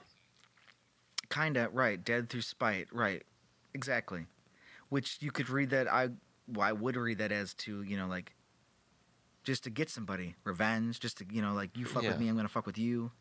Kinda 1.32 1.70
right, 1.74 2.02
Dead 2.02 2.30
through 2.30 2.42
Spite, 2.42 2.88
right? 2.94 3.24
Exactly. 3.74 4.28
Which 4.90 5.18
you 5.20 5.32
could 5.32 5.50
read 5.50 5.72
that. 5.72 5.92
I 5.92 6.10
well, 6.48 6.62
I 6.62 6.74
would 6.74 6.96
read 6.96 7.18
that 7.18 7.32
as 7.32 7.56
to 7.56 7.82
you 7.82 7.98
know 7.98 8.08
like 8.08 8.36
just 9.44 9.64
to 9.64 9.72
get 9.72 9.90
somebody 9.90 10.36
revenge, 10.44 11.00
just 11.00 11.18
to 11.18 11.26
you 11.32 11.42
know 11.42 11.54
like 11.54 11.76
you 11.76 11.86
fuck 11.86 12.04
Yeah. 12.04 12.10
with 12.10 12.20
me, 12.20 12.28
I'm 12.28 12.36
gonna 12.36 12.48
fuck 12.48 12.68
with 12.68 12.78
you, 12.78 13.12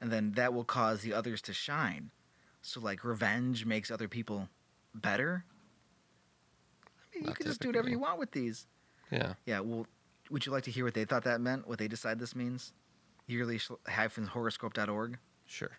and 0.00 0.10
then 0.12 0.32
that 0.32 0.54
will 0.54 0.64
cause 0.64 1.02
the 1.02 1.12
others 1.12 1.42
to 1.42 1.52
shine. 1.52 2.10
So 2.62 2.80
like 2.80 3.04
revenge 3.04 3.64
makes 3.66 3.90
other 3.90 4.08
people 4.08 4.48
better. 4.94 5.44
I 7.14 7.18
mean, 7.18 7.28
you 7.28 7.34
can 7.34 7.46
just 7.46 7.60
do 7.60 7.68
whatever 7.68 7.88
you 7.88 7.98
want 7.98 8.18
with 8.18 8.32
these. 8.32 8.66
Yeah. 9.10 9.34
Yeah. 9.46 9.60
Well, 9.60 9.86
would 10.30 10.46
you 10.46 10.52
like 10.52 10.64
to 10.64 10.70
hear 10.70 10.84
what 10.84 10.94
they 10.94 11.04
thought 11.04 11.24
that 11.24 11.40
meant? 11.40 11.66
What 11.66 11.78
they 11.78 11.88
decide 11.88 12.18
this 12.18 12.36
means? 12.36 12.72
Yearly 13.26 13.60
hyphen 13.86 14.26
horoscope.org 14.26 15.18
Sure. 15.46 15.70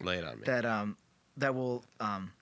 Lay 0.00 0.18
it 0.18 0.24
on 0.24 0.36
me. 0.36 0.42
that 0.46 0.64
um 0.64 0.96
that 1.36 1.54
will 1.54 1.84
um 2.00 2.32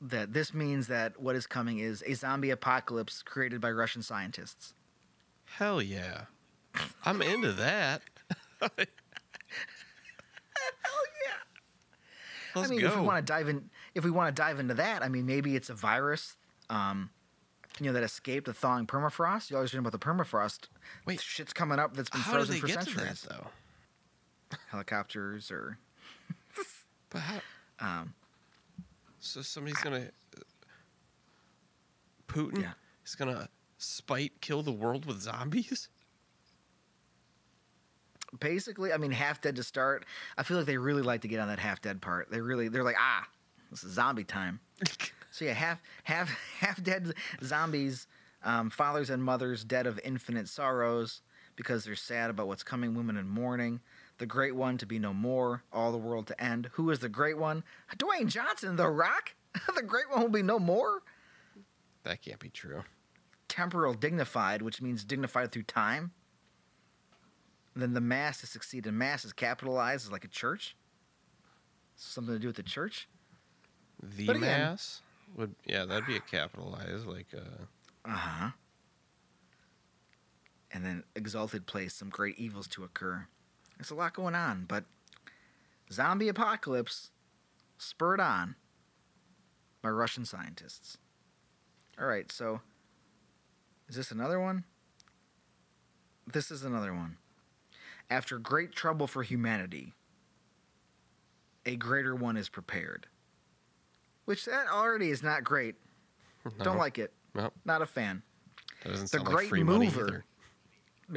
that 0.00 0.32
this 0.32 0.52
means 0.52 0.88
that 0.88 1.20
what 1.20 1.36
is 1.36 1.46
coming 1.46 1.78
is 1.78 2.02
a 2.06 2.14
zombie 2.14 2.50
apocalypse 2.50 3.22
created 3.22 3.60
by 3.60 3.70
Russian 3.70 4.02
scientists. 4.02 4.74
Hell 5.44 5.80
yeah. 5.80 6.22
I'm 7.04 7.22
into 7.22 7.52
that. 7.52 8.02
Hell 8.70 8.86
yeah! 11.26 11.32
Let's 12.54 12.68
I 12.68 12.70
mean, 12.70 12.80
go. 12.80 12.86
if 12.88 12.96
we 12.96 13.02
want 13.02 13.24
to 13.26 13.32
dive 13.32 13.48
in, 13.48 13.70
if 13.94 14.04
we 14.04 14.10
want 14.10 14.34
to 14.34 14.40
dive 14.40 14.60
into 14.60 14.74
that, 14.74 15.02
I 15.02 15.08
mean, 15.08 15.26
maybe 15.26 15.56
it's 15.56 15.70
a 15.70 15.74
virus, 15.74 16.36
um, 16.70 17.10
you 17.80 17.86
know, 17.86 17.92
that 17.92 18.02
escaped 18.02 18.46
the 18.46 18.52
thawing 18.52 18.86
permafrost. 18.86 19.50
You 19.50 19.56
always 19.56 19.72
read 19.74 19.80
about 19.80 19.92
the 19.92 19.98
permafrost. 19.98 20.68
Wait. 21.06 21.20
shit's 21.20 21.52
coming 21.52 21.78
up 21.78 21.96
that's 21.96 22.10
been 22.10 22.20
How 22.20 22.32
frozen 22.32 22.56
for 22.60 22.68
centuries. 22.68 23.22
that, 23.22 23.28
though? 23.28 24.56
Helicopters 24.70 25.50
or 25.50 25.78
But 27.10 27.20
how? 27.20 27.40
um, 27.80 28.14
So 29.18 29.40
somebody's 29.42 29.78
gonna 29.78 30.08
Putin 32.28 32.60
Yeah. 32.62 32.72
is 33.04 33.14
gonna 33.14 33.48
spite 33.78 34.40
kill 34.40 34.62
the 34.62 34.72
world 34.72 35.06
with 35.06 35.20
zombies. 35.20 35.88
Basically, 38.40 38.92
I 38.92 38.96
mean, 38.96 39.10
half 39.10 39.40
dead 39.40 39.56
to 39.56 39.62
start. 39.62 40.04
I 40.36 40.42
feel 40.42 40.56
like 40.58 40.66
they 40.66 40.78
really 40.78 41.02
like 41.02 41.22
to 41.22 41.28
get 41.28 41.40
on 41.40 41.48
that 41.48 41.58
half 41.58 41.80
dead 41.80 42.00
part. 42.00 42.30
They 42.30 42.40
really, 42.40 42.68
they're 42.68 42.84
like, 42.84 42.96
ah, 42.98 43.26
this 43.70 43.84
is 43.84 43.92
zombie 43.92 44.24
time. 44.24 44.60
So 45.32 45.46
yeah, 45.46 45.54
half 45.54 45.80
half 46.04 46.28
half 46.60 46.82
dead 46.82 47.14
zombies, 47.42 48.06
um, 48.44 48.70
fathers 48.70 49.08
and 49.10 49.24
mothers 49.24 49.64
dead 49.64 49.86
of 49.86 49.98
infinite 50.04 50.46
sorrows 50.46 51.22
because 51.56 51.84
they're 51.84 51.96
sad 51.96 52.30
about 52.30 52.46
what's 52.48 52.62
coming. 52.62 52.94
Women 52.94 53.16
in 53.16 53.28
mourning. 53.28 53.80
The 54.18 54.26
great 54.26 54.54
one 54.54 54.76
to 54.78 54.86
be 54.86 54.98
no 54.98 55.14
more. 55.14 55.64
All 55.72 55.90
the 55.90 55.98
world 55.98 56.26
to 56.28 56.40
end. 56.40 56.68
Who 56.74 56.90
is 56.90 56.98
the 56.98 57.08
great 57.08 57.38
one? 57.38 57.64
Dwayne 57.96 58.28
Johnson, 58.28 58.76
The 58.76 58.88
Rock. 58.88 59.34
the 59.74 59.82
great 59.82 60.10
one 60.10 60.20
will 60.20 60.28
be 60.28 60.42
no 60.42 60.58
more. 60.58 61.02
that 62.04 62.20
can't 62.22 62.38
be 62.38 62.50
true. 62.50 62.84
Temporal 63.48 63.94
dignified, 63.94 64.62
which 64.62 64.80
means 64.82 65.02
dignified 65.02 65.50
through 65.50 65.64
time. 65.64 66.12
Then 67.74 67.94
the 67.94 68.00
mass 68.00 68.40
to 68.40 68.46
succeed. 68.46 68.86
And 68.86 68.98
mass 68.98 69.24
is 69.24 69.32
capitalized 69.32 70.06
as 70.06 70.12
like 70.12 70.24
a 70.24 70.28
church. 70.28 70.76
Something 71.96 72.34
to 72.34 72.38
do 72.40 72.48
with 72.48 72.56
the 72.56 72.62
church. 72.62 73.08
The 74.02 74.28
again- 74.28 74.40
mass 74.40 75.00
would 75.36 75.54
yeah, 75.64 75.84
that'd 75.84 76.06
be 76.06 76.16
a 76.16 76.20
capitalized 76.20 77.06
like 77.06 77.28
uh 77.34 77.64
Uh 78.04 78.10
huh. 78.16 78.50
And 80.74 80.84
then 80.84 81.04
exalted 81.14 81.66
place, 81.66 81.94
some 81.94 82.08
great 82.08 82.38
evils 82.38 82.66
to 82.68 82.82
occur. 82.84 83.26
There's 83.76 83.90
a 83.90 83.94
lot 83.94 84.14
going 84.14 84.34
on, 84.34 84.64
but 84.66 84.84
zombie 85.92 86.28
apocalypse 86.28 87.10
spurred 87.78 88.20
on 88.20 88.56
by 89.82 89.90
Russian 89.90 90.24
scientists. 90.24 90.96
All 92.00 92.06
right, 92.06 92.30
so 92.32 92.60
is 93.88 93.96
this 93.96 94.10
another 94.10 94.40
one? 94.40 94.64
This 96.32 96.50
is 96.50 96.64
another 96.64 96.94
one. 96.94 97.18
After 98.10 98.38
great 98.38 98.72
trouble 98.72 99.06
for 99.06 99.22
humanity, 99.22 99.94
a 101.64 101.76
greater 101.76 102.14
one 102.14 102.36
is 102.36 102.48
prepared. 102.48 103.06
Which 104.24 104.44
that 104.44 104.66
already 104.68 105.10
is 105.10 105.22
not 105.22 105.44
great. 105.44 105.74
Don't 106.62 106.78
like 106.78 106.98
it. 106.98 107.12
No, 107.34 107.50
Not 107.64 107.82
a 107.82 107.86
fan. 107.86 108.22
that 108.82 108.90
doesn't 108.90 109.10
The 109.10 109.18
sound 109.18 109.28
like 109.28 109.48
Great 109.48 109.64
money 109.64 109.86
Mover. 109.86 110.00
either. 110.02 110.24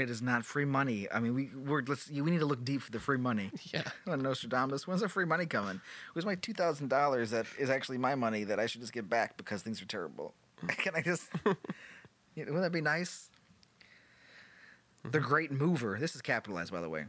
It 0.01 0.09
is 0.09 0.21
not 0.21 0.43
free 0.45 0.65
money. 0.65 1.07
I 1.11 1.19
mean, 1.19 1.33
we 1.35 1.49
we're 1.55 1.81
let's 1.87 2.09
we 2.09 2.19
need 2.31 2.39
to 2.39 2.45
look 2.45 2.65
deep 2.65 2.81
for 2.81 2.91
the 2.91 2.99
free 2.99 3.17
money. 3.17 3.51
Yeah. 3.73 3.83
When 4.05 4.21
Nostradamus, 4.21 4.87
when's 4.87 5.01
the 5.01 5.09
free 5.09 5.25
money 5.25 5.45
coming? 5.45 5.79
Where's 6.13 6.25
my 6.25 6.35
two 6.35 6.53
thousand 6.53 6.89
dollars 6.89 7.31
that 7.31 7.45
is 7.59 7.69
actually 7.69 7.97
my 7.97 8.15
money 8.15 8.43
that 8.45 8.59
I 8.59 8.65
should 8.65 8.81
just 8.81 8.93
get 8.93 9.09
back 9.09 9.37
because 9.37 9.61
things 9.61 9.81
are 9.81 9.85
terrible? 9.85 10.33
Mm. 10.63 10.69
Can 10.77 10.95
I 10.95 11.01
just? 11.01 11.29
Wouldn't 12.35 12.61
that 12.61 12.71
be 12.71 12.81
nice? 12.81 13.29
The 15.11 15.19
Great 15.19 15.51
Mover. 15.51 15.97
This 15.99 16.15
is 16.15 16.23
capitalized, 16.23 16.71
by 16.71 16.81
the 16.81 16.89
way. 16.89 17.05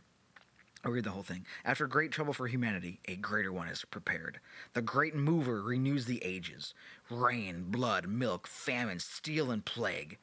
I'll 0.84 0.92
read 0.92 1.04
the 1.04 1.10
whole 1.10 1.22
thing. 1.22 1.46
After 1.64 1.86
great 1.86 2.12
trouble 2.12 2.34
for 2.34 2.46
humanity, 2.46 3.00
a 3.08 3.16
greater 3.16 3.50
one 3.50 3.68
is 3.68 3.86
prepared. 3.86 4.38
The 4.74 4.82
great 4.82 5.14
mover 5.14 5.62
renews 5.62 6.04
the 6.04 6.22
ages. 6.22 6.74
Rain, 7.10 7.64
blood, 7.68 8.06
milk, 8.06 8.46
famine, 8.46 8.98
steel, 8.98 9.50
and 9.50 9.64
plague. 9.64 10.18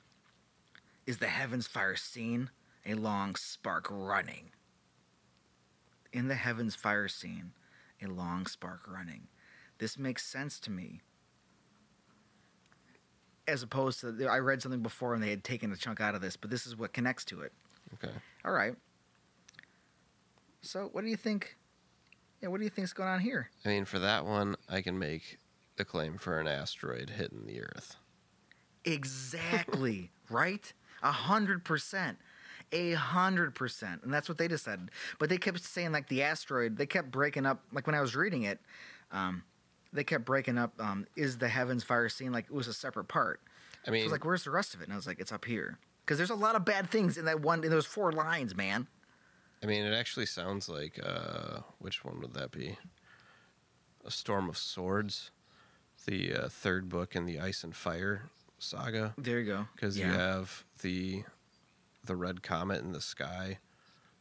Is 1.07 1.17
the 1.17 1.28
heavens 1.28 1.65
fire 1.65 1.95
seen? 1.95 2.51
A 2.86 2.93
long 2.93 3.36
spark 3.36 3.88
running. 3.89 4.51
In 6.11 6.28
the 6.28 6.36
heavens 6.36 6.76
fire 6.76 7.07
scene, 7.07 7.53
a 8.03 8.07
long 8.07 8.45
spark 8.45 8.82
running. 8.88 9.28
This 9.80 9.97
makes 9.97 10.24
sense 10.24 10.59
to 10.59 10.71
me. 10.71 11.01
As 13.48 13.62
opposed 13.62 14.00
to, 14.02 14.28
I 14.28 14.39
read 14.39 14.62
something 14.62 14.82
before 14.82 15.14
and 15.14 15.22
they 15.22 15.30
had 15.30 15.44
taken 15.44 15.72
a 15.72 15.76
chunk 15.76 16.00
out 16.00 16.16
of 16.16 16.22
this, 16.22 16.38
but 16.38 16.50
this 16.50 16.66
is 16.66 16.78
what 16.78 16.94
connects 16.94 17.26
to 17.26 17.41
it. 17.41 17.52
Okay. 17.96 18.14
All 18.46 18.54
right. 18.54 18.76
So, 20.62 20.89
what 20.94 21.04
do 21.04 21.10
you 21.10 21.18
think? 21.18 21.58
Yeah, 22.41 22.50
what 22.50 22.60
do 22.60 22.64
you 22.64 22.70
think's 22.70 22.94
going 22.94 23.10
on 23.10 23.20
here? 23.20 23.50
I 23.66 23.70
mean, 23.70 23.86
for 23.86 24.00
that 24.00 24.26
one, 24.26 24.56
I 24.70 24.82
can 24.82 24.98
make 24.98 25.39
the 25.76 25.86
claim 25.86 26.18
for 26.18 26.39
an 26.39 26.48
asteroid 26.48 27.10
hitting 27.10 27.46
the 27.46 27.62
Earth. 27.62 27.98
Exactly, 28.86 30.12
right? 30.30 30.72
A 31.02 31.12
hundred 31.12 31.66
percent. 31.66 32.18
A 32.72 32.94
hundred 32.94 33.56
percent. 33.56 34.04
And 34.04 34.14
that's 34.14 34.30
what 34.30 34.38
they 34.38 34.48
decided. 34.48 34.89
But 35.20 35.30
they 35.30 35.38
kept 35.38 35.62
saying 35.64 35.91
like 35.91 36.08
the 36.08 36.24
asteroid, 36.24 36.78
they 36.78 36.86
kept 36.86 37.12
breaking 37.12 37.46
up 37.46 37.62
like 37.72 37.86
when 37.86 37.96
I 37.96 38.02
was 38.02 38.16
reading 38.16 38.44
it, 38.44 38.60
um, 39.12 39.44
they 39.94 40.04
kept 40.04 40.26
breaking 40.26 40.58
up 40.58 40.74
um, 40.80 41.06
is 41.16 41.38
the 41.38 41.48
heavens 41.48 41.84
fire 41.84 42.10
scene 42.10 42.32
like 42.32 42.46
it 42.46 42.54
was 42.54 42.68
a 42.68 42.74
separate 42.74 43.08
part. 43.08 43.39
I 43.86 43.88
So 43.88 43.91
I 43.91 43.94
mean, 43.94 44.04
was 44.04 44.12
like, 44.12 44.26
where's 44.26 44.44
the 44.44 44.52
rest 44.52 44.74
of 44.74 44.82
it? 44.82 44.86
And 44.86 44.94
I 44.94 44.96
was 44.96 45.08
like, 45.08 45.20
it's 45.20 45.32
up 45.32 45.46
here. 45.46 45.78
Because 46.06 46.18
there's 46.18 46.30
a 46.30 46.36
lot 46.36 46.56
of 46.56 46.66
bad 46.66 46.89
things 46.89 47.18
in 47.18 47.26
that 47.26 47.41
one 47.41 47.64
in 47.64 47.70
those 47.70 47.86
four 47.86 48.12
lines, 48.12 48.56
man. 48.56 48.88
I 49.62 49.66
mean, 49.66 49.86
it 49.86 49.94
actually 49.94 50.26
sounds 50.26 50.68
like 50.68 51.00
uh, 51.02 51.60
which 51.80 52.04
one 52.04 52.20
would 52.22 52.34
that 52.34 52.52
be? 52.52 52.78
A 54.06 54.12
Storm 54.12 54.50
of 54.50 54.58
Swords, 54.58 55.32
the 56.06 56.34
uh, 56.34 56.50
third 56.50 56.89
book 56.89 57.16
in 57.16 57.26
the 57.26 57.39
Ice 57.39 57.64
and 57.64 57.74
Fire 57.74 58.30
saga, 58.60 59.14
There 59.18 59.39
you 59.39 59.46
go. 59.46 59.68
because 59.76 59.98
you 59.98 60.06
have 60.06 60.64
the 60.82 61.24
the 62.06 62.16
red 62.18 62.44
comet 62.44 62.82
in 62.82 62.91
the 62.91 63.00
sky, 63.02 63.60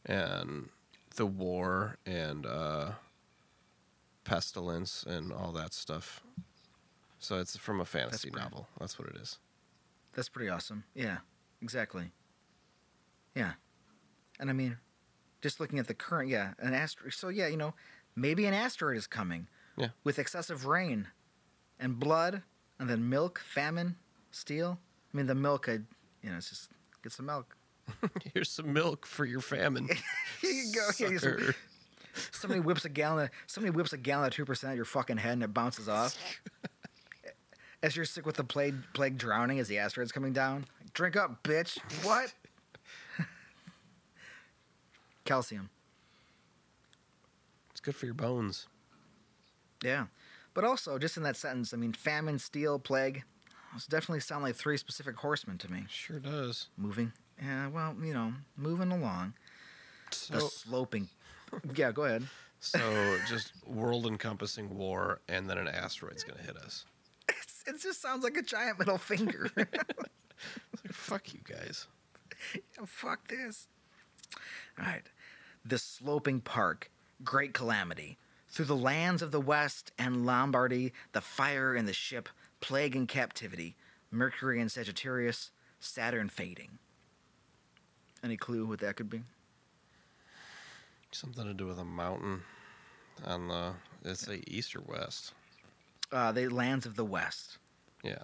and 0.05 0.69
the 1.15 1.25
war 1.25 1.97
and 2.05 2.45
uh, 2.45 2.91
pestilence 4.23 5.03
and 5.07 5.31
all 5.31 5.51
that 5.53 5.73
stuff. 5.73 6.21
So 7.19 7.39
it's 7.39 7.55
from 7.57 7.79
a 7.79 7.85
fantasy 7.85 8.29
pretty- 8.29 8.43
novel. 8.43 8.67
That's 8.79 8.97
what 8.99 9.07
it 9.09 9.15
is. 9.15 9.39
That's 10.13 10.29
pretty 10.29 10.49
awesome. 10.49 10.83
Yeah, 10.93 11.17
exactly. 11.61 12.11
Yeah. 13.35 13.53
And 14.39 14.49
I 14.49 14.53
mean, 14.53 14.77
just 15.41 15.59
looking 15.59 15.79
at 15.79 15.87
the 15.87 15.93
current, 15.93 16.29
yeah, 16.29 16.53
an 16.59 16.73
asteroid. 16.73 17.13
So, 17.13 17.29
yeah, 17.29 17.47
you 17.47 17.57
know, 17.57 17.73
maybe 18.15 18.45
an 18.45 18.53
asteroid 18.53 18.97
is 18.97 19.07
coming. 19.07 19.47
Yeah. 19.77 19.87
With 20.03 20.19
excessive 20.19 20.65
rain 20.67 21.07
and 21.79 21.99
blood 21.99 22.43
and 22.79 22.87
then 22.89 23.09
milk, 23.09 23.39
famine, 23.39 23.95
steel. 24.29 24.77
I 25.13 25.17
mean, 25.17 25.25
the 25.25 25.33
milk, 25.35 25.67
I, 25.67 25.79
you 26.21 26.29
know, 26.29 26.37
it's 26.37 26.49
just 26.49 26.69
get 27.01 27.11
some 27.11 27.25
milk. 27.25 27.55
Here's 28.33 28.49
some 28.51 28.71
milk 28.71 29.05
for 29.05 29.25
your 29.25 29.41
famine. 29.41 29.89
Here 30.41 30.51
you 30.51 30.73
go. 30.73 30.91
Sucker. 30.91 31.55
Somebody 32.31 32.59
whips 32.59 32.85
a 32.85 32.89
gallon. 32.89 33.25
Of, 33.25 33.29
somebody 33.47 33.75
whips 33.75 33.93
a 33.93 33.97
gallon 33.97 34.27
of 34.27 34.33
two 34.33 34.45
percent 34.45 34.71
at 34.71 34.75
your 34.75 34.85
fucking 34.85 35.17
head 35.17 35.33
and 35.33 35.43
it 35.43 35.53
bounces 35.53 35.89
off. 35.89 36.17
As 37.81 37.97
you're 37.97 38.05
sick 38.05 38.25
with 38.25 38.37
the 38.37 38.45
plague, 38.45 38.75
plague 38.93 39.17
drowning 39.17 39.59
as 39.59 39.67
the 39.67 39.77
asteroid's 39.77 40.13
coming 40.13 40.31
down. 40.31 40.65
Drink 40.93 41.17
up, 41.17 41.43
bitch. 41.43 41.77
What? 42.05 42.33
Calcium. 45.25 45.69
It's 47.71 47.81
good 47.81 47.95
for 47.95 48.05
your 48.05 48.15
bones. 48.15 48.67
Yeah. 49.83 50.05
But 50.53 50.63
also, 50.63 50.97
just 50.97 51.17
in 51.17 51.23
that 51.23 51.35
sentence, 51.35 51.73
I 51.73 51.77
mean, 51.77 51.93
famine, 51.93 52.39
steel, 52.39 52.79
plague. 52.79 53.23
Those 53.73 53.87
definitely 53.87 54.19
sound 54.19 54.43
like 54.43 54.55
three 54.55 54.77
specific 54.77 55.15
horsemen 55.17 55.57
to 55.57 55.71
me. 55.71 55.85
Sure 55.89 56.19
does. 56.19 56.67
Moving. 56.77 57.11
Yeah, 57.41 57.67
well, 57.67 57.95
you 58.01 58.13
know, 58.13 58.33
moving 58.55 58.91
along. 58.91 59.33
The 60.29 60.39
sloping. 60.41 61.09
Yeah, 61.75 61.91
go 61.91 62.03
ahead. 62.05 62.23
so 62.59 63.17
just 63.27 63.51
world 63.65 64.05
encompassing 64.05 64.75
war, 64.77 65.19
and 65.27 65.49
then 65.49 65.57
an 65.57 65.67
asteroid's 65.67 66.23
gonna 66.23 66.41
hit 66.41 66.57
us. 66.57 66.85
It's, 67.29 67.63
it 67.67 67.81
just 67.81 68.01
sounds 68.01 68.23
like 68.23 68.37
a 68.37 68.41
giant 68.41 68.79
middle 68.79 68.97
finger. 68.97 69.49
It's 70.73 70.83
like, 70.83 70.93
fuck 70.93 71.33
you 71.33 71.39
guys. 71.43 71.87
Oh, 72.79 72.85
fuck 72.85 73.27
this. 73.29 73.67
All 74.77 74.85
right. 74.85 75.03
The 75.63 75.77
sloping 75.77 76.41
park, 76.41 76.91
great 77.23 77.53
calamity. 77.53 78.17
Through 78.49 78.65
the 78.65 78.75
lands 78.75 79.21
of 79.21 79.31
the 79.31 79.39
West 79.39 79.91
and 79.97 80.25
Lombardy, 80.25 80.91
the 81.13 81.21
fire 81.21 81.73
and 81.75 81.87
the 81.87 81.93
ship, 81.93 82.27
plague 82.59 82.95
and 82.95 83.07
captivity, 83.07 83.77
Mercury 84.11 84.59
and 84.59 84.69
Sagittarius, 84.71 85.51
Saturn 85.79 86.27
fading. 86.27 86.77
Any 88.23 88.35
clue 88.35 88.65
what 88.65 88.79
that 88.79 88.95
could 88.97 89.09
be? 89.09 89.21
Something 91.13 91.45
to 91.45 91.53
do 91.53 91.67
with 91.67 91.79
a 91.79 91.85
mountain 91.85 92.41
on 93.25 93.47
the. 93.47 93.73
It's 94.03 94.27
east 94.47 94.75
or 94.75 94.81
west. 94.81 95.33
Uh, 96.11 96.31
the 96.31 96.47
lands 96.49 96.85
of 96.85 96.95
the 96.95 97.05
West. 97.05 97.57
Yeah, 98.03 98.19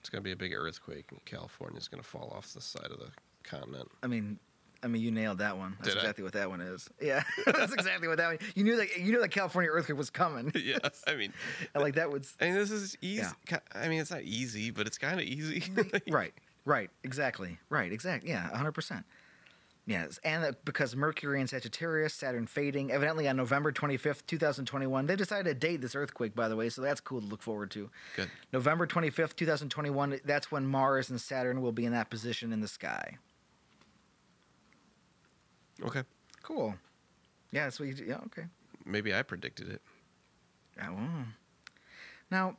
it's 0.00 0.10
gonna 0.10 0.22
be 0.22 0.32
a 0.32 0.36
big 0.36 0.52
earthquake, 0.52 1.06
and 1.10 1.24
California's 1.24 1.88
gonna 1.88 2.02
fall 2.02 2.32
off 2.36 2.52
the 2.52 2.60
side 2.60 2.90
of 2.90 2.98
the 2.98 3.10
continent. 3.42 3.88
I 4.02 4.06
mean, 4.06 4.38
I 4.82 4.86
mean, 4.86 5.02
you 5.02 5.10
nailed 5.10 5.38
that 5.38 5.56
one. 5.56 5.76
That's 5.78 5.88
Did 5.88 5.96
I? 5.98 6.00
exactly 6.00 6.24
what 6.24 6.34
that 6.34 6.48
one 6.48 6.60
is. 6.60 6.88
Yeah, 7.00 7.22
that's 7.46 7.72
exactly 7.72 8.06
what 8.06 8.18
that 8.18 8.28
one. 8.28 8.38
You 8.54 8.64
knew 8.64 8.76
that. 8.76 8.96
You 8.96 9.12
knew 9.12 9.20
that 9.20 9.30
California 9.30 9.70
earthquake 9.70 9.98
was 9.98 10.10
coming. 10.10 10.52
yeah, 10.62 10.78
I 11.06 11.16
mean, 11.16 11.32
And 11.74 11.82
like 11.82 11.94
that 11.94 12.10
was 12.10 12.36
I 12.40 12.46
mean, 12.46 12.54
this 12.54 12.70
is 12.70 12.96
easy. 13.00 13.22
Yeah. 13.50 13.58
I 13.74 13.88
mean, 13.88 14.00
it's 14.00 14.10
not 14.10 14.22
easy, 14.22 14.70
but 14.70 14.86
it's 14.86 14.98
kind 14.98 15.18
of 15.18 15.26
easy. 15.26 15.64
right, 16.08 16.34
right, 16.64 16.90
exactly, 17.02 17.58
right, 17.68 17.90
exactly. 17.92 18.30
Yeah, 18.30 18.48
hundred 18.56 18.72
percent. 18.72 19.04
Yes, 19.88 20.20
and 20.22 20.54
because 20.66 20.94
Mercury 20.94 21.40
and 21.40 21.48
Sagittarius, 21.48 22.12
Saturn 22.12 22.46
fading, 22.46 22.92
evidently 22.92 23.26
on 23.26 23.38
November 23.38 23.72
twenty 23.72 23.96
fifth, 23.96 24.26
two 24.26 24.36
thousand 24.36 24.66
twenty 24.66 24.86
one. 24.86 25.06
They 25.06 25.16
decided 25.16 25.44
to 25.44 25.54
date 25.54 25.80
this 25.80 25.94
earthquake, 25.94 26.34
by 26.34 26.46
the 26.48 26.56
way, 26.56 26.68
so 26.68 26.82
that's 26.82 27.00
cool 27.00 27.22
to 27.22 27.26
look 27.26 27.40
forward 27.40 27.70
to. 27.70 27.88
Good. 28.14 28.30
November 28.52 28.86
twenty 28.86 29.08
fifth, 29.08 29.34
two 29.34 29.46
thousand 29.46 29.70
twenty 29.70 29.88
one. 29.88 30.20
That's 30.26 30.52
when 30.52 30.66
Mars 30.66 31.08
and 31.08 31.18
Saturn 31.18 31.62
will 31.62 31.72
be 31.72 31.86
in 31.86 31.92
that 31.92 32.10
position 32.10 32.52
in 32.52 32.60
the 32.60 32.68
sky. 32.68 33.16
Okay. 35.82 36.02
Cool. 36.42 36.74
Yeah, 37.50 37.64
that's 37.64 37.80
what 37.80 37.88
you. 37.88 37.94
do. 37.94 38.04
Yeah, 38.04 38.18
okay. 38.26 38.44
Maybe 38.84 39.14
I 39.14 39.22
predicted 39.22 39.70
it. 39.70 39.80
Yeah, 40.76 40.90
well. 40.90 41.24
Now, 42.30 42.58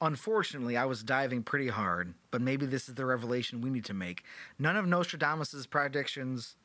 unfortunately, 0.00 0.76
I 0.76 0.84
was 0.84 1.02
diving 1.02 1.42
pretty 1.42 1.68
hard, 1.68 2.14
but 2.30 2.40
maybe 2.40 2.66
this 2.66 2.88
is 2.88 2.94
the 2.94 3.06
revelation 3.06 3.60
we 3.60 3.70
need 3.70 3.84
to 3.86 3.94
make. 3.94 4.24
None 4.58 4.76
of 4.76 4.86
Nostradamus's 4.86 5.66
predictions. 5.66 6.56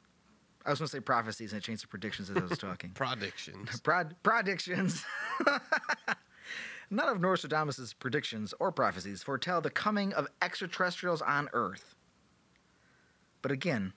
I 0.66 0.70
was 0.70 0.80
going 0.80 0.88
to 0.88 0.92
say 0.92 1.00
prophecies, 1.00 1.54
and 1.54 1.58
I 1.58 1.62
changed 1.62 1.82
to 1.82 1.88
predictions 1.88 2.30
as 2.30 2.38
I 2.38 2.42
was 2.42 2.58
talking. 2.58 2.90
Predictions. 2.96 3.80
Prod, 3.84 4.16
predictions. 4.22 5.04
None 6.94 7.08
of 7.08 7.22
Nostradamus's 7.22 7.94
predictions 7.94 8.54
or 8.60 8.72
prophecies 8.72 9.24
foretell 9.24 9.62
the 9.62 9.70
coming 9.70 10.14
of 10.14 10.28
extraterrestrials 10.42 11.22
on 11.22 11.48
Earth. 11.54 11.96
But 13.42 13.52
again, 13.52 13.94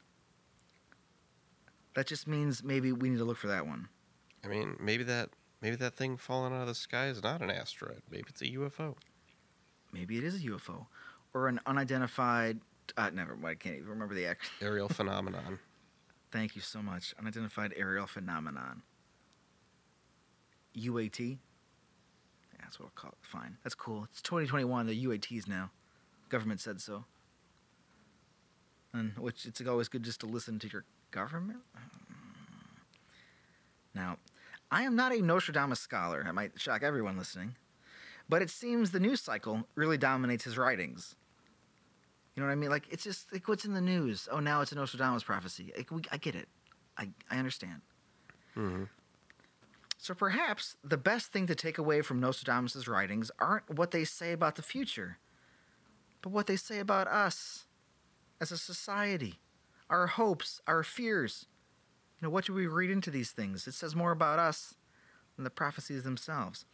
that 1.95 2.07
just 2.07 2.28
means 2.28 2.62
maybe 2.62 2.93
we 2.93 3.11
need 3.11 3.18
to 3.18 3.24
look 3.24 3.37
for 3.37 3.49
that 3.49 3.66
one. 3.66 3.89
I 4.45 4.49
mean, 4.49 4.76
maybe 4.78 5.03
that 5.05 5.30
maybe 5.61 5.76
that 5.76 5.95
thing 5.95 6.16
falling 6.16 6.53
out 6.53 6.62
of 6.62 6.68
the 6.68 6.74
sky 6.74 7.07
is 7.07 7.22
not 7.22 7.43
an 7.43 7.51
asteroid. 7.51 8.03
Maybe 8.11 8.26
it's 8.28 8.43
a 8.43 8.47
UFO. 8.47 8.95
Maybe 9.95 10.18
it 10.18 10.24
is 10.24 10.34
a 10.34 10.49
UFO 10.49 10.86
or 11.32 11.47
an 11.47 11.61
unidentified. 11.66 12.59
Uh, 12.97 13.11
never 13.14 13.36
mind. 13.36 13.53
I 13.53 13.55
can't 13.55 13.76
even 13.76 13.88
remember 13.88 14.14
the 14.14 14.26
act. 14.26 14.51
Aerial 14.61 14.88
phenomenon. 14.88 15.61
Thank 16.32 16.57
you 16.57 16.62
so 16.62 16.82
much. 16.82 17.14
Unidentified 17.18 17.72
aerial 17.76 18.09
phenomenon. 18.09 18.82
UAT. 20.76 21.20
Yeah, 21.20 21.36
that's 22.61 22.80
what 22.80 22.86
I'll 22.86 22.92
call 22.97 23.11
it. 23.11 23.18
Fine. 23.22 23.57
That's 23.62 23.76
cool. 23.76 24.09
It's 24.11 24.20
2021. 24.20 24.88
The 24.88 25.07
UATs 25.07 25.47
now. 25.47 25.70
Government 26.28 26.61
said 26.61 26.80
so. 26.80 27.05
And 28.92 29.16
which 29.16 29.47
it's 29.47 29.64
always 29.64 29.88
good 29.88 30.03
just 30.03 30.20
to 30.20 30.26
listen 30.26 30.59
to 30.59 30.68
your 30.68 30.84
government. 31.12 31.61
Now, 33.95 34.18
I 34.72 34.82
am 34.82 34.97
not 34.97 35.14
a 35.14 35.22
Nostradamus 35.22 35.78
scholar. 35.78 36.24
I 36.26 36.32
might 36.32 36.61
shock 36.61 36.82
everyone 36.82 37.16
listening. 37.16 37.55
But 38.28 38.42
it 38.42 38.50
seems 38.50 38.90
the 38.90 39.00
news 39.00 39.20
cycle 39.20 39.66
really 39.74 39.98
dominates 39.98 40.44
his 40.44 40.56
writings. 40.56 41.14
You 42.34 42.42
know 42.42 42.48
what 42.48 42.52
I 42.52 42.56
mean? 42.56 42.70
Like, 42.70 42.88
it's 42.90 43.04
just 43.04 43.32
like 43.32 43.46
what's 43.46 43.64
in 43.64 43.74
the 43.74 43.80
news. 43.80 44.28
Oh, 44.30 44.40
now 44.40 44.60
it's 44.60 44.72
a 44.72 44.74
Nostradamus 44.74 45.22
prophecy. 45.22 45.72
Like, 45.76 45.90
we, 45.90 46.00
I 46.10 46.16
get 46.16 46.34
it. 46.34 46.48
I, 46.98 47.10
I 47.30 47.38
understand. 47.38 47.80
hmm 48.54 48.84
So 49.98 50.14
perhaps 50.14 50.76
the 50.82 50.96
best 50.96 51.32
thing 51.32 51.46
to 51.46 51.54
take 51.54 51.78
away 51.78 52.02
from 52.02 52.20
Nostradamus' 52.20 52.88
writings 52.88 53.30
aren't 53.38 53.76
what 53.76 53.90
they 53.90 54.04
say 54.04 54.32
about 54.32 54.56
the 54.56 54.62
future, 54.62 55.18
but 56.22 56.30
what 56.30 56.46
they 56.46 56.56
say 56.56 56.78
about 56.78 57.06
us 57.06 57.66
as 58.40 58.50
a 58.50 58.58
society, 58.58 59.38
our 59.88 60.06
hopes, 60.06 60.60
our 60.66 60.82
fears. 60.82 61.46
You 62.20 62.26
know, 62.26 62.30
what 62.30 62.46
do 62.46 62.54
we 62.54 62.66
read 62.66 62.90
into 62.90 63.10
these 63.10 63.30
things? 63.32 63.66
It 63.66 63.74
says 63.74 63.94
more 63.94 64.12
about 64.12 64.38
us 64.38 64.74
than 65.36 65.44
the 65.44 65.50
prophecies 65.50 66.02
themselves. 66.02 66.64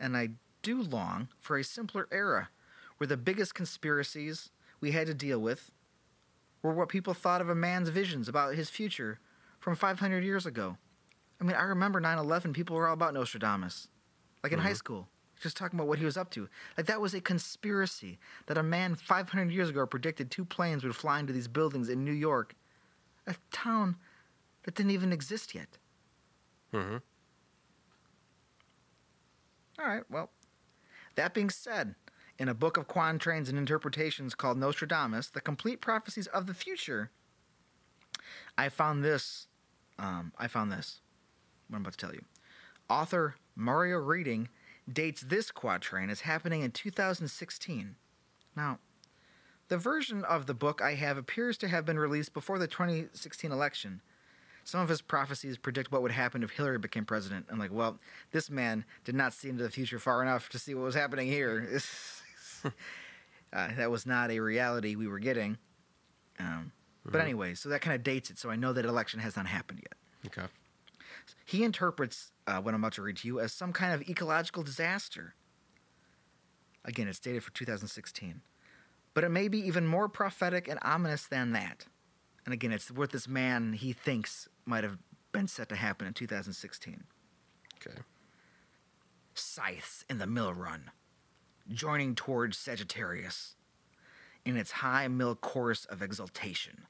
And 0.00 0.16
I 0.16 0.30
do 0.62 0.82
long 0.82 1.28
for 1.40 1.56
a 1.58 1.64
simpler 1.64 2.08
era 2.10 2.48
where 2.98 3.06
the 3.06 3.16
biggest 3.16 3.54
conspiracies 3.54 4.50
we 4.80 4.92
had 4.92 5.06
to 5.08 5.14
deal 5.14 5.40
with 5.40 5.70
were 6.62 6.72
what 6.72 6.88
people 6.88 7.14
thought 7.14 7.40
of 7.40 7.48
a 7.48 7.54
man's 7.54 7.88
visions 7.88 8.28
about 8.28 8.54
his 8.54 8.70
future 8.70 9.18
from 9.58 9.74
500 9.74 10.24
years 10.24 10.46
ago. 10.46 10.76
I 11.40 11.44
mean, 11.44 11.56
I 11.56 11.64
remember 11.64 12.00
9 12.00 12.18
11, 12.18 12.52
people 12.52 12.76
were 12.76 12.86
all 12.86 12.94
about 12.94 13.14
Nostradamus. 13.14 13.88
Like 14.42 14.52
in 14.52 14.60
high 14.60 14.72
Mhm. 14.72 14.76
school, 14.76 15.08
just 15.40 15.56
talking 15.56 15.78
about 15.78 15.88
what 15.88 15.98
he 15.98 16.04
was 16.04 16.16
up 16.16 16.30
to. 16.32 16.48
Like 16.76 16.86
that 16.86 17.00
was 17.00 17.14
a 17.14 17.20
conspiracy 17.20 18.18
that 18.46 18.58
a 18.58 18.62
man 18.62 18.94
500 18.94 19.50
years 19.52 19.68
ago 19.68 19.86
predicted 19.86 20.30
two 20.30 20.44
planes 20.44 20.84
would 20.84 20.96
fly 20.96 21.18
into 21.20 21.32
these 21.32 21.48
buildings 21.48 21.88
in 21.88 22.04
New 22.04 22.12
York, 22.12 22.54
a 23.26 23.34
town 23.50 23.96
that 24.64 24.74
didn't 24.74 24.92
even 24.92 25.12
exist 25.12 25.54
yet. 25.54 25.78
hmm 26.72 26.96
All 29.78 29.86
right, 29.86 30.04
well, 30.10 30.30
that 31.16 31.34
being 31.34 31.50
said, 31.50 31.94
in 32.38 32.48
a 32.48 32.54
book 32.54 32.76
of 32.76 32.88
quatrains 32.88 33.48
and 33.48 33.58
interpretations 33.58 34.34
called 34.34 34.58
Nostradamus, 34.58 35.30
The 35.30 35.40
Complete 35.40 35.80
Prophecies 35.80 36.26
of 36.28 36.46
the 36.46 36.54
Future, 36.54 37.10
I 38.56 38.68
found 38.68 39.04
this. 39.04 39.46
Um, 39.98 40.32
I 40.38 40.48
found 40.48 40.72
this. 40.72 41.00
What 41.68 41.76
I'm 41.76 41.82
about 41.82 41.92
to 41.92 41.98
tell 41.98 42.14
you. 42.14 42.24
Author 42.88 43.36
Mario 43.54 43.98
Reading 43.98 44.48
dates 44.90 45.22
this 45.22 45.50
quatrain 45.50 46.10
as 46.10 46.22
happening 46.22 46.62
in 46.62 46.70
2016. 46.70 47.96
Now, 48.56 48.78
the 49.68 49.78
version 49.78 50.24
of 50.24 50.46
the 50.46 50.54
book 50.54 50.82
I 50.82 50.94
have 50.94 51.16
appears 51.16 51.56
to 51.58 51.68
have 51.68 51.86
been 51.86 51.98
released 51.98 52.34
before 52.34 52.58
the 52.58 52.66
2016 52.66 53.50
election. 53.50 54.02
Some 54.64 54.80
of 54.80 54.88
his 54.88 55.02
prophecies 55.02 55.58
predict 55.58 55.90
what 55.90 56.02
would 56.02 56.12
happen 56.12 56.42
if 56.42 56.50
Hillary 56.50 56.78
became 56.78 57.04
president. 57.04 57.46
I'm 57.50 57.58
like, 57.58 57.72
well, 57.72 57.98
this 58.30 58.48
man 58.48 58.84
did 59.04 59.14
not 59.14 59.32
see 59.32 59.48
into 59.48 59.62
the 59.64 59.70
future 59.70 59.98
far 59.98 60.22
enough 60.22 60.48
to 60.50 60.58
see 60.58 60.74
what 60.74 60.84
was 60.84 60.94
happening 60.94 61.26
here. 61.26 61.80
uh, 62.64 62.70
that 63.52 63.90
was 63.90 64.06
not 64.06 64.30
a 64.30 64.38
reality 64.40 64.94
we 64.94 65.08
were 65.08 65.18
getting. 65.18 65.58
Um, 66.38 66.72
But 67.04 67.14
Mhm. 67.14 67.22
anyway, 67.24 67.54
so 67.54 67.68
that 67.68 67.80
kind 67.82 67.96
of 67.96 68.04
dates 68.04 68.30
it. 68.30 68.38
So 68.38 68.48
I 68.50 68.54
know 68.56 68.72
that 68.72 68.84
election 68.84 69.18
has 69.20 69.34
not 69.34 69.46
happened 69.46 69.80
yet. 69.82 69.96
Okay. 70.26 70.46
He 71.44 71.64
interprets 71.64 72.30
uh, 72.46 72.60
what 72.60 72.74
I'm 72.74 72.80
about 72.80 72.92
to 72.94 73.02
read 73.02 73.16
to 73.18 73.26
you 73.26 73.40
as 73.40 73.52
some 73.52 73.72
kind 73.72 73.92
of 73.92 74.08
ecological 74.08 74.62
disaster. 74.62 75.34
Again, 76.84 77.08
it's 77.08 77.18
dated 77.18 77.42
for 77.42 77.50
2016. 77.52 78.40
But 79.14 79.24
it 79.24 79.30
may 79.30 79.48
be 79.48 79.58
even 79.58 79.86
more 79.86 80.08
prophetic 80.08 80.68
and 80.68 80.78
ominous 80.82 81.26
than 81.26 81.52
that. 81.52 81.86
And 82.44 82.52
again, 82.54 82.72
it's 82.72 82.90
what 82.90 83.10
this 83.10 83.28
man 83.28 83.72
he 83.74 83.92
thinks 83.92 84.48
might 84.64 84.84
have 84.84 84.98
been 85.32 85.48
set 85.48 85.68
to 85.70 85.76
happen 85.76 86.06
in 86.06 86.14
2016. 86.14 87.04
Okay. 87.76 87.98
Scythes 89.34 90.04
in 90.08 90.18
the 90.18 90.26
mill 90.26 90.52
run, 90.52 90.90
joining 91.68 92.14
towards 92.14 92.58
Sagittarius 92.58 93.56
in 94.44 94.56
its 94.56 94.72
high 94.72 95.08
mill 95.08 95.34
course 95.34 95.84
of 95.86 96.02
exultation, 96.02 96.86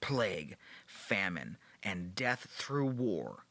plague, 0.00 0.56
famine, 0.86 1.56
and 1.82 2.14
death 2.14 2.46
through 2.50 2.86
war. 2.86 3.44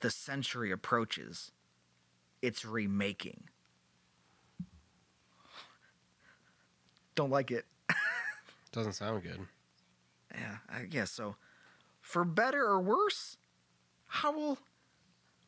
The 0.00 0.10
century 0.10 0.70
approaches, 0.70 1.50
its 2.40 2.64
remaking. 2.64 3.44
Don't 7.16 7.30
like 7.30 7.50
it. 7.50 7.64
Doesn't 8.72 8.92
sound 8.92 9.24
good. 9.24 9.40
Yeah, 10.32 10.58
I 10.68 10.82
guess 10.82 11.10
so. 11.10 11.34
For 12.08 12.24
better 12.24 12.64
or 12.64 12.80
worse, 12.80 13.36
how 14.06 14.32
will. 14.32 14.58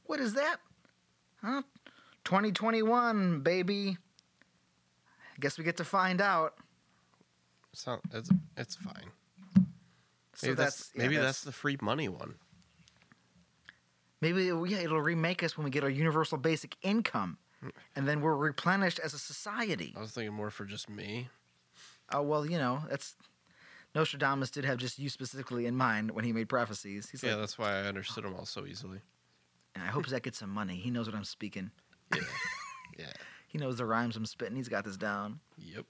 What 0.05 0.21
is 0.21 0.35
that? 0.35 0.59
Huh? 1.43 1.63
2021, 2.25 3.41
baby. 3.41 3.97
I 3.97 5.41
guess 5.41 5.57
we 5.57 5.65
get 5.65 5.79
to 5.79 5.87
find 5.87 6.21
out. 6.21 6.53
So. 7.73 7.99
It's, 8.13 8.29
it's 8.59 8.75
fine. 8.75 9.11
So 10.35 10.49
Maybe 10.49 10.55
that's, 10.57 10.77
that's, 10.77 10.91
yeah, 10.95 11.03
maybe 11.03 11.17
that's, 11.17 11.41
the 11.41 11.53
free 11.53 11.79
money 11.81 12.11
one. 12.11 12.35
maybe 14.21 14.45
yeah, 14.45 14.81
it'll 14.81 15.01
remake 15.01 15.43
us 15.43 15.57
when 15.57 15.65
we 15.65 15.71
get 15.71 15.83
our 15.83 15.89
universal 15.89 16.37
basic 16.37 16.77
income, 16.83 17.39
hmm. 17.63 17.71
and 17.97 18.07
then 18.07 18.21
we're 18.21 18.37
replenished 18.37 18.99
as 18.99 19.15
a 19.15 19.19
society. 19.19 19.95
I 19.97 20.01
was 20.01 20.11
thinking 20.11 20.35
more 20.35 20.51
for 20.51 20.67
just 20.67 20.91
me. 20.91 21.29
Oh 22.13 22.21
well, 22.21 22.45
you 22.45 22.59
know 22.59 22.83
that's 22.91 23.17
Nostradamus 23.95 24.51
did 24.51 24.65
have 24.65 24.79
just 24.79 24.99
you 24.99 25.09
specifically 25.09 25.67
in 25.67 25.77
mind 25.77 26.13
when 26.13 26.25
he 26.25 26.33
made 26.33 26.49
prophecies. 26.49 27.11
He's 27.11 27.23
yeah, 27.23 27.31
like, 27.31 27.41
that's 27.41 27.59
why 27.59 27.73
I 27.73 27.83
understood 27.83 28.25
them 28.25 28.35
all 28.35 28.47
so 28.47 28.67
easily. 28.67 29.01
And 29.75 29.85
I 29.85 29.89
hope 29.89 30.07
Zach 30.07 30.23
gets 30.23 30.39
some 30.39 30.51
money. 30.51 30.77
He 30.77 30.91
knows 30.91 31.07
what 31.07 31.17
I'm 31.17 31.25
speaking. 31.25 31.71
Yeah. 32.15 32.23
yeah. 32.99 33.13
He 33.49 33.59
knows 33.59 33.79
the 33.79 33.87
rhymes 33.87 34.17
I'm 34.17 34.27
spitting. 34.27 34.57
He's 34.57 34.69
got 34.69 34.85
this 34.85 34.97
down. 34.97 35.41
Yep. 35.59 35.87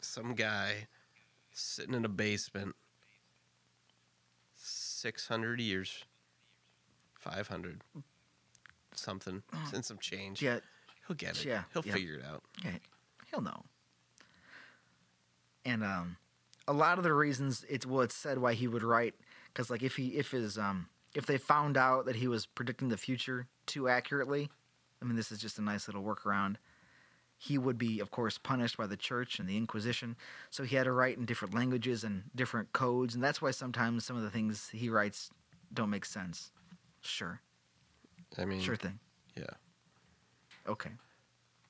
Some 0.00 0.34
guy 0.34 0.86
sitting 1.52 1.94
in 1.94 2.04
a 2.04 2.08
basement, 2.08 2.74
600 4.56 5.60
years, 5.60 6.04
500, 7.18 7.82
something, 8.94 9.42
and 9.74 9.84
some 9.84 9.98
change. 9.98 10.40
Yeah, 10.42 10.60
He'll 11.06 11.16
get 11.16 11.38
it. 11.38 11.44
Yeah, 11.44 11.62
He'll 11.72 11.84
yeah. 11.84 11.92
figure 11.92 12.14
it 12.14 12.24
out. 12.24 12.42
Okay, 12.60 12.78
he'll 13.30 13.42
know. 13.42 13.62
And 15.64 15.82
um, 15.82 16.16
a 16.68 16.72
lot 16.72 16.98
of 16.98 17.04
the 17.04 17.12
reasons 17.12 17.64
it's 17.68 17.86
well, 17.86 18.00
it's 18.02 18.14
said 18.14 18.38
why 18.38 18.54
he 18.54 18.66
would 18.68 18.82
write 18.82 19.14
because 19.52 19.70
like 19.70 19.82
if 19.82 19.96
he 19.96 20.08
if 20.08 20.30
his 20.30 20.58
um 20.58 20.88
if 21.14 21.26
they 21.26 21.38
found 21.38 21.76
out 21.76 22.06
that 22.06 22.16
he 22.16 22.28
was 22.28 22.46
predicting 22.46 22.88
the 22.88 22.96
future 22.96 23.46
too 23.66 23.88
accurately, 23.88 24.48
I 25.00 25.04
mean 25.04 25.16
this 25.16 25.32
is 25.32 25.38
just 25.38 25.58
a 25.58 25.62
nice 25.62 25.88
little 25.88 26.02
workaround. 26.02 26.56
He 27.38 27.58
would 27.58 27.76
be, 27.76 28.00
of 28.00 28.10
course, 28.10 28.38
punished 28.38 28.78
by 28.78 28.86
the 28.86 28.96
church 28.96 29.38
and 29.38 29.46
the 29.46 29.58
Inquisition. 29.58 30.16
So 30.50 30.64
he 30.64 30.74
had 30.74 30.84
to 30.84 30.92
write 30.92 31.18
in 31.18 31.26
different 31.26 31.52
languages 31.54 32.02
and 32.02 32.22
different 32.34 32.72
codes, 32.72 33.14
and 33.14 33.22
that's 33.22 33.42
why 33.42 33.50
sometimes 33.50 34.06
some 34.06 34.16
of 34.16 34.22
the 34.22 34.30
things 34.30 34.70
he 34.70 34.88
writes 34.88 35.30
don't 35.72 35.90
make 35.90 36.06
sense. 36.06 36.50
Sure, 37.02 37.40
I 38.38 38.46
mean, 38.46 38.60
sure 38.60 38.74
thing. 38.76 38.98
yeah. 39.36 39.44
Okay. 40.66 40.90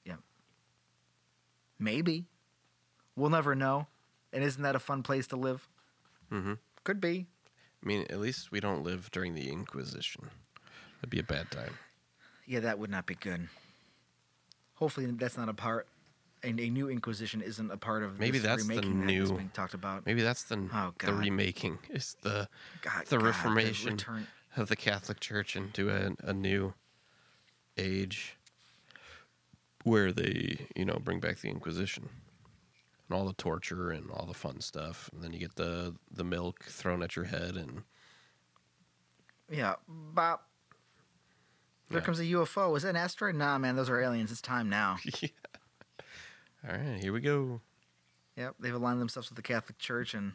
Yeah. 0.04 0.14
Maybe. 1.78 2.26
We'll 3.16 3.30
never 3.30 3.54
know. 3.54 3.88
And 4.32 4.42
isn't 4.44 4.62
that 4.62 4.74
a 4.76 4.78
fun 4.80 5.02
place 5.02 5.26
to 5.28 5.36
live? 5.36 5.68
Mm-hmm. 6.32 6.54
Could 6.84 7.00
be. 7.00 7.26
I 7.82 7.86
mean, 7.86 8.06
at 8.10 8.18
least 8.18 8.50
we 8.52 8.60
don't 8.60 8.82
live 8.82 9.10
during 9.12 9.34
the 9.34 9.50
Inquisition. 9.50 10.24
That'd 10.98 11.10
be 11.10 11.18
a 11.20 11.22
bad 11.22 11.50
time. 11.50 11.74
Yeah, 12.46 12.60
that 12.60 12.78
would 12.78 12.90
not 12.90 13.06
be 13.06 13.14
good. 13.14 13.48
Hopefully, 14.74 15.06
that's 15.06 15.36
not 15.36 15.48
a 15.48 15.54
part. 15.54 15.86
And 16.42 16.60
a 16.60 16.68
new 16.68 16.88
Inquisition 16.90 17.40
isn't 17.40 17.70
a 17.70 17.76
part 17.76 18.02
of 18.02 18.20
Maybe 18.20 18.38
that's 18.38 18.64
the 18.66 18.74
remaking 18.74 19.00
that 19.06 19.12
is 19.12 19.30
new- 19.30 19.36
being 19.36 19.50
talked 19.54 19.74
about. 19.74 20.04
Maybe 20.06 20.22
that's 20.22 20.44
the 20.44 20.68
Oh, 20.72 20.92
the 20.98 21.12
remaking. 21.14 21.78
Is 21.90 22.16
the 22.22 22.48
God, 22.82 23.06
the 23.06 23.16
God, 23.16 23.24
Reformation. 23.26 23.92
return- 23.92 24.26
of 24.56 24.68
the 24.68 24.76
Catholic 24.76 25.20
Church 25.20 25.54
into 25.54 25.90
a, 25.90 26.12
a 26.26 26.32
new 26.32 26.72
age 27.76 28.36
where 29.84 30.12
they, 30.12 30.66
you 30.74 30.84
know, 30.84 30.98
bring 31.02 31.20
back 31.20 31.38
the 31.40 31.48
Inquisition 31.50 32.08
and 33.08 33.16
all 33.16 33.24
the 33.26 33.32
torture 33.34 33.90
and 33.90 34.10
all 34.10 34.26
the 34.26 34.34
fun 34.34 34.60
stuff, 34.60 35.08
and 35.12 35.22
then 35.22 35.32
you 35.32 35.38
get 35.38 35.54
the 35.56 35.94
the 36.10 36.24
milk 36.24 36.64
thrown 36.64 37.02
at 37.02 37.16
your 37.16 37.26
head, 37.26 37.56
and 37.56 37.82
Yeah, 39.50 39.76
Bob. 39.88 40.40
There 41.88 42.00
Yeah. 42.00 42.04
comes 42.04 42.18
a 42.18 42.24
UFO. 42.24 42.76
Is 42.76 42.82
that 42.82 42.90
an 42.90 42.96
asteroid? 42.96 43.36
Nah, 43.36 43.58
man, 43.58 43.76
those 43.76 43.88
are 43.88 44.00
aliens. 44.00 44.32
It's 44.32 44.40
time 44.40 44.68
now. 44.68 44.96
yeah. 45.20 45.28
All 46.68 46.76
right, 46.76 47.00
here 47.00 47.12
we 47.12 47.20
go. 47.20 47.60
Yep, 48.36 48.56
they've 48.58 48.74
aligned 48.74 49.00
themselves 49.00 49.30
with 49.30 49.36
the 49.36 49.42
Catholic 49.42 49.78
Church, 49.78 50.12
and 50.12 50.32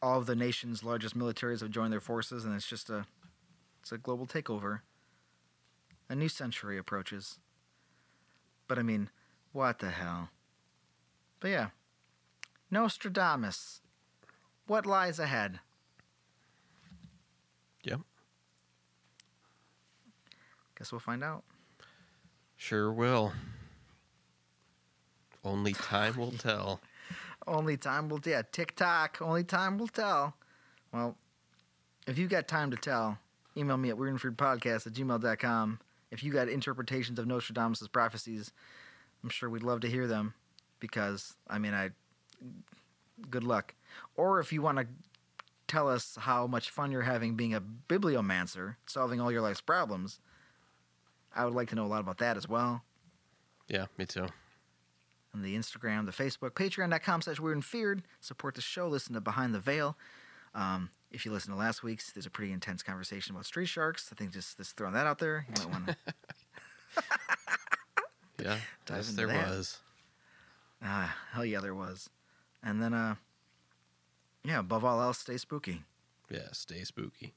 all 0.00 0.18
of 0.20 0.26
the 0.26 0.36
nation's 0.36 0.84
largest 0.84 1.18
militaries 1.18 1.60
have 1.60 1.70
joined 1.70 1.92
their 1.92 2.00
forces, 2.00 2.44
and 2.44 2.54
it's 2.54 2.66
just 2.68 2.88
a, 2.88 3.06
it's 3.80 3.90
a 3.90 3.98
global 3.98 4.26
takeover. 4.26 4.80
A 6.08 6.14
new 6.14 6.28
century 6.28 6.78
approaches. 6.78 7.38
But 8.68 8.78
I 8.78 8.82
mean, 8.82 9.10
what 9.52 9.80
the 9.80 9.90
hell? 9.90 10.30
But 11.40 11.48
yeah, 11.50 11.68
Nostradamus. 12.70 13.80
What 14.66 14.86
lies 14.86 15.18
ahead? 15.18 15.58
Yep. 17.82 18.00
Guess 20.78 20.92
we'll 20.92 21.00
find 21.00 21.24
out. 21.24 21.42
Sure 22.56 22.92
will. 22.92 23.32
Only 25.44 25.72
time 25.72 26.16
will 26.16 26.30
tell. 26.38 26.80
Only 27.46 27.76
time 27.78 28.08
will 28.10 28.18
tell. 28.18 28.32
yeah, 28.32 28.42
TikTok. 28.52 29.18
Only 29.20 29.42
time 29.42 29.78
will 29.78 29.88
tell. 29.88 30.34
Well, 30.92 31.16
if 32.06 32.18
you've 32.18 32.30
got 32.30 32.46
time 32.46 32.70
to 32.70 32.76
tell, 32.76 33.18
email 33.56 33.78
me 33.78 33.88
at 33.88 33.96
weirdandfearedpodcast 33.96 34.86
at 34.86 34.92
gmail.com. 34.92 35.80
If 36.10 36.22
you 36.22 36.32
got 36.32 36.48
interpretations 36.48 37.18
of 37.18 37.26
Nostradamus' 37.26 37.88
prophecies, 37.88 38.52
I'm 39.22 39.30
sure 39.30 39.48
we'd 39.48 39.62
love 39.62 39.80
to 39.80 39.88
hear 39.88 40.06
them 40.06 40.34
because, 40.80 41.34
I 41.48 41.58
mean, 41.58 41.74
I. 41.74 41.90
Good 43.28 43.44
luck. 43.44 43.74
Or 44.16 44.40
if 44.40 44.50
you 44.52 44.62
want 44.62 44.78
to 44.78 44.86
tell 45.68 45.88
us 45.88 46.16
how 46.20 46.46
much 46.46 46.70
fun 46.70 46.90
you're 46.90 47.02
having 47.02 47.36
being 47.36 47.52
a 47.54 47.60
bibliomancer, 47.60 48.76
solving 48.86 49.20
all 49.20 49.30
your 49.30 49.42
life's 49.42 49.60
problems, 49.60 50.20
I 51.36 51.44
would 51.44 51.54
like 51.54 51.68
to 51.68 51.74
know 51.76 51.84
a 51.84 51.86
lot 51.88 52.00
about 52.00 52.16
that 52.18 52.36
as 52.38 52.48
well 52.48 52.82
Yeah, 53.68 53.86
me 53.98 54.06
too. 54.06 54.26
on 55.34 55.42
the 55.42 55.54
Instagram, 55.54 56.06
the 56.06 56.12
Facebook, 56.12 56.52
patreon.com 56.52 57.20
slash 57.22 57.38
weird 57.38 57.56
and 57.58 57.64
feared. 57.64 58.02
Support 58.20 58.54
the 58.54 58.62
show, 58.62 58.88
listen 58.88 59.12
to 59.14 59.20
Behind 59.20 59.54
the 59.54 59.60
Veil. 59.60 59.96
Um, 60.54 60.90
if 61.12 61.24
you 61.26 61.30
listen 61.30 61.52
to 61.52 61.58
last 61.58 61.82
week's, 61.82 62.10
there's 62.12 62.26
a 62.26 62.30
pretty 62.30 62.52
intense 62.52 62.82
conversation 62.82 63.34
about 63.34 63.44
street 63.44 63.66
sharks. 63.68 64.08
I 64.10 64.16
think 64.16 64.32
just, 64.32 64.56
just 64.56 64.76
throwing 64.78 64.94
that 64.94 65.06
out 65.06 65.18
there. 65.18 65.44
You 65.46 65.62
might 65.62 65.72
want 65.72 65.86
to, 65.88 65.96
Yeah, 68.42 68.56
yes, 68.90 69.12
there 69.12 69.26
that. 69.26 69.48
was. 69.48 69.78
Ah, 70.82 71.16
hell 71.32 71.44
yeah, 71.44 71.60
there 71.60 71.74
was. 71.74 72.10
And 72.62 72.82
then, 72.82 72.92
uh, 72.94 73.16
yeah, 74.44 74.60
above 74.60 74.84
all 74.84 75.00
else, 75.00 75.18
stay 75.18 75.36
spooky. 75.36 75.82
Yeah, 76.30 76.48
stay 76.52 76.84
spooky. 76.84 77.34